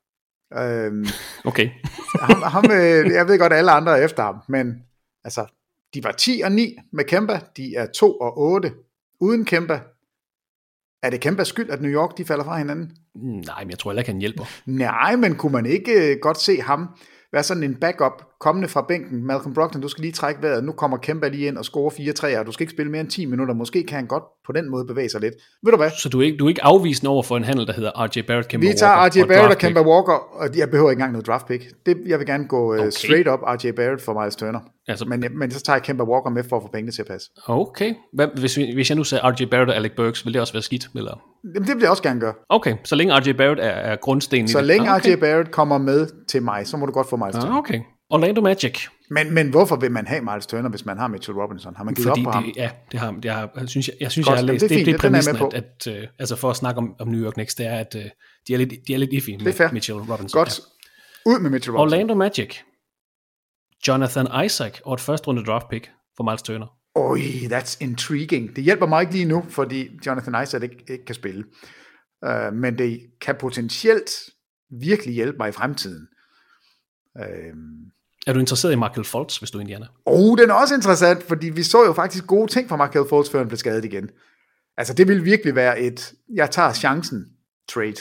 [0.58, 1.06] Øhm,
[1.46, 1.70] Okay.
[2.22, 4.84] ham, ham, øh, jeg ved godt, at alle andre er efter ham, men
[5.24, 5.46] altså,
[5.94, 8.72] de var 10 og 9 med Kemba, de er 2 og 8
[9.20, 9.80] uden Kemba.
[11.04, 12.92] Er det Kembas skyld, at New York de falder fra hinanden?
[13.46, 14.46] Nej, men jeg tror heller ikke, han hjælper.
[14.66, 16.88] Nej, men kunne man ikke øh, godt se ham
[17.34, 19.26] være sådan en backup, kommende fra bænken?
[19.28, 20.64] Malcolm Brogdon, du skal lige trække vejret.
[20.64, 23.10] Nu kommer Kemba lige ind og scorer 4 3 Du skal ikke spille mere end
[23.10, 23.54] 10 minutter.
[23.54, 25.34] Måske kan han godt på den måde bevæge sig lidt.
[25.64, 25.92] Ved du hvad?
[25.98, 28.22] Så du er ikke, du er ikke afvisende over for en handel, der hedder RJ
[28.28, 28.80] Barrett, Kemba Vi Walker?
[28.80, 29.58] tager RJ et Barrett og.
[29.58, 31.64] Kemba Walker, og jeg behøver ikke engang noget draft pick.
[31.86, 32.80] Det, jeg vil gerne gå okay.
[32.80, 32.90] Okay.
[32.90, 34.60] straight up RJ Barrett for Miles Turner.
[34.88, 37.02] Altså- men, jeg- men så tager jeg Kemba Walker med for at få pengene til
[37.02, 37.30] at passe.
[37.48, 37.94] Okay.
[38.14, 40.54] Hvad, hvis, vi, hvis jeg nu sagde RJ Barrett og Alec Burks, vil det også
[40.54, 40.88] være skidt?
[40.96, 41.22] Eller?
[41.56, 42.34] Jamen, det vil jeg også gerne gøre.
[42.50, 44.68] Okay, så længe RJ Barrett er, er grundstenen i Så det.
[44.68, 45.16] længe Ah, okay.
[45.16, 47.52] RJ Barrett kommer med til mig, så må du godt få Miles Turner.
[47.52, 47.80] Ah, okay.
[48.10, 48.88] Orlando Magic.
[49.10, 51.74] Men, men hvorfor vil man have Miles Turner, hvis man har Mitchell Robinson?
[51.76, 52.44] Har man givet Fordi op på ham?
[52.44, 54.62] det, ja, det har, det har, jeg synes, jeg, jeg, synes, Godt, jeg har læst.
[54.62, 56.78] det er Det, det, det jeg præmissen, med at, at, øh, altså for at snakke
[56.78, 58.02] om, om New York Knicks, det er, at øh,
[58.48, 60.40] de, er lidt, de er lidt iffy med Mitchell Robinson.
[60.40, 60.60] Godt.
[61.26, 61.80] Ud med Mitchell Ja.
[61.80, 61.98] Robinson.
[62.00, 62.56] Orlando Magic.
[63.88, 66.68] Jonathan Isaac og et første runde draft pick for Miles Turner.
[66.96, 68.56] Oj, that's intriguing.
[68.56, 71.44] Det hjælper mig ikke lige nu, fordi Jonathan Isaac ikke, ikke kan spille.
[72.28, 74.12] Uh, men det kan potentielt
[74.82, 76.08] virkelig hjælpe mig i fremtiden.
[77.18, 77.92] Øhm,
[78.28, 79.86] Er du interesseret i Markel Fultz, hvis du er Indiana?
[80.06, 83.30] Og den er også interessant, fordi vi så jo faktisk gode ting fra Markel Fultz,
[83.30, 84.10] før han blev skadet igen.
[84.78, 87.26] Altså, det vil virkelig være et, jeg tager chancen
[87.70, 87.96] trade.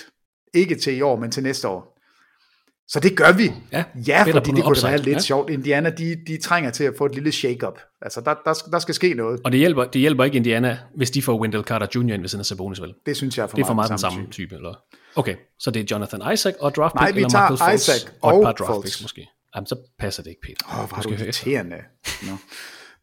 [0.55, 1.90] Ikke til i år, men til næste år.
[2.93, 3.53] Så det gør vi.
[3.73, 5.21] Ja, ja fordi det kunne da være lidt ja.
[5.21, 5.51] sjovt.
[5.51, 7.79] Indiana, de, de trænger til at få et lille shake-up.
[8.03, 9.41] Altså, der, der, skal- der skal ske noget.
[9.45, 12.01] Og det hjælper, det hjælper ikke Indiana, hvis de får Wendell Carter Jr.
[12.01, 12.95] ind ved siden af Sabonis, vel?
[13.07, 14.55] Det synes jeg er for det er for meget meget den samme type.
[14.55, 14.75] eller?
[15.17, 17.89] Okay, så det er Jonathan Isaac og draft pick, Nej, vi eller tager Markel Fultz
[17.89, 19.29] Isaac og et og par draft picks måske.
[19.57, 20.67] Jamen, så passer det ikke, Peter.
[20.69, 21.77] Åh, oh, hvor er Du irriterende.
[22.23, 22.37] Nå.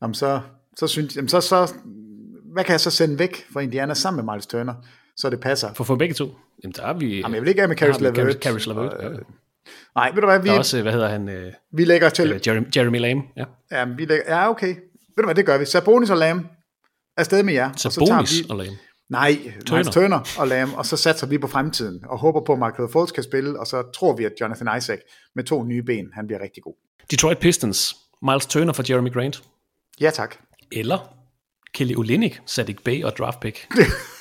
[0.01, 0.41] Jamen, så,
[0.77, 1.73] så synes jamen, så, så,
[2.53, 4.73] hvad kan jeg så sende væk fra Indiana sammen med Miles Turner,
[5.17, 5.73] så det passer?
[5.73, 6.35] For at få begge to.
[6.63, 7.19] Jamen, der er vi...
[7.19, 8.43] Jamen, jeg vil ikke af med Caris LeVert.
[8.43, 8.93] Caris LeVert.
[9.95, 11.29] Nej, ved du hvad, vi, Der er også, hvad hedder han?
[11.29, 12.31] Øh, vi lægger til...
[12.31, 13.23] øh, Jeremy, Jeremy Lamb.
[13.37, 13.43] Ja.
[13.71, 14.67] Ja, vi lægger, ja, okay.
[14.67, 15.65] Ved du hvad, det gør vi.
[15.65, 16.47] Sabonis og Lam
[17.17, 17.69] afsted med jer.
[17.69, 18.77] og så Sabonis vi, og Lamb.
[19.09, 19.83] Nej, Turner.
[19.83, 19.91] Turner.
[19.91, 23.11] Turner og Lam, og så satser vi på fremtiden, og håber på, at Michael Fultz
[23.11, 24.99] kan spille, og så tror vi, at Jonathan Isaac
[25.35, 26.73] med to nye ben, han bliver rigtig god.
[27.11, 27.95] Detroit Pistons.
[28.21, 29.43] Miles Turner for Jeremy Grant.
[30.01, 30.35] Ja, tak.
[30.71, 31.13] Eller
[31.73, 33.67] Kelly Olynyk, Sadik Bay og draft pick.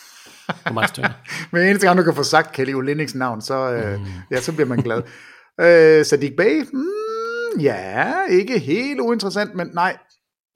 [0.74, 1.12] Miles Turner.
[1.50, 4.06] Men eneste gang, du kan få sagt Kelly Oliniks navn, så, øh, mm.
[4.30, 5.02] ja, så bliver man glad.
[5.60, 6.62] øh, Sadiq Bey?
[6.72, 9.96] Mm, ja, ikke helt uinteressant, men nej.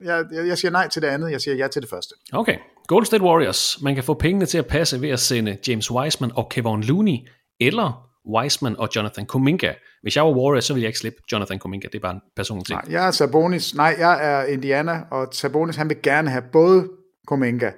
[0.03, 2.15] Jeg, jeg, jeg siger nej til det andet, jeg siger ja til det første.
[2.33, 2.57] Okay.
[2.87, 3.81] Golden State Warriors.
[3.81, 7.17] Man kan få pengene til at passe ved at sende James Wiseman og Kevin Looney,
[7.59, 9.73] eller Wiseman og Jonathan Kuminga.
[10.01, 11.87] Hvis jeg var Warriors, så ville jeg ikke slippe Jonathan Kuminga.
[11.87, 12.79] Det er bare en personlig ting.
[12.83, 13.75] Nej, jeg er Sabonis.
[13.75, 16.89] Nej, jeg er Indiana, og Sabonis, han vil gerne have både
[17.27, 17.71] Kuminga,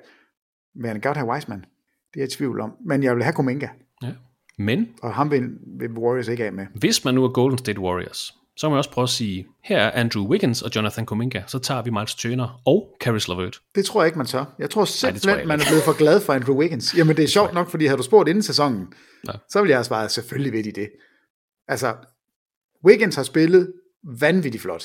[0.75, 1.59] men han vil gerne have Wiseman.
[1.59, 2.71] Det er jeg i tvivl om.
[2.87, 3.67] Men jeg vil have Kuminga,
[4.01, 4.07] Ja.
[4.57, 5.49] Men og ham vil,
[5.79, 6.65] vil Warriors ikke af med.
[6.75, 9.77] hvis man nu er Golden State Warriors, så må man også prøve at sige, her
[9.77, 13.61] er Andrew Wiggins og Jonathan Kuminga, så tager vi Miles Turner og Caris LeVert.
[13.75, 14.45] Det tror jeg ikke, man tør.
[14.59, 16.97] Jeg tror simpelthen, tror jeg jeg man er blevet for glad for Andrew Wiggins.
[16.97, 18.87] Jamen, det er sjovt nok, fordi havde du spurgt inden sæsonen,
[19.27, 19.31] Ja.
[19.49, 20.89] så ville jeg have svaret, selvfølgelig ved de det.
[21.67, 21.95] Altså,
[22.85, 23.73] Wiggins har spillet
[24.19, 24.83] vanvittigt flot.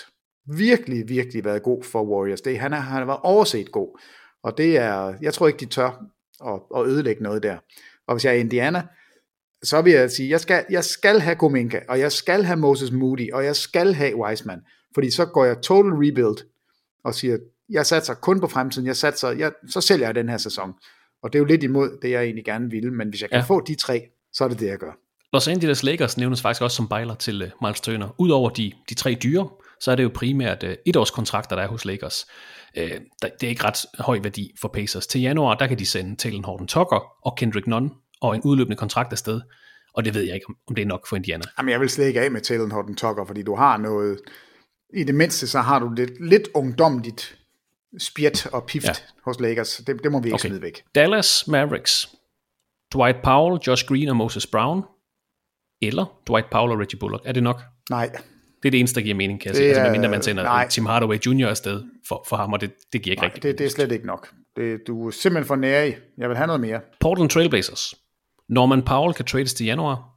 [0.56, 2.40] Virkelig, virkelig været god for Warriors.
[2.40, 4.00] Det, han, er, han har været overset god.
[4.42, 6.04] Og det er, jeg tror ikke, de tør
[6.46, 7.56] at, at ødelægge noget der.
[8.08, 8.82] Og hvis jeg er Indiana,
[9.62, 12.92] så vil jeg sige, jeg skal, jeg skal have Gominka, og jeg skal have Moses
[12.92, 14.60] Moody, og jeg skal have Wiseman.
[14.94, 16.46] Fordi så går jeg total rebuild,
[17.04, 17.38] og siger,
[17.70, 20.72] jeg satser kun på fremtiden, jeg satser, jeg, så sælger jeg den her sæson.
[21.22, 23.38] Og det er jo lidt imod det, jeg egentlig gerne ville, men hvis jeg kan
[23.38, 23.44] Ja.
[23.44, 24.02] få de tre,
[24.32, 24.92] så er det det, jeg gør.
[25.32, 28.14] Los Angeles Lakers nævnes faktisk også som bejler til uh, Miles Turner.
[28.18, 29.48] Udover de, de tre dyre,
[29.80, 32.26] så er det jo primært uh, etårskontrakter, der er hos Lakers.
[32.76, 32.82] Uh,
[33.22, 35.06] det er ikke ret høj værdi for Pacers.
[35.06, 37.90] Til januar, der kan de sende Talon Horton Tucker og Kendrick Nunn
[38.20, 39.40] og en udløbende kontrakt afsted.
[39.94, 41.44] Og det ved jeg ikke, om, det er nok for Indiana.
[41.58, 44.18] Jamen, jeg vil slet ikke af med Talon Horton Tucker, fordi du har noget,
[44.94, 47.38] i det mindste, så har du lidt, lidt ungdomligt
[47.98, 48.92] spjæt og pift Ja.
[49.24, 49.76] hos Lakers.
[49.86, 50.48] Det, det må vi ikke Okay.
[50.48, 50.82] smide væk.
[50.94, 52.08] Dallas Mavericks.
[52.94, 54.82] Dwight Powell, Josh Green og Moses Brown.
[55.82, 57.22] Eller Dwight Powell og Reggie Bullock.
[57.26, 57.60] Er det nok?
[57.90, 58.06] Nej,
[58.62, 59.68] Det er det eneste, der giver mening, kan jeg sige.
[59.68, 60.68] Altså, medmindre man sender nej.
[60.68, 61.46] Tim Hardaway Jr.
[61.46, 63.92] afsted for, for ham, og det, det giver ikke nej rigtig det, det er slet
[63.92, 64.28] ikke nok.
[64.56, 65.92] Det, du er simpelthen for nære i.
[66.18, 66.80] Jeg vil have noget mere.
[67.00, 67.94] Portland Trailblazers.
[68.48, 70.10] Norman Powell kan trades til januar,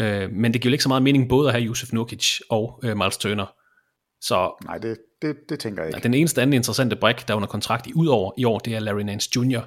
[0.00, 2.96] øh, men det giver ikke så meget mening både at have Yusuf Nurkic og øh,
[2.96, 3.46] Miles Turner.
[4.20, 6.02] Så Nej, det, det, det tænker jeg ikke.
[6.02, 8.80] den eneste anden interessante brik, der er under kontrakt i udover i år, det er
[8.80, 9.60] Larry Nance Jr.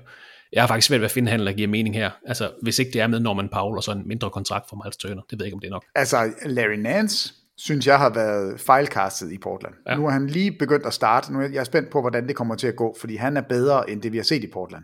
[0.53, 2.11] Jeg har faktisk svært ved at finde handel, der giver mening her.
[2.25, 4.97] Altså, hvis ikke det er med Norman Powell og så en mindre kontrakt for Miles
[4.97, 5.21] Turner.
[5.29, 5.85] Det ved jeg ikke, om det er nok.
[5.95, 9.73] Altså, Larry Nance, synes jeg har været fejlkastet i Portland.
[9.87, 9.95] Ja.
[9.95, 11.33] Nu er han lige begyndt at starte.
[11.33, 13.89] Nu er jeg spændt på, hvordan det kommer til at gå, fordi han er bedre,
[13.89, 14.83] end det vi har set i Portland.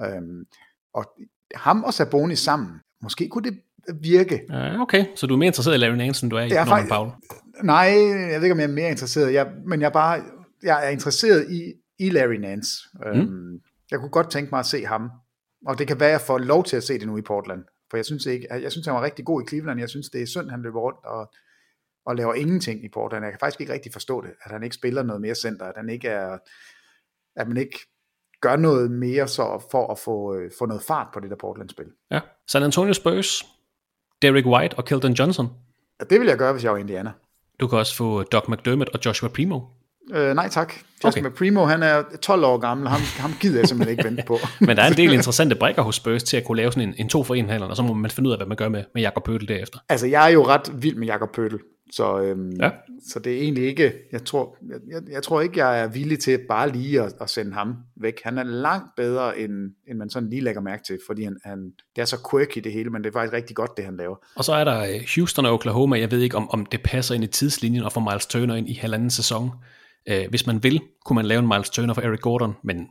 [0.00, 0.44] Øhm,
[0.94, 1.04] og
[1.54, 2.68] ham og Sabonis sammen,
[3.02, 3.58] måske kunne det
[4.00, 4.40] virke.
[4.80, 6.88] Okay, så du er mere interesseret i Larry Nance, end du er i Jeg Norman
[6.88, 7.12] Powell.
[7.62, 7.84] Nej,
[8.30, 9.32] jeg ved ikke, om jeg er mere interesseret.
[9.32, 10.22] Jeg, men jeg bare
[10.62, 12.88] jeg er interesseret i, i Larry Nance.
[12.94, 13.20] Mm.
[13.20, 15.10] Øhm, jeg kunne godt tænke mig at se ham.
[15.66, 17.64] Og det kan være, at jeg får lov til at se det nu i Portland.
[17.90, 19.80] For jeg synes, ikke, jeg synes han var rigtig god i Cleveland.
[19.80, 21.32] Jeg synes, det er synd, han løber rundt og,
[22.06, 23.24] og laver ingenting i Portland.
[23.24, 25.66] Jeg kan faktisk ikke rigtig forstå det, at han ikke spiller noget mere center.
[25.66, 26.38] At, han ikke er,
[27.36, 27.78] at man ikke
[28.42, 31.86] gør noget mere så for at få, øh, få noget fart på det der Portland-spil.
[32.10, 32.20] Ja.
[32.48, 33.42] San Antonio Spurs,
[34.22, 35.48] Derek White og Keldon Johnson.
[36.00, 37.12] Og det vil jeg gøre, hvis jeg var Indiana.
[37.60, 39.60] Du kan også få Doc McDermott og Joshua Primo.
[40.12, 40.72] Øh, nej tak.
[41.04, 41.36] Justin Okay.
[41.36, 42.88] Primo, han er 12 år gammel.
[42.88, 44.38] Ham, ham gider jeg simpelthen ikke vente på.
[44.66, 46.94] Men der er en del interessante brækker hos Spurs til at kunne lave sådan en,
[46.98, 48.68] en to for en handel, og så må man finde ud af, hvad man gør
[48.68, 49.78] med, med Jakob Pøtel derefter.
[49.88, 51.58] Altså, jeg er jo ret vild med Jakob Pøttel,
[51.92, 52.70] så, øhm, Ja.
[53.08, 56.18] så det er egentlig ikke, jeg tror, jeg, jeg, jeg tror ikke, jeg er villig
[56.18, 58.20] til bare lige at, at sende ham væk.
[58.24, 59.52] Han er langt bedre, end,
[59.88, 62.72] end man sådan lige lægger mærke til, fordi han, han, det er så quirky det
[62.72, 64.16] hele, men det er faktisk rigtig godt, det han laver.
[64.36, 65.98] Og så er der øh, Houston og Oklahoma.
[65.98, 68.68] Jeg ved ikke, om, om det passer ind i tidslinjen og få Miles Turner ind
[68.68, 69.50] i halvanden sæson.
[70.08, 72.86] Øh, hvis man vil, kunne man lave en Miles Turner for Eric Gordon, men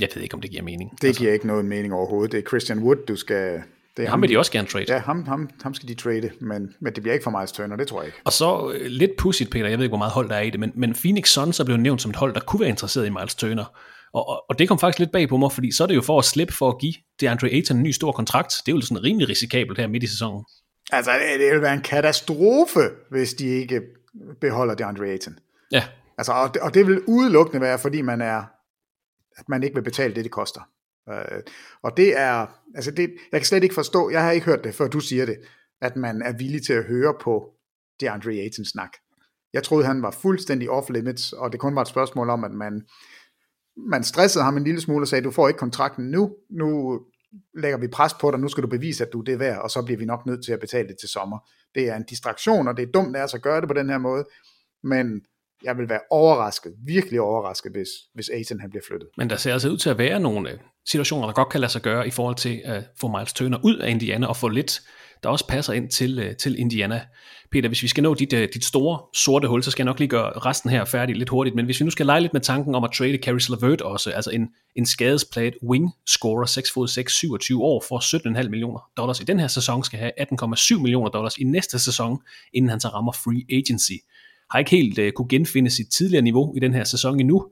[0.00, 0.90] jeg ved ikke, om det giver mening.
[1.02, 2.32] Det giver ikke noget mening overhovedet.
[2.32, 3.62] Det er Christian Wood, du skal,
[3.96, 4.84] Det er Ham vil de også gerne trade.
[4.88, 7.76] Ja, ham, ham, ham skal de trade, men, men det bliver ikke for Miles Turner,
[7.76, 8.18] det tror jeg ikke.
[8.24, 10.50] Og så øh, lidt pudsigt, Peter, jeg ved ikke, hvor meget hold der er i
[10.50, 13.06] det, men, men Phoenix Suns er blevet nævnt som et hold, der kunne være interesseret
[13.06, 13.64] i Miles Turner.
[14.12, 16.02] Og, og, og det kom faktisk lidt bag på mig, fordi så er det jo
[16.02, 18.54] for at slippe for at give DeAndre Ayton en ny stor kontrakt.
[18.66, 20.44] Det er jo sådan rimelig risikabelt her midt i sæsonen.
[20.92, 23.80] Altså, det, det vil være en katastrofe, hvis de ikke
[24.40, 25.38] beholder DeAndre Ayton.
[25.72, 25.84] Ja.
[26.18, 28.42] Altså, og, det, og det vil udelukkende være, fordi man er,
[29.36, 30.60] at man ikke vil betale det, det koster.
[31.08, 31.42] Øh,
[31.82, 34.74] og det er, altså det, jeg kan slet ikke forstå, jeg har ikke hørt det,
[34.74, 35.36] før du siger det,
[35.80, 37.50] at man er villig til at høre på
[38.00, 38.90] DeAndre Ayton snak.
[39.52, 42.50] Jeg troede, han var fuldstændig off limits, og det kun var et spørgsmål om, at
[42.50, 42.82] man,
[43.76, 47.00] man stressede ham en lille smule og sagde, du får ikke kontrakten nu, nu
[47.54, 49.70] lægger vi pres på dig, nu skal du bevise, at du er det værd, og
[49.70, 51.38] så bliver vi nok nødt til at betale det til sommer.
[51.74, 53.90] Det er en distraktion, og det er dumt af os at gøre det på den
[53.90, 54.24] her måde,
[54.82, 55.22] men
[55.64, 59.08] jeg vil være overrasket, virkelig overrasket, hvis, hvis Aiton han bliver flyttet.
[59.16, 61.72] Men der ser altså ud til at være nogle øh, situationer, der godt kan lade
[61.72, 64.80] sig gøre i forhold til at få Miles Turner ud af Indiana og få lidt,
[65.22, 67.00] der også passer ind til, øh, til Indiana.
[67.52, 69.98] Peter, hvis vi skal nå dit, øh, dit store sorte hul, så skal jeg nok
[69.98, 72.40] lige gøre resten her færdig lidt hurtigt, men hvis vi nu skal lege lidt med
[72.40, 76.88] tanken om at trade Caris LeVert også, altså en, en skadesplaget wing scorer 6 fod
[76.88, 77.98] 6, 27 år for
[78.42, 82.18] 17,5 millioner dollars i den her sæson, skal have 18,7 millioner dollars i næste sæson,
[82.52, 83.92] inden han så rammer free agency
[84.52, 87.46] har ikke helt uh, kunne genfinde sit tidligere niveau i den her sæson endnu,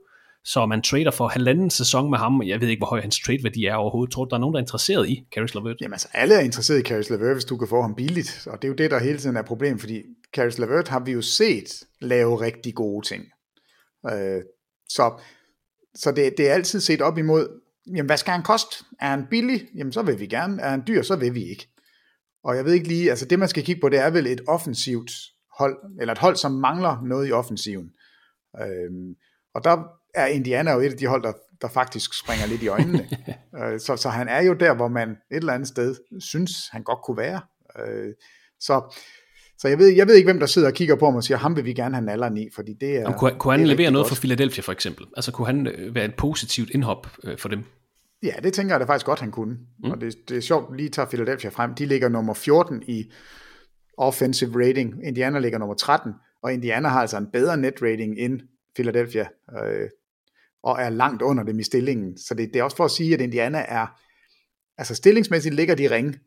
[0.45, 3.19] så man trader for halvanden sæson med ham, og jeg ved ikke, hvor høj hans
[3.19, 4.13] trade-værdi er overhovedet.
[4.13, 5.77] Tror du, der er nogen, der er interesseret i Caris LeVert?
[5.81, 8.61] Jamen altså, alle er interesseret i Caris LeVert, hvis du kan få ham billigt, og
[8.61, 10.01] det er jo det, der hele tiden er problemet, fordi
[10.35, 13.23] Caris LeVert har vi jo set lave rigtig gode ting.
[14.11, 14.41] Øh,
[14.89, 15.21] så
[15.95, 18.85] så det, det er altid set op imod, jamen hvad skal han koste?
[18.99, 19.67] Er han billig?
[19.75, 20.61] Jamen så vil vi gerne.
[20.61, 21.01] Er han dyr?
[21.01, 21.67] Så vil vi ikke.
[22.43, 24.41] Og jeg ved ikke lige, altså det man skal kigge på, det er vel et
[24.47, 25.11] offensivt
[25.57, 27.91] hold, eller et hold, som mangler noget i offensiven.
[28.61, 29.15] Øhm,
[29.55, 32.67] og der er Indiana jo et af de hold, der, der faktisk springer lidt i
[32.67, 33.07] øjnene.
[33.59, 36.83] øh, så, så han er jo der, hvor man et eller andet sted synes, han
[36.83, 37.41] godt kunne være.
[37.79, 38.13] Øh,
[38.59, 38.95] så
[39.61, 41.37] så jeg ved, jeg ved ikke, hvem der sidder og kigger på ham og siger,
[41.37, 42.99] ham vil vi gerne have nalderen i, fordi det er...
[42.99, 44.17] Jamen, kunne, kunne han er levere noget godt.
[44.17, 45.05] for Philadelphia for eksempel?
[45.17, 47.63] Altså kunne han øh, være et positivt indhop øh, for dem?
[48.23, 49.57] Ja, det tænker jeg da faktisk godt, han kunne.
[49.83, 49.91] Mm.
[49.91, 51.75] Og det, det er sjovt, lige tager Philadelphia frem.
[51.75, 53.11] De ligger nummer 14 i
[53.97, 55.07] offensive rating.
[55.07, 56.13] Indiana ligger nummer 13,
[56.43, 58.39] og Indiana har altså en bedre net rating end
[58.75, 59.27] Philadelphia,
[59.63, 59.89] øh,
[60.63, 62.17] og er langt under dem i stillingen.
[62.17, 63.87] Så det, det er også for at sige, at Indiana er,
[64.77, 66.19] altså stillingsmæssigt ligger de ringe.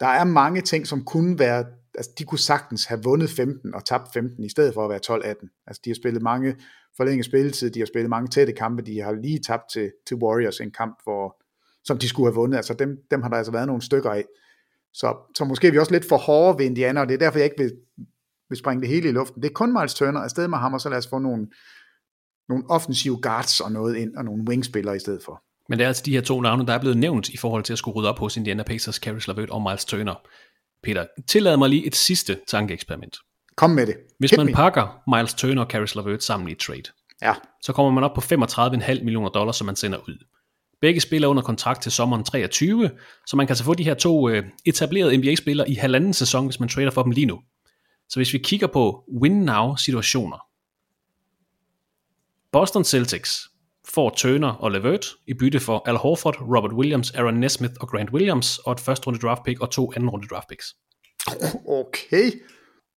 [0.00, 3.84] Der er mange ting, som kunne være, altså de kunne sagtens have vundet 15 og
[3.84, 5.64] tabt 15, i stedet for at være 12-18.
[5.66, 6.56] Altså de har spillet mange
[6.96, 10.60] forlænget spilletid, de har spillet mange tætte kampe, de har lige tabt til, til Warriors
[10.60, 11.42] en kamp, hvor,
[11.84, 12.56] som de skulle have vundet.
[12.56, 14.24] Altså dem, dem har der altså været nogle stykker af.
[14.92, 17.38] Så, så måske er vi også lidt for hårde ved Indiana, og det er derfor,
[17.38, 17.72] jeg ikke vil,
[18.48, 19.42] vil springe det hele i luften.
[19.42, 21.46] Det er kun Miles Turner afsted med ham, og så lad os få nogle,
[22.52, 25.42] nogle offensive guards og noget ind, og nogle wingspillere i stedet for.
[25.68, 27.72] Men det er altså de her to navne, der er blevet nævnt i forhold til
[27.72, 30.14] at skulle rydde op hos Indiana Pacers, Caris LeVert og Miles Turner.
[30.82, 33.16] Peter, tillad mig lige et sidste tankeeksperiment.
[33.56, 33.96] Kom med det.
[34.18, 34.52] Hvis Hit man me.
[34.52, 36.82] pakker Miles Turner og Caris LeVert sammen i trade,
[37.22, 37.34] Ja.
[37.62, 40.24] så kommer man op på 35,5 millioner dollars, som man sender ud.
[40.80, 42.90] Begge spiller under kontrakt til sommeren 23,
[43.26, 46.60] så man kan så få de her to øh, etablerede NBA-spillere i halvanden sæson, hvis
[46.60, 47.40] man trader for dem lige nu.
[48.08, 50.46] Så hvis vi kigger på win-now-situationer.
[52.52, 53.48] Boston Celtics
[53.88, 58.10] får Turner og LeVert i bytte for Al Horford, Robert Williams, Aaron Nesmith og Grant
[58.10, 60.66] Williams, og et første runde draft pick og to anden runde draft picks.
[61.68, 62.24] Okay.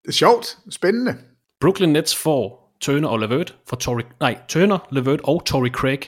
[0.03, 0.59] Det er sjovt.
[0.71, 1.17] Spændende.
[1.61, 6.01] Brooklyn Nets får Turner og LeVert for Tory, nej, Turner, LeVert og Tory Craig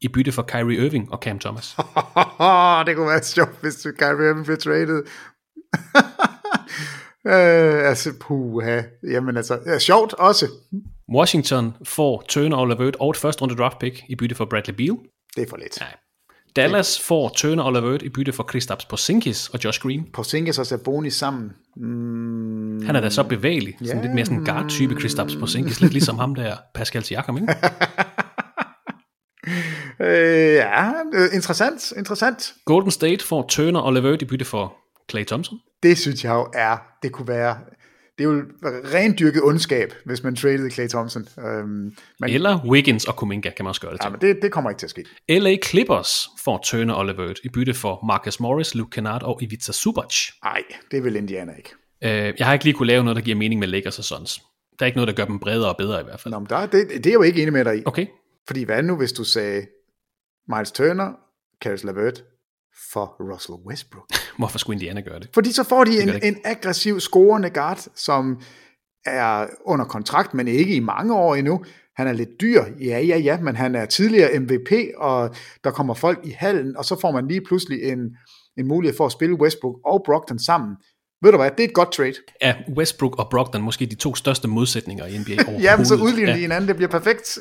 [0.00, 1.76] i bytte for Kyrie Irving og Cam Thomas.
[2.86, 5.02] det kunne være sjovt, hvis du Kyrie Irving blev traded.
[7.34, 8.82] øh, altså, puha.
[9.02, 10.46] Jamen altså, ja, sjovt også.
[11.14, 14.74] Washington får Turner og LeVert og et første runde draft pick i bytte for Bradley
[14.74, 14.96] Beal.
[15.36, 15.80] Det er for lidt.
[15.80, 15.94] Nej.
[16.56, 20.06] Dallas får Turner og LeVert i bytte for Kristaps Porzingis og Josh Green.
[20.12, 21.52] Porzingis og Sabonis sammen.
[21.76, 23.74] Mm, Han er da så bevægelig.
[23.78, 24.02] Sådan Ja.
[24.02, 25.80] lidt mere sådan guard-type Kristaps Porzingis.
[25.80, 27.54] Lidt ligesom ham der, Pascal Siakam, ikke?
[30.00, 32.54] øh, ja, øh, interessant, interessant.
[32.64, 34.76] Golden State får Turner og LeVert i bytte for
[35.10, 35.58] Clay Thompson.
[35.82, 37.56] Det synes jeg jo er, det kunne være,
[38.18, 38.42] det er jo
[38.94, 41.28] rendyrket ondskab, hvis man traded Clay Thompson.
[41.38, 41.94] Øhm, men,
[42.28, 44.12] Eller Wiggins og Kuminga, kan man også gøre det ja, til.
[44.12, 45.04] men det, det kommer ikke til at ske.
[45.28, 49.72] LA Clippers får Turner og LeVert i bytte for Marcus Morris, Luke Kennard og Ivica
[49.72, 50.14] Subac.
[50.44, 51.70] Nej, det vil Indiana ikke.
[52.04, 54.42] Øh, jeg har ikke lige kunne lave noget, der giver mening med Lakers og Suns.
[54.78, 56.32] Der er ikke noget, der gør dem bredere og bedre i hvert fald.
[56.32, 57.82] Nå, men der, det, det er jo ikke enig med dig i.
[57.84, 58.06] Okay.
[58.46, 59.66] Fordi hvad nu, hvis du sagde
[60.48, 61.12] Miles Turner,
[61.62, 62.24] Caris LeVert
[62.92, 64.06] for Russell Westbrook?
[64.38, 65.28] Hvorfor skulle Indiana gøre det?
[65.34, 68.40] Fordi så får de en, en aggressiv, scorende guard, som
[69.06, 71.64] er under kontrakt, men ikke i mange år endnu.
[71.96, 75.34] Han er lidt dyr, ja, ja, ja, men han er tidligere MVP, og
[75.64, 77.98] der kommer folk i hallen, og så får man lige pludselig en,
[78.58, 80.76] en mulighed for at spille Westbrook og Brogdon sammen.
[81.22, 82.14] Ved du hvad, det er et godt trade.
[82.42, 85.64] Ja, Westbrook og Brogdon måske de to største modsætninger i NBA overhovedet.
[85.68, 87.38] ja, men så udligner de hinanden, det bliver perfekt.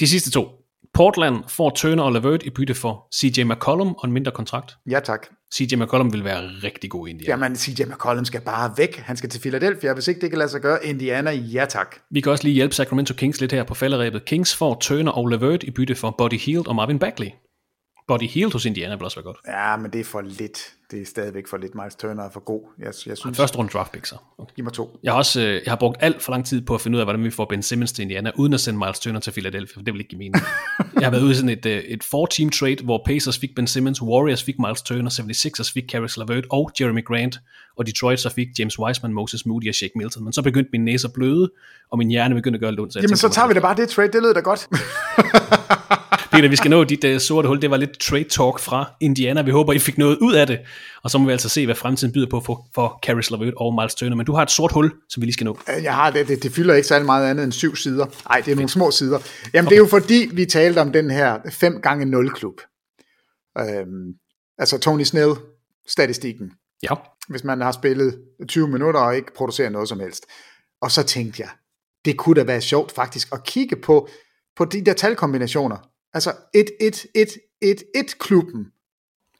[0.00, 0.48] de sidste to.
[0.96, 4.76] Portland får Turner og Levert i bytte for CJ McCollum og en mindre kontrakt.
[4.90, 5.26] Ja, tak.
[5.54, 7.44] CJ McCollum vil være rigtig god i Indiana.
[7.44, 8.96] Jamen, CJ McCollum skal bare væk.
[8.96, 9.94] Han skal til Philadelphia.
[9.94, 11.96] Hvis ikke det kan lade sig gøre, Indiana, ja tak.
[12.10, 14.24] Vi kan også lige hjælpe Sacramento Kings lidt her på falderæbet.
[14.24, 17.28] Kings får Turner og Levert i bytte for Buddy Hield og Marvin Bagley.
[18.08, 19.36] Buddy Hield hos Indiana vil også være godt.
[19.46, 20.58] Ja, men det er for lidt.
[20.90, 21.74] Det er stadigvæk for lidt.
[21.74, 22.60] Miles Turner er for god.
[22.78, 23.36] Jeg, jeg synes...
[23.36, 24.16] Første runde draft pick, så.
[24.38, 24.54] Okay.
[24.54, 24.98] Giv mig to.
[25.02, 27.00] Jeg har også øh, jeg har brugt alt for lang tid på at finde ud
[27.00, 29.74] af, hvordan vi får Ben Simmons til Indiana, uden at sende Miles Turner til Philadelphia,
[29.74, 30.34] for det vil ikke give mening.
[30.94, 33.66] jeg har været ude i sådan et, øh, et four-team trade, hvor Pacers fik Ben
[33.66, 37.38] Simmons, Warriors fik Miles Turner, 76ers fik Caris LeVert og Jeremy Grant,
[37.76, 40.24] og Detroit så fik James Wiseman, Moses Moody og Shake Milton.
[40.24, 41.50] Men så begyndte min næse at bløde,
[41.90, 42.92] og min hjerne begyndte at gøre lidt ondt.
[42.92, 44.68] Så Jamen så tager vi da bare det trade, det lød da godt.
[46.36, 47.62] Peter, vi skal nå dit uh, sorte hul.
[47.62, 49.42] Det var lidt trade talk fra Indiana.
[49.42, 50.58] Vi håber, I fik noget ud af det.
[51.02, 53.74] Og så må vi altså se, hvad fremtiden byder på for, for Caris LeVert og
[53.74, 54.16] Miles Turner.
[54.16, 55.58] Men du har et sort hul, som vi lige skal nå.
[55.82, 56.28] Jeg har det.
[56.28, 58.06] Det, det fylder ikke særlig meget andet end syv sider.
[58.28, 59.18] Nej, det er nogle små sider.
[59.54, 59.70] Jamen, okay.
[59.70, 62.60] det er jo fordi, vi talte om den her 5 gange 0 klub.
[63.58, 64.14] Øhm,
[64.58, 66.50] altså Tony Snell-statistikken.
[66.82, 66.94] Ja.
[67.28, 68.18] Hvis man har spillet
[68.48, 70.26] 20 minutter og ikke producerer noget som helst.
[70.82, 71.48] Og så tænkte jeg,
[72.04, 74.08] det kunne da være sjovt faktisk at kigge på,
[74.56, 75.76] på de der talkombinationer.
[76.14, 78.66] Altså 1-1-1-1-1-klubben.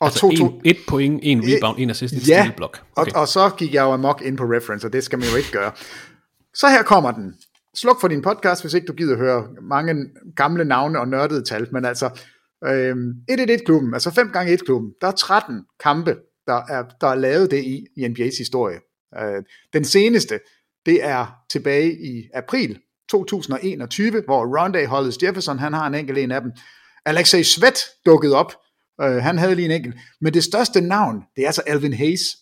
[0.01, 2.83] Og altså to, to, en, et point, en rebound, en assist, et ja, blok.
[2.97, 3.13] Okay.
[3.13, 5.37] Og, og så gik jeg jo amok ind på reference, og det skal man jo
[5.37, 5.73] ikke gøre.
[6.55, 7.35] Så her kommer den.
[7.75, 9.95] Sluk for din podcast, hvis ikke du gider høre mange
[10.37, 12.11] gamle navne og nørdede tal, men altså
[12.65, 16.17] øhm, 1-1-1-klubben, altså 5 gange 1 klubben der er 13 kampe,
[16.47, 18.79] der er, der er lavet det i, i NBA's historie.
[19.19, 20.41] Øh, den seneste,
[20.87, 22.79] det er tilbage i april
[23.09, 26.53] 2021, hvor Rondé Hollis Jefferson, han har en enkelt en af dem.
[27.05, 28.53] Alexei Svet dukkede op,
[29.01, 29.97] øh, han havde lige en enkelt.
[30.21, 32.37] Men det største navn, det er altså Alvin Hayes.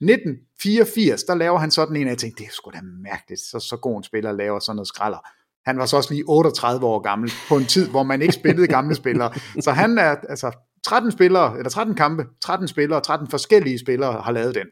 [0.00, 3.58] 1984, der laver han sådan en, og jeg tænkte, det er sgu da mærkeligt, så,
[3.58, 5.18] så god en spiller laver sådan noget skralder.
[5.66, 8.66] Han var så også lige 38 år gammel, på en tid, hvor man ikke spillede
[8.66, 9.32] gamle spillere.
[9.60, 10.52] Så han er, altså,
[10.84, 14.66] 13 spillere, eller 13 kampe, 13 spillere, 13 forskellige spillere har lavet den.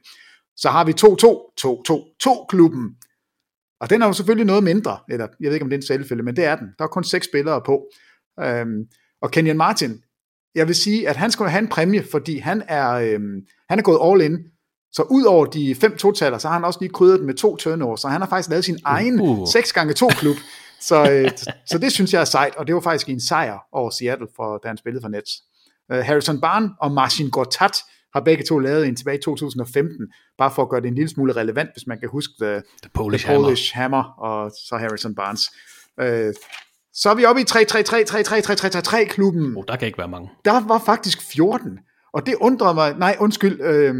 [0.56, 1.04] Så har vi 2-2,
[1.60, 2.96] 2-2, 2-klubben,
[3.80, 5.86] og den er jo selvfølgelig noget mindre, eller jeg ved ikke om det er en
[5.86, 6.66] selvfølge, men det er den.
[6.78, 7.86] Der er kun seks spillere på.
[8.40, 8.84] Øhm,
[9.22, 10.02] og Kenyon Martin,
[10.54, 13.82] jeg vil sige, at han skal have en præmie, fordi han er, øhm, han er
[13.82, 14.38] gået all in.
[14.92, 17.56] Så ud over de fem totaler, så har han også lige krydret den med to
[17.56, 19.48] turnovers, så han har faktisk lavet sin egen uh.
[19.52, 20.36] 6 gange 2 klub.
[20.80, 21.30] Så, øh,
[21.70, 24.58] så det synes jeg er sejt, og det var faktisk en sejr over Seattle, for,
[24.58, 25.30] da han spillede for Nets.
[25.92, 27.76] Uh, Harrison Barn og Marcin Gortat
[28.14, 31.08] har begge to lavet en tilbage i 2015, bare for at gøre det en lille
[31.08, 34.02] smule relevant, hvis man kan huske The, the Polish, the Polish Hammer.
[34.02, 35.42] Hammer og så Harrison Barnes.
[36.00, 36.34] Øh,
[36.92, 39.56] så er vi oppe i 3-3-3-3-3-3-3-3-3 klubben.
[39.56, 40.30] Oh, der kan ikke være mange.
[40.44, 41.78] Der var faktisk 14,
[42.12, 43.94] og det undrede mig, nej undskyld, øh,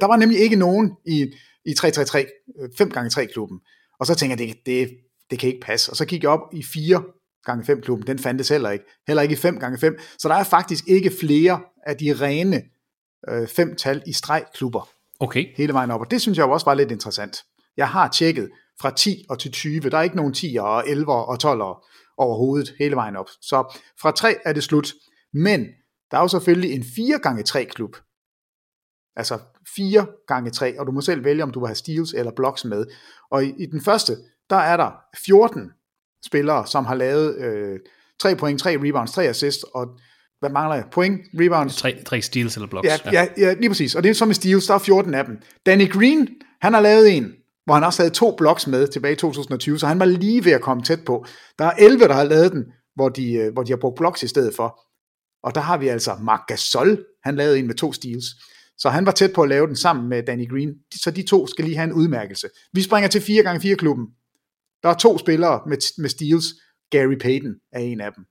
[0.00, 1.32] der var nemlig ikke nogen i,
[1.64, 3.60] i 3-3-3, 5 gange 3 klubben.
[4.00, 4.96] Og så tænker jeg, det, det,
[5.30, 5.92] det kan ikke passe.
[5.92, 7.02] Og så gik jeg op i 4
[7.44, 8.84] gange 5 klubben, den fandtes heller ikke.
[9.06, 12.62] Heller ikke i 5 gange 5 Så der er faktisk ikke flere af de rene
[13.28, 14.88] øh, fem tal i streg-klubber.
[15.20, 15.46] Okay.
[15.56, 17.36] Hele vejen op, og det synes jeg også var lidt interessant.
[17.76, 18.50] Jeg har tjekket
[18.80, 22.74] fra 10 og til 20, der er ikke nogen 10'er og 11'er og 12'er overhovedet
[22.78, 23.28] hele vejen op.
[23.40, 24.92] Så fra 3 er det slut.
[25.32, 25.66] Men
[26.10, 27.96] der er jo selvfølgelig en 4 gange 3 klub.
[29.16, 29.38] Altså
[29.76, 32.64] 4 gange 3, og du må selv vælge, om du vil have steals eller blocks
[32.64, 32.86] med.
[33.30, 34.16] Og i, i den første,
[34.50, 34.90] der er der
[35.26, 35.70] 14
[36.26, 37.78] spillere, som har lavet øh,
[38.20, 39.86] 3 point, 3 rebounds, 3 assists, og
[40.40, 40.84] hvad mangler jeg?
[40.92, 41.76] Point, rebounds?
[41.76, 42.88] Tre, tre steals eller blocks.
[42.88, 43.10] Ja, ja.
[43.12, 43.94] ja, ja, lige præcis.
[43.94, 45.38] Og det er som med steals, der er 14 af dem.
[45.66, 46.28] Danny Green,
[46.62, 47.32] han har lavet en,
[47.64, 50.52] hvor han også havde to blocks med tilbage i 2020, så han var lige ved
[50.52, 51.26] at komme tæt på.
[51.58, 54.22] Der er 11, der har lavet den, hvor de, øh, hvor de har brugt blocks
[54.22, 54.80] i stedet for.
[55.44, 58.24] Og der har vi altså Marc Gasol, han lavede en med to steals.
[58.78, 60.74] Så han var tæt på at lave den sammen med Danny Green.
[60.94, 62.48] Så de to skal lige have en udmærkelse.
[62.72, 64.06] Vi springer til 4x4 klubben.
[64.82, 66.44] Der er to spillere med, med steals.
[66.90, 68.24] Gary Payton er en af dem.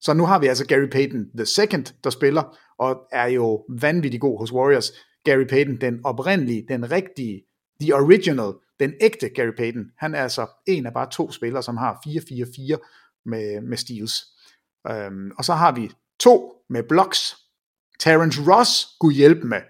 [0.00, 4.20] Så nu har vi altså Gary Payton the second, der spiller, og er jo vanvittig
[4.20, 4.92] god hos Warriors.
[5.24, 7.42] Gary Payton, den oprindelige, den rigtige,
[7.80, 9.84] the original, den ægte Gary Payton.
[9.98, 14.12] Han er altså en af bare to spillere, som har 4-4-4 med, med steals.
[14.90, 15.90] Um, og så har vi
[16.20, 17.36] to med blocks.
[17.98, 19.60] Terrence Ross, kunne hjælpe med.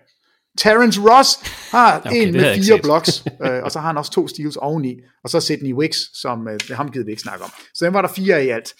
[0.58, 1.38] Terrence Ross
[1.70, 4.94] har okay, en med fire blocks, øh, og så har han også to steals oveni,
[5.24, 7.50] og så Sidney Wicks, som øh, ham gider vi ikke snakke om.
[7.74, 8.74] Så den var der fire i alt.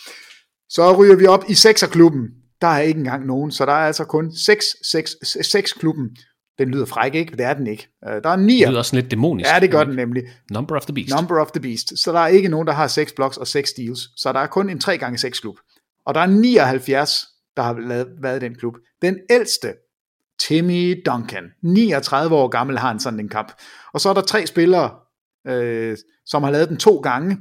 [0.69, 2.29] Så ryger vi op i 6'er-klubben.
[2.61, 6.09] Der er ikke engang nogen, så der er altså kun 6, 6, 6 klubben.
[6.59, 7.37] Den lyder fræk, ikke?
[7.37, 7.89] Det er den ikke.
[8.09, 8.59] Øh, der er 9.
[8.59, 9.51] Det lyder også lidt dæmonisk.
[9.51, 10.23] Ja, det gør den nemlig.
[10.51, 11.15] Number of the beast.
[11.15, 11.99] Number of the beast.
[11.99, 14.01] Så der er ikke nogen, der har 6 blocks og 6 steals.
[14.17, 15.57] Så der er kun en 3x6 klub.
[16.07, 17.25] Og der er 79,
[17.57, 17.75] der har
[18.23, 18.75] været i den klub.
[19.03, 19.69] Den ældste
[20.49, 21.45] Timmy Duncan.
[21.63, 23.53] 39 år gammel har han sådan en kamp.
[23.93, 24.91] Og så er der tre spillere,
[25.47, 25.97] øh,
[26.27, 27.39] som har lavet den to gange.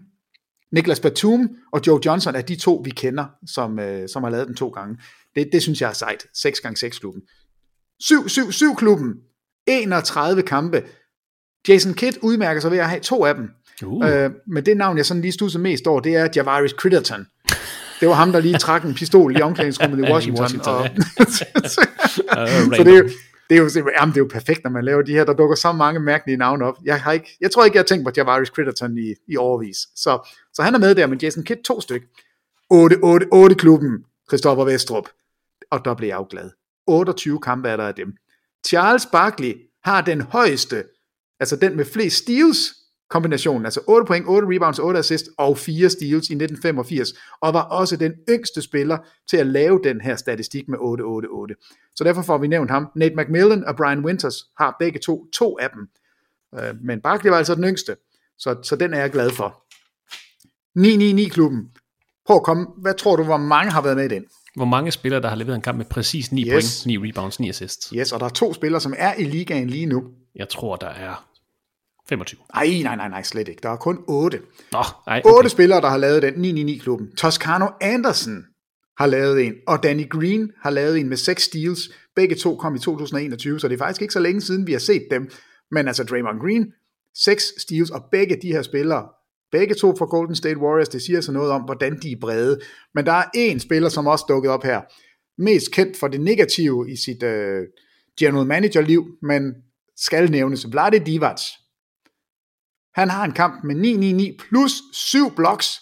[0.72, 4.48] Niklas Batum og Joe Johnson er de to, vi kender, som, øh, som har lavet
[4.48, 4.98] den to gange.
[5.36, 6.26] Det, det synes jeg er sejt.
[6.38, 7.22] 6x6-klubben.
[8.04, 9.14] 7-7-7-klubben.
[9.68, 10.84] 31 kampe.
[11.68, 13.50] Jason Kidd udmærker sig ved at have to af dem.
[13.86, 14.10] Uh.
[14.10, 17.26] Øh, men det navn, jeg sådan lige studser mest over, det er Javaris Critterton.
[18.02, 20.42] Det var ham, der lige trak en pistol i omklædningsrummet i Washington.
[20.42, 20.88] Washington og,
[22.78, 23.10] så det er, jo,
[23.50, 25.26] det, er jo, jamen, det er jo perfekt, når man laver de her.
[25.26, 26.76] Der dukker så mange mærkelige navne op.
[26.84, 29.78] Jeg, har ikke, jeg tror ikke, jeg har tænkt på Javaris Critterton i, i overvis.
[29.96, 32.02] Så, så han er med der, men Jason Kidd to styk.
[32.74, 35.10] 8-8-8-klubben, Christoffer Vestrup.
[35.72, 36.50] Og der blev jeg jo glad.
[36.88, 38.14] 28 kampe er der af dem.
[38.68, 40.84] Charles Barkley har den højeste,
[41.40, 42.81] altså den med flest steals
[43.12, 47.10] kombinationen, altså 8 point, 8 rebounds, 8 assists og 4 steals i 1985,
[47.42, 48.98] og var også den yngste spiller
[49.30, 51.92] til at lave den her statistik med 8-8-8.
[51.96, 52.88] Så derfor får vi nævnt ham.
[52.96, 55.88] Nate McMillan og Brian Winters har begge to, to af dem.
[56.60, 57.96] Øh, men Barkley var altså den yngste,
[58.38, 59.64] så, så den er jeg glad for.
[60.80, 61.70] 9-9-9-klubben.
[62.28, 62.68] Prøv at komme.
[62.78, 64.26] Hvad tror du, hvor mange har været med i den?
[64.56, 66.52] Hvor mange spillere, der har leveret en kamp med præcis 9 yes.
[66.52, 67.90] point, 9 rebounds, 9 assists?
[67.90, 70.04] Yes, og der er to spillere, som er i ligaen lige nu.
[70.36, 71.31] Jeg tror, der er
[72.12, 72.40] 25.
[72.56, 73.60] Nej, nej, nej, nej, slet ikke.
[73.64, 74.40] Der er kun 8.
[74.72, 75.38] Nå, nej, okay.
[75.38, 77.16] 8 spillere, der har lavet den 9-9-9-klubben.
[77.16, 78.46] Toscano Anderson
[78.98, 81.92] har lavet en, og Danny Green har lavet en med 6 steals.
[82.16, 84.80] Begge to kom i 2021, så det er faktisk ikke så længe siden, vi har
[84.80, 85.30] set dem.
[85.72, 86.74] Men altså Draymond Green,
[87.16, 89.08] 6 steals, og begge de her spillere,
[89.52, 92.60] begge to fra Golden State Warriors, det siger så noget om, hvordan de er brede.
[92.96, 94.82] Men der er en spiller, som også dukket op her.
[95.42, 97.30] Mest kendt for det negative i sit uh,
[98.20, 99.54] general manager liv, men
[99.98, 101.42] skal nævnes Vlade Divac.
[102.96, 103.76] Han har en kamp med
[104.40, 105.80] 9-9-9 plus 7 blocks.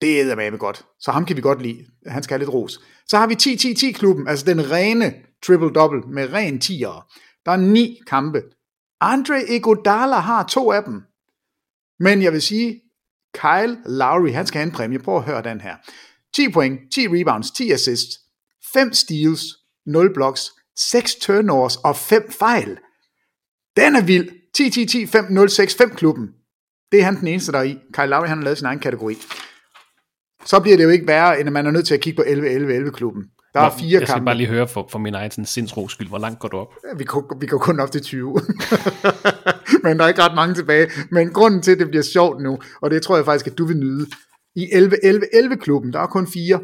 [0.00, 0.86] Det er med godt.
[0.98, 1.86] Så ham kan vi godt lide.
[2.06, 2.80] Han skal have lidt ros.
[3.06, 5.14] Så har vi 10-10-10-klubben, altså den rene
[5.46, 7.16] triple-double med ren 10'ere.
[7.44, 8.42] Der er ni kampe.
[9.00, 11.02] Andre Iguodala har to af dem.
[11.98, 12.80] Men jeg vil sige,
[13.34, 14.98] Kyle Lowry, han skal have en præmie.
[14.98, 15.76] Prøv at høre den her.
[16.34, 18.18] 10 point, 10 rebounds, 10 assists,
[18.72, 19.42] 5 steals,
[19.86, 22.78] 0 blocks, 6 turnovers og 5 fejl.
[23.76, 24.39] Den er vild.
[24.60, 26.28] 10, 10, 10, 5, 0, 6, 5 klubben.
[26.92, 27.78] Det er han den eneste, der er i.
[27.92, 29.14] Kyle Lowry, han har lavet sin egen kategori.
[30.44, 32.24] Så bliver det jo ikke værre, end at man er nødt til at kigge på
[32.26, 33.22] 11, 11, 11 klubben.
[33.54, 34.24] Der Nå, er fire Jeg skal kampe.
[34.24, 36.74] bare lige høre for, for min egen sindsro skyld, hvor langt går du op?
[36.88, 38.32] Ja, vi, går, vi går kun op til 20.
[39.84, 40.90] Men der er ikke ret mange tilbage.
[41.10, 43.64] Men grunden til, at det bliver sjovt nu, og det tror jeg faktisk, at du
[43.64, 44.06] vil nyde.
[44.56, 46.60] I 11, 11, 11 klubben, der er kun fire.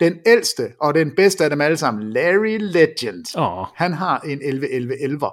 [0.00, 3.24] Den ældste og den bedste af dem alle sammen, Larry Legend.
[3.36, 3.66] Oh.
[3.74, 5.26] Han har en 11, 11, 11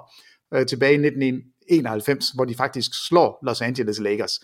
[0.54, 4.40] øh, tilbage i 1991, hvor de faktisk slår Los Angeles Lakers.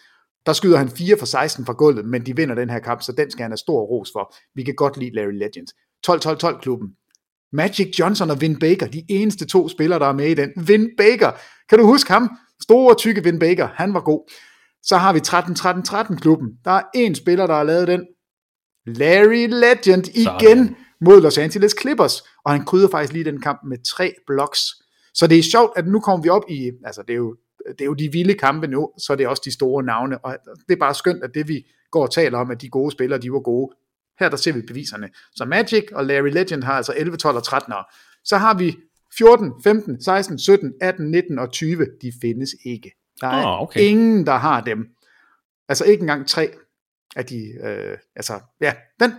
[0.47, 3.13] Der skyder han 4 for 16 fra gulvet, men de vinder den her kamp, så
[3.13, 4.35] den skal han have stor ros for.
[4.55, 5.69] Vi kan godt lide Larry Legend.
[6.57, 6.89] 12-12-12 klubben.
[7.53, 10.51] Magic Johnson og Vin Baker, de eneste to spillere, der er med i den.
[10.57, 11.33] Vin Baker,
[11.69, 12.31] kan du huske ham?
[12.63, 14.31] Store, tykke Vin Baker, han var god.
[14.83, 15.19] Så har vi
[16.15, 16.49] 13-13-13 klubben.
[16.65, 18.07] Der er en spiller, der har lavet den.
[18.87, 20.77] Larry Legend igen Sådan.
[21.01, 22.23] mod Los Angeles Clippers.
[22.45, 24.61] Og han krydder faktisk lige den kamp med tre blocks.
[25.15, 27.37] Så det er sjovt, at nu kommer vi op i, altså det er jo,
[27.69, 30.25] det er jo de vilde kampe nu, så det er også de store navne.
[30.25, 30.37] Og
[30.69, 33.21] det er bare skønt, at det vi går og taler om, at de gode spillere,
[33.21, 33.77] de var gode.
[34.21, 35.09] Her der ser vi beviserne.
[35.35, 37.95] Så Magic og Larry Legend har altså 11, 12 og 13 år.
[38.25, 38.77] Så har vi
[39.19, 41.87] 14, 15, 16, 17, 18, 19 og 20.
[42.03, 42.93] De findes ikke.
[43.21, 43.81] Der er oh, okay.
[43.81, 44.87] ingen, der har dem.
[45.69, 46.51] Altså ikke engang tre
[47.17, 49.13] af de, øh, altså ja, den,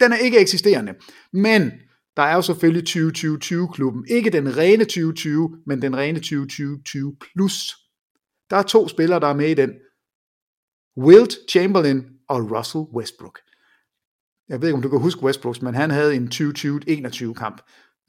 [0.00, 0.94] den er ikke eksisterende.
[1.32, 1.72] Men
[2.18, 4.06] der er jo selvfølgelig 2020-20-klubben.
[4.08, 7.76] Ikke den rene 2020, men den rene 2020-20 plus.
[8.50, 9.70] Der er to spillere, der er med i den.
[11.06, 13.38] Wilt Chamberlain og Russell Westbrook.
[14.48, 17.62] Jeg ved ikke, om du kan huske Westbrooks, men han havde en 2020-21 kamp.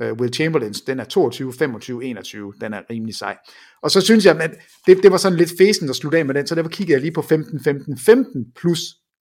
[0.03, 2.53] Uh, Will Chamberlains, den er 22, 25, 21.
[2.61, 3.37] Den er rimelig sej.
[3.81, 4.51] Og så synes jeg, at
[4.87, 7.01] det, det var sådan lidt fesen at slutte af med den, så derfor kiggede jeg
[7.01, 8.79] lige på 15, 15, 15 plus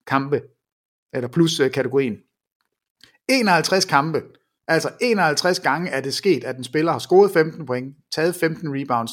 [0.08, 0.42] kampe,
[1.14, 2.18] eller plus uh, kategorien.
[3.30, 4.22] 51 kampe,
[4.68, 8.82] altså 51 gange er det sket, at en spiller har scoret 15 point, taget 15
[8.82, 9.12] rebounds,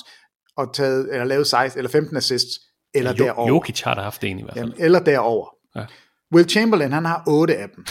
[0.57, 2.61] og taget, eller lavet 16, eller 15 assists,
[2.95, 3.49] eller ja, derover.
[3.49, 4.65] Jokic har der haft en i hvert fald.
[4.65, 5.49] Jamen, eller derover.
[5.77, 5.85] Ja.
[6.35, 7.87] Will Chamberlain, han har 8 af dem.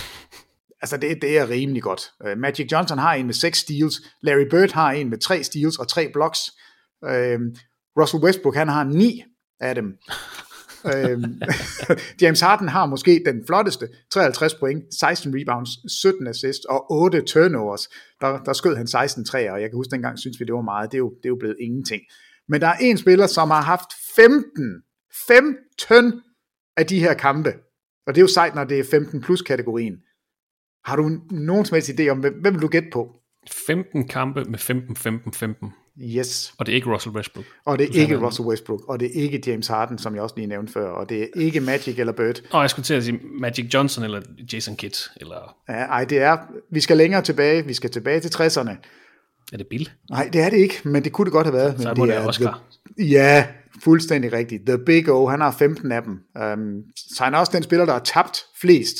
[0.81, 2.11] Altså, det, det er rimelig godt.
[2.25, 4.01] Uh, Magic Johnson har en med 6 steals.
[4.21, 6.39] Larry Bird har en med 3 steals og 3 blocks.
[7.01, 7.39] Uh,
[7.99, 9.23] Russell Westbrook, han har 9
[9.59, 9.85] af dem.
[10.85, 11.41] Øhm,
[12.21, 15.69] James Harden har måske den flotteste, 53 point, 16 rebounds,
[16.01, 17.89] 17 assists og 8 turnovers.
[18.21, 20.61] Der, der skød han 16 træer, og jeg kan huske dengang, synes vi, det var
[20.61, 20.91] meget.
[20.91, 22.01] Det er jo, det er jo blevet ingenting.
[22.49, 24.81] Men der er en spiller, som har haft 15,
[25.27, 26.21] 15
[26.77, 27.53] af de her kampe.
[28.07, 29.95] Og det er jo sejt, når det er 15 plus kategorien.
[30.85, 33.15] Har du nogen som helst idé om, hvem, hvem vil du gætte på?
[33.65, 35.73] 15 kampe med 15, 15, 15.
[36.01, 36.53] Yes.
[36.57, 37.45] Og det er ikke Russell Westbrook.
[37.65, 40.35] Og det er ikke Russell Westbrook, og det er ikke James Harden, som jeg også
[40.35, 42.41] lige nævnte før, og det er ikke Magic eller Bird.
[42.51, 44.21] Og jeg skulle til at sige Magic Johnson eller
[44.53, 45.09] Jason Kidd.
[45.15, 45.55] Eller...
[45.69, 46.37] Ja, ej, det er,
[46.71, 48.71] vi skal længere tilbage, vi skal tilbage til 60'erne.
[49.53, 49.89] Er det Bill?
[50.09, 51.81] Nej, det er det ikke, men det kunne det godt have været.
[51.81, 52.61] Så men må det det være Oscar.
[52.97, 53.47] The, ja,
[53.83, 54.65] fuldstændig rigtigt.
[54.65, 56.11] The Big O, han har 15 af dem.
[56.43, 58.97] Um, så han er også den spiller, der har tabt flest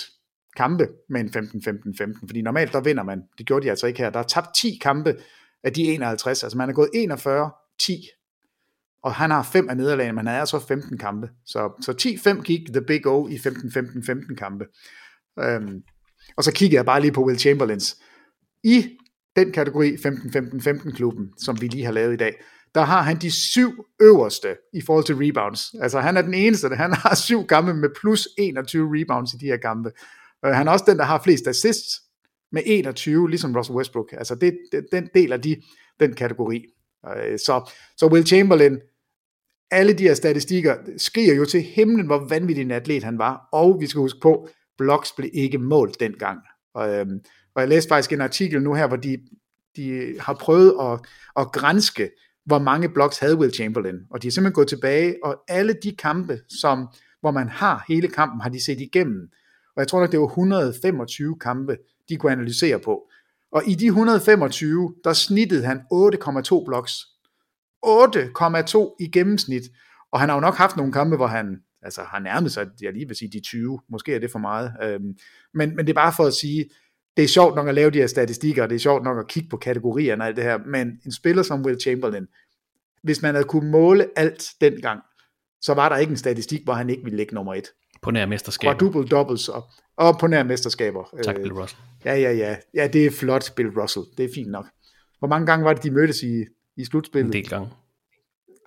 [0.58, 3.22] kampe med en 15-15-15, fordi normalt der vinder man.
[3.38, 4.10] Det gjorde de altså ikke her.
[4.10, 5.16] Der er tabt 10 kampe
[5.64, 10.28] af de 51, altså man er gået 41-10, og han har fem af nederlagene, men
[10.28, 11.30] han er så 15 kampe.
[11.46, 11.92] Så, så
[12.38, 14.66] 10-5 gik The Big O i 15-15-15 kampe.
[15.40, 15.82] Øhm,
[16.38, 17.98] og så kigger jeg bare lige på Will Chamberlains.
[18.64, 18.90] I
[19.36, 22.36] den kategori 15-15-15 klubben, som vi lige har lavet i dag,
[22.76, 25.62] der har han de syv øverste i forhold til rebounds.
[25.82, 29.38] Altså han er den eneste, der han har syv kampe med plus 21 rebounds i
[29.38, 29.92] de her kampe.
[30.46, 32.03] Øh, han er også den, der har flest assists
[32.54, 34.14] med 21, ligesom Russell Westbrook.
[34.14, 35.62] Altså det, det, den del af de,
[36.00, 36.66] den kategori.
[37.18, 38.78] Øh, så, så Will Chamberlain,
[39.72, 43.50] alle de her statistikker skriger jo til himlen, hvor vanvittig en atlet han var.
[43.52, 46.40] Og vi skal huske på, blocks blev ikke målt dengang.
[46.74, 47.20] Og, øhm,
[47.56, 49.18] og jeg læste faktisk en artikel nu her, hvor de,
[49.76, 51.00] de har prøvet at,
[51.38, 52.10] at grænske,
[52.46, 53.96] hvor mange blocks havde Will Chamberlain.
[54.12, 56.88] Og de er simpelthen gået tilbage, og alle de kampe, som,
[57.22, 59.30] hvor man har hele kampen, har de set igennem.
[59.76, 61.78] Og jeg tror nok, det var 125 kampe,
[62.10, 63.02] de kunne analysere på.
[63.52, 66.94] Og i de 125, der snittede han 8,2 blocks.
[67.86, 69.64] 8,2 i gennemsnit.
[70.12, 72.94] Og han har jo nok haft nogle kampe, hvor han altså har nærmet sig, jeg
[72.94, 74.74] lige vil sige de 20, måske er det for meget.
[74.84, 75.18] Øhm,
[75.54, 76.70] men, men det er bare for at sige,
[77.18, 79.28] det er sjovt nok at lave de her statistikker, og det er sjovt nok at
[79.28, 82.28] kigge på kategorierne og alt det her, men en spiller som Will Chamberlain,
[83.04, 85.02] hvis man havde kunne måle alt dengang,
[85.62, 87.68] så var der ikke en statistik, hvor han ikke ville ligge nummer et.
[88.04, 88.74] På nær mesterskaber.
[88.74, 89.64] Quadruple doubles og,
[89.98, 91.04] og på nær mesterskaber.
[91.24, 91.80] Tak, Bill Russell.
[92.06, 92.56] Ja, ja, ja.
[92.74, 94.06] Ja, det er flot, Bill Russell.
[94.18, 94.66] Det er fint nok.
[95.20, 96.46] Hvor mange gange var det, de mødtes i,
[96.78, 97.28] i slutspillet?
[97.36, 97.70] En del gange.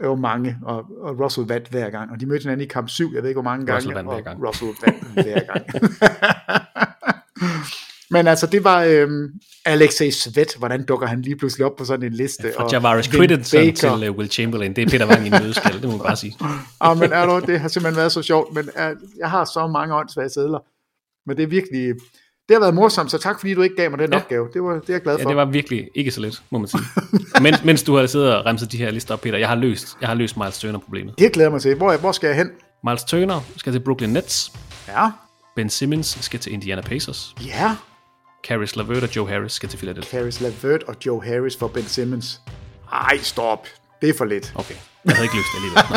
[0.00, 2.10] Det var mange, og, og Russell vandt hver gang.
[2.10, 4.10] Og de mødte hinanden i kamp 7, jeg ved ikke hvor mange Russell gange.
[4.10, 4.48] vandt hver gang.
[4.48, 5.66] Russell vandt hver gang.
[8.10, 9.28] Men altså, det var øhm,
[9.64, 10.54] Alexei Svet.
[10.58, 12.52] Hvordan dukker han lige pludselig op på sådan en liste?
[12.56, 13.36] For og Javaris Baker.
[13.74, 14.76] til uh, Will Chamberlain.
[14.76, 16.36] Det er Peter Wang i nødskal, det må man bare sige.
[16.80, 19.66] ah, men er du, det har simpelthen været så sjovt, men er, jeg har så
[19.66, 20.58] mange åndssvage sædler.
[21.28, 21.94] Men det er virkelig,
[22.48, 24.16] det har været morsomt, så tak fordi du ikke gav mig den Ja.
[24.16, 24.22] ja.
[24.22, 24.48] opgave.
[24.54, 25.28] Det var det er jeg glad Ja, for.
[25.28, 26.82] det var virkelig ikke så let, må man sige.
[27.42, 29.96] mens, mens du har siddet og remset de her lister op, Peter, jeg har løst,
[30.00, 31.18] jeg har løst Miles Turner-problemet.
[31.18, 31.74] Det glæder mig til.
[31.74, 32.50] Hvor, hvor skal jeg hen?
[32.84, 34.52] Miles Turner skal til Brooklyn Nets.
[34.88, 35.10] Ja.
[35.56, 37.34] Ben Simmons skal til Indiana Pacers.
[37.46, 37.76] Ja.
[38.48, 40.20] Caris LeVert og Joe Harris skal til Philadelphia.
[40.20, 42.40] Caris LeVert og Joe Harris for Ben Simmons.
[42.92, 43.66] Ej, stop.
[44.02, 44.52] Det er for lidt.
[44.54, 44.74] Okay,
[45.04, 45.84] jeg havde ikke lyst alligevel.
[45.90, 45.96] Nå.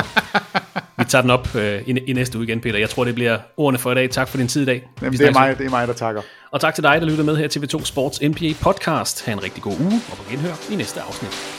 [0.97, 2.79] Vi tager den op øh, i, i næste uge igen, Peter.
[2.79, 4.09] Jeg tror, det bliver ordene for i dag.
[4.09, 4.89] Tak for din tid i dag.
[5.01, 6.21] Jamen, det, er mig, det er mig, der takker.
[6.51, 9.25] Og tak til dig, der lytter med her til TV2 Sports NBA podcast.
[9.25, 11.58] Ha' en rigtig god uge, og på genhør i næste afsnit.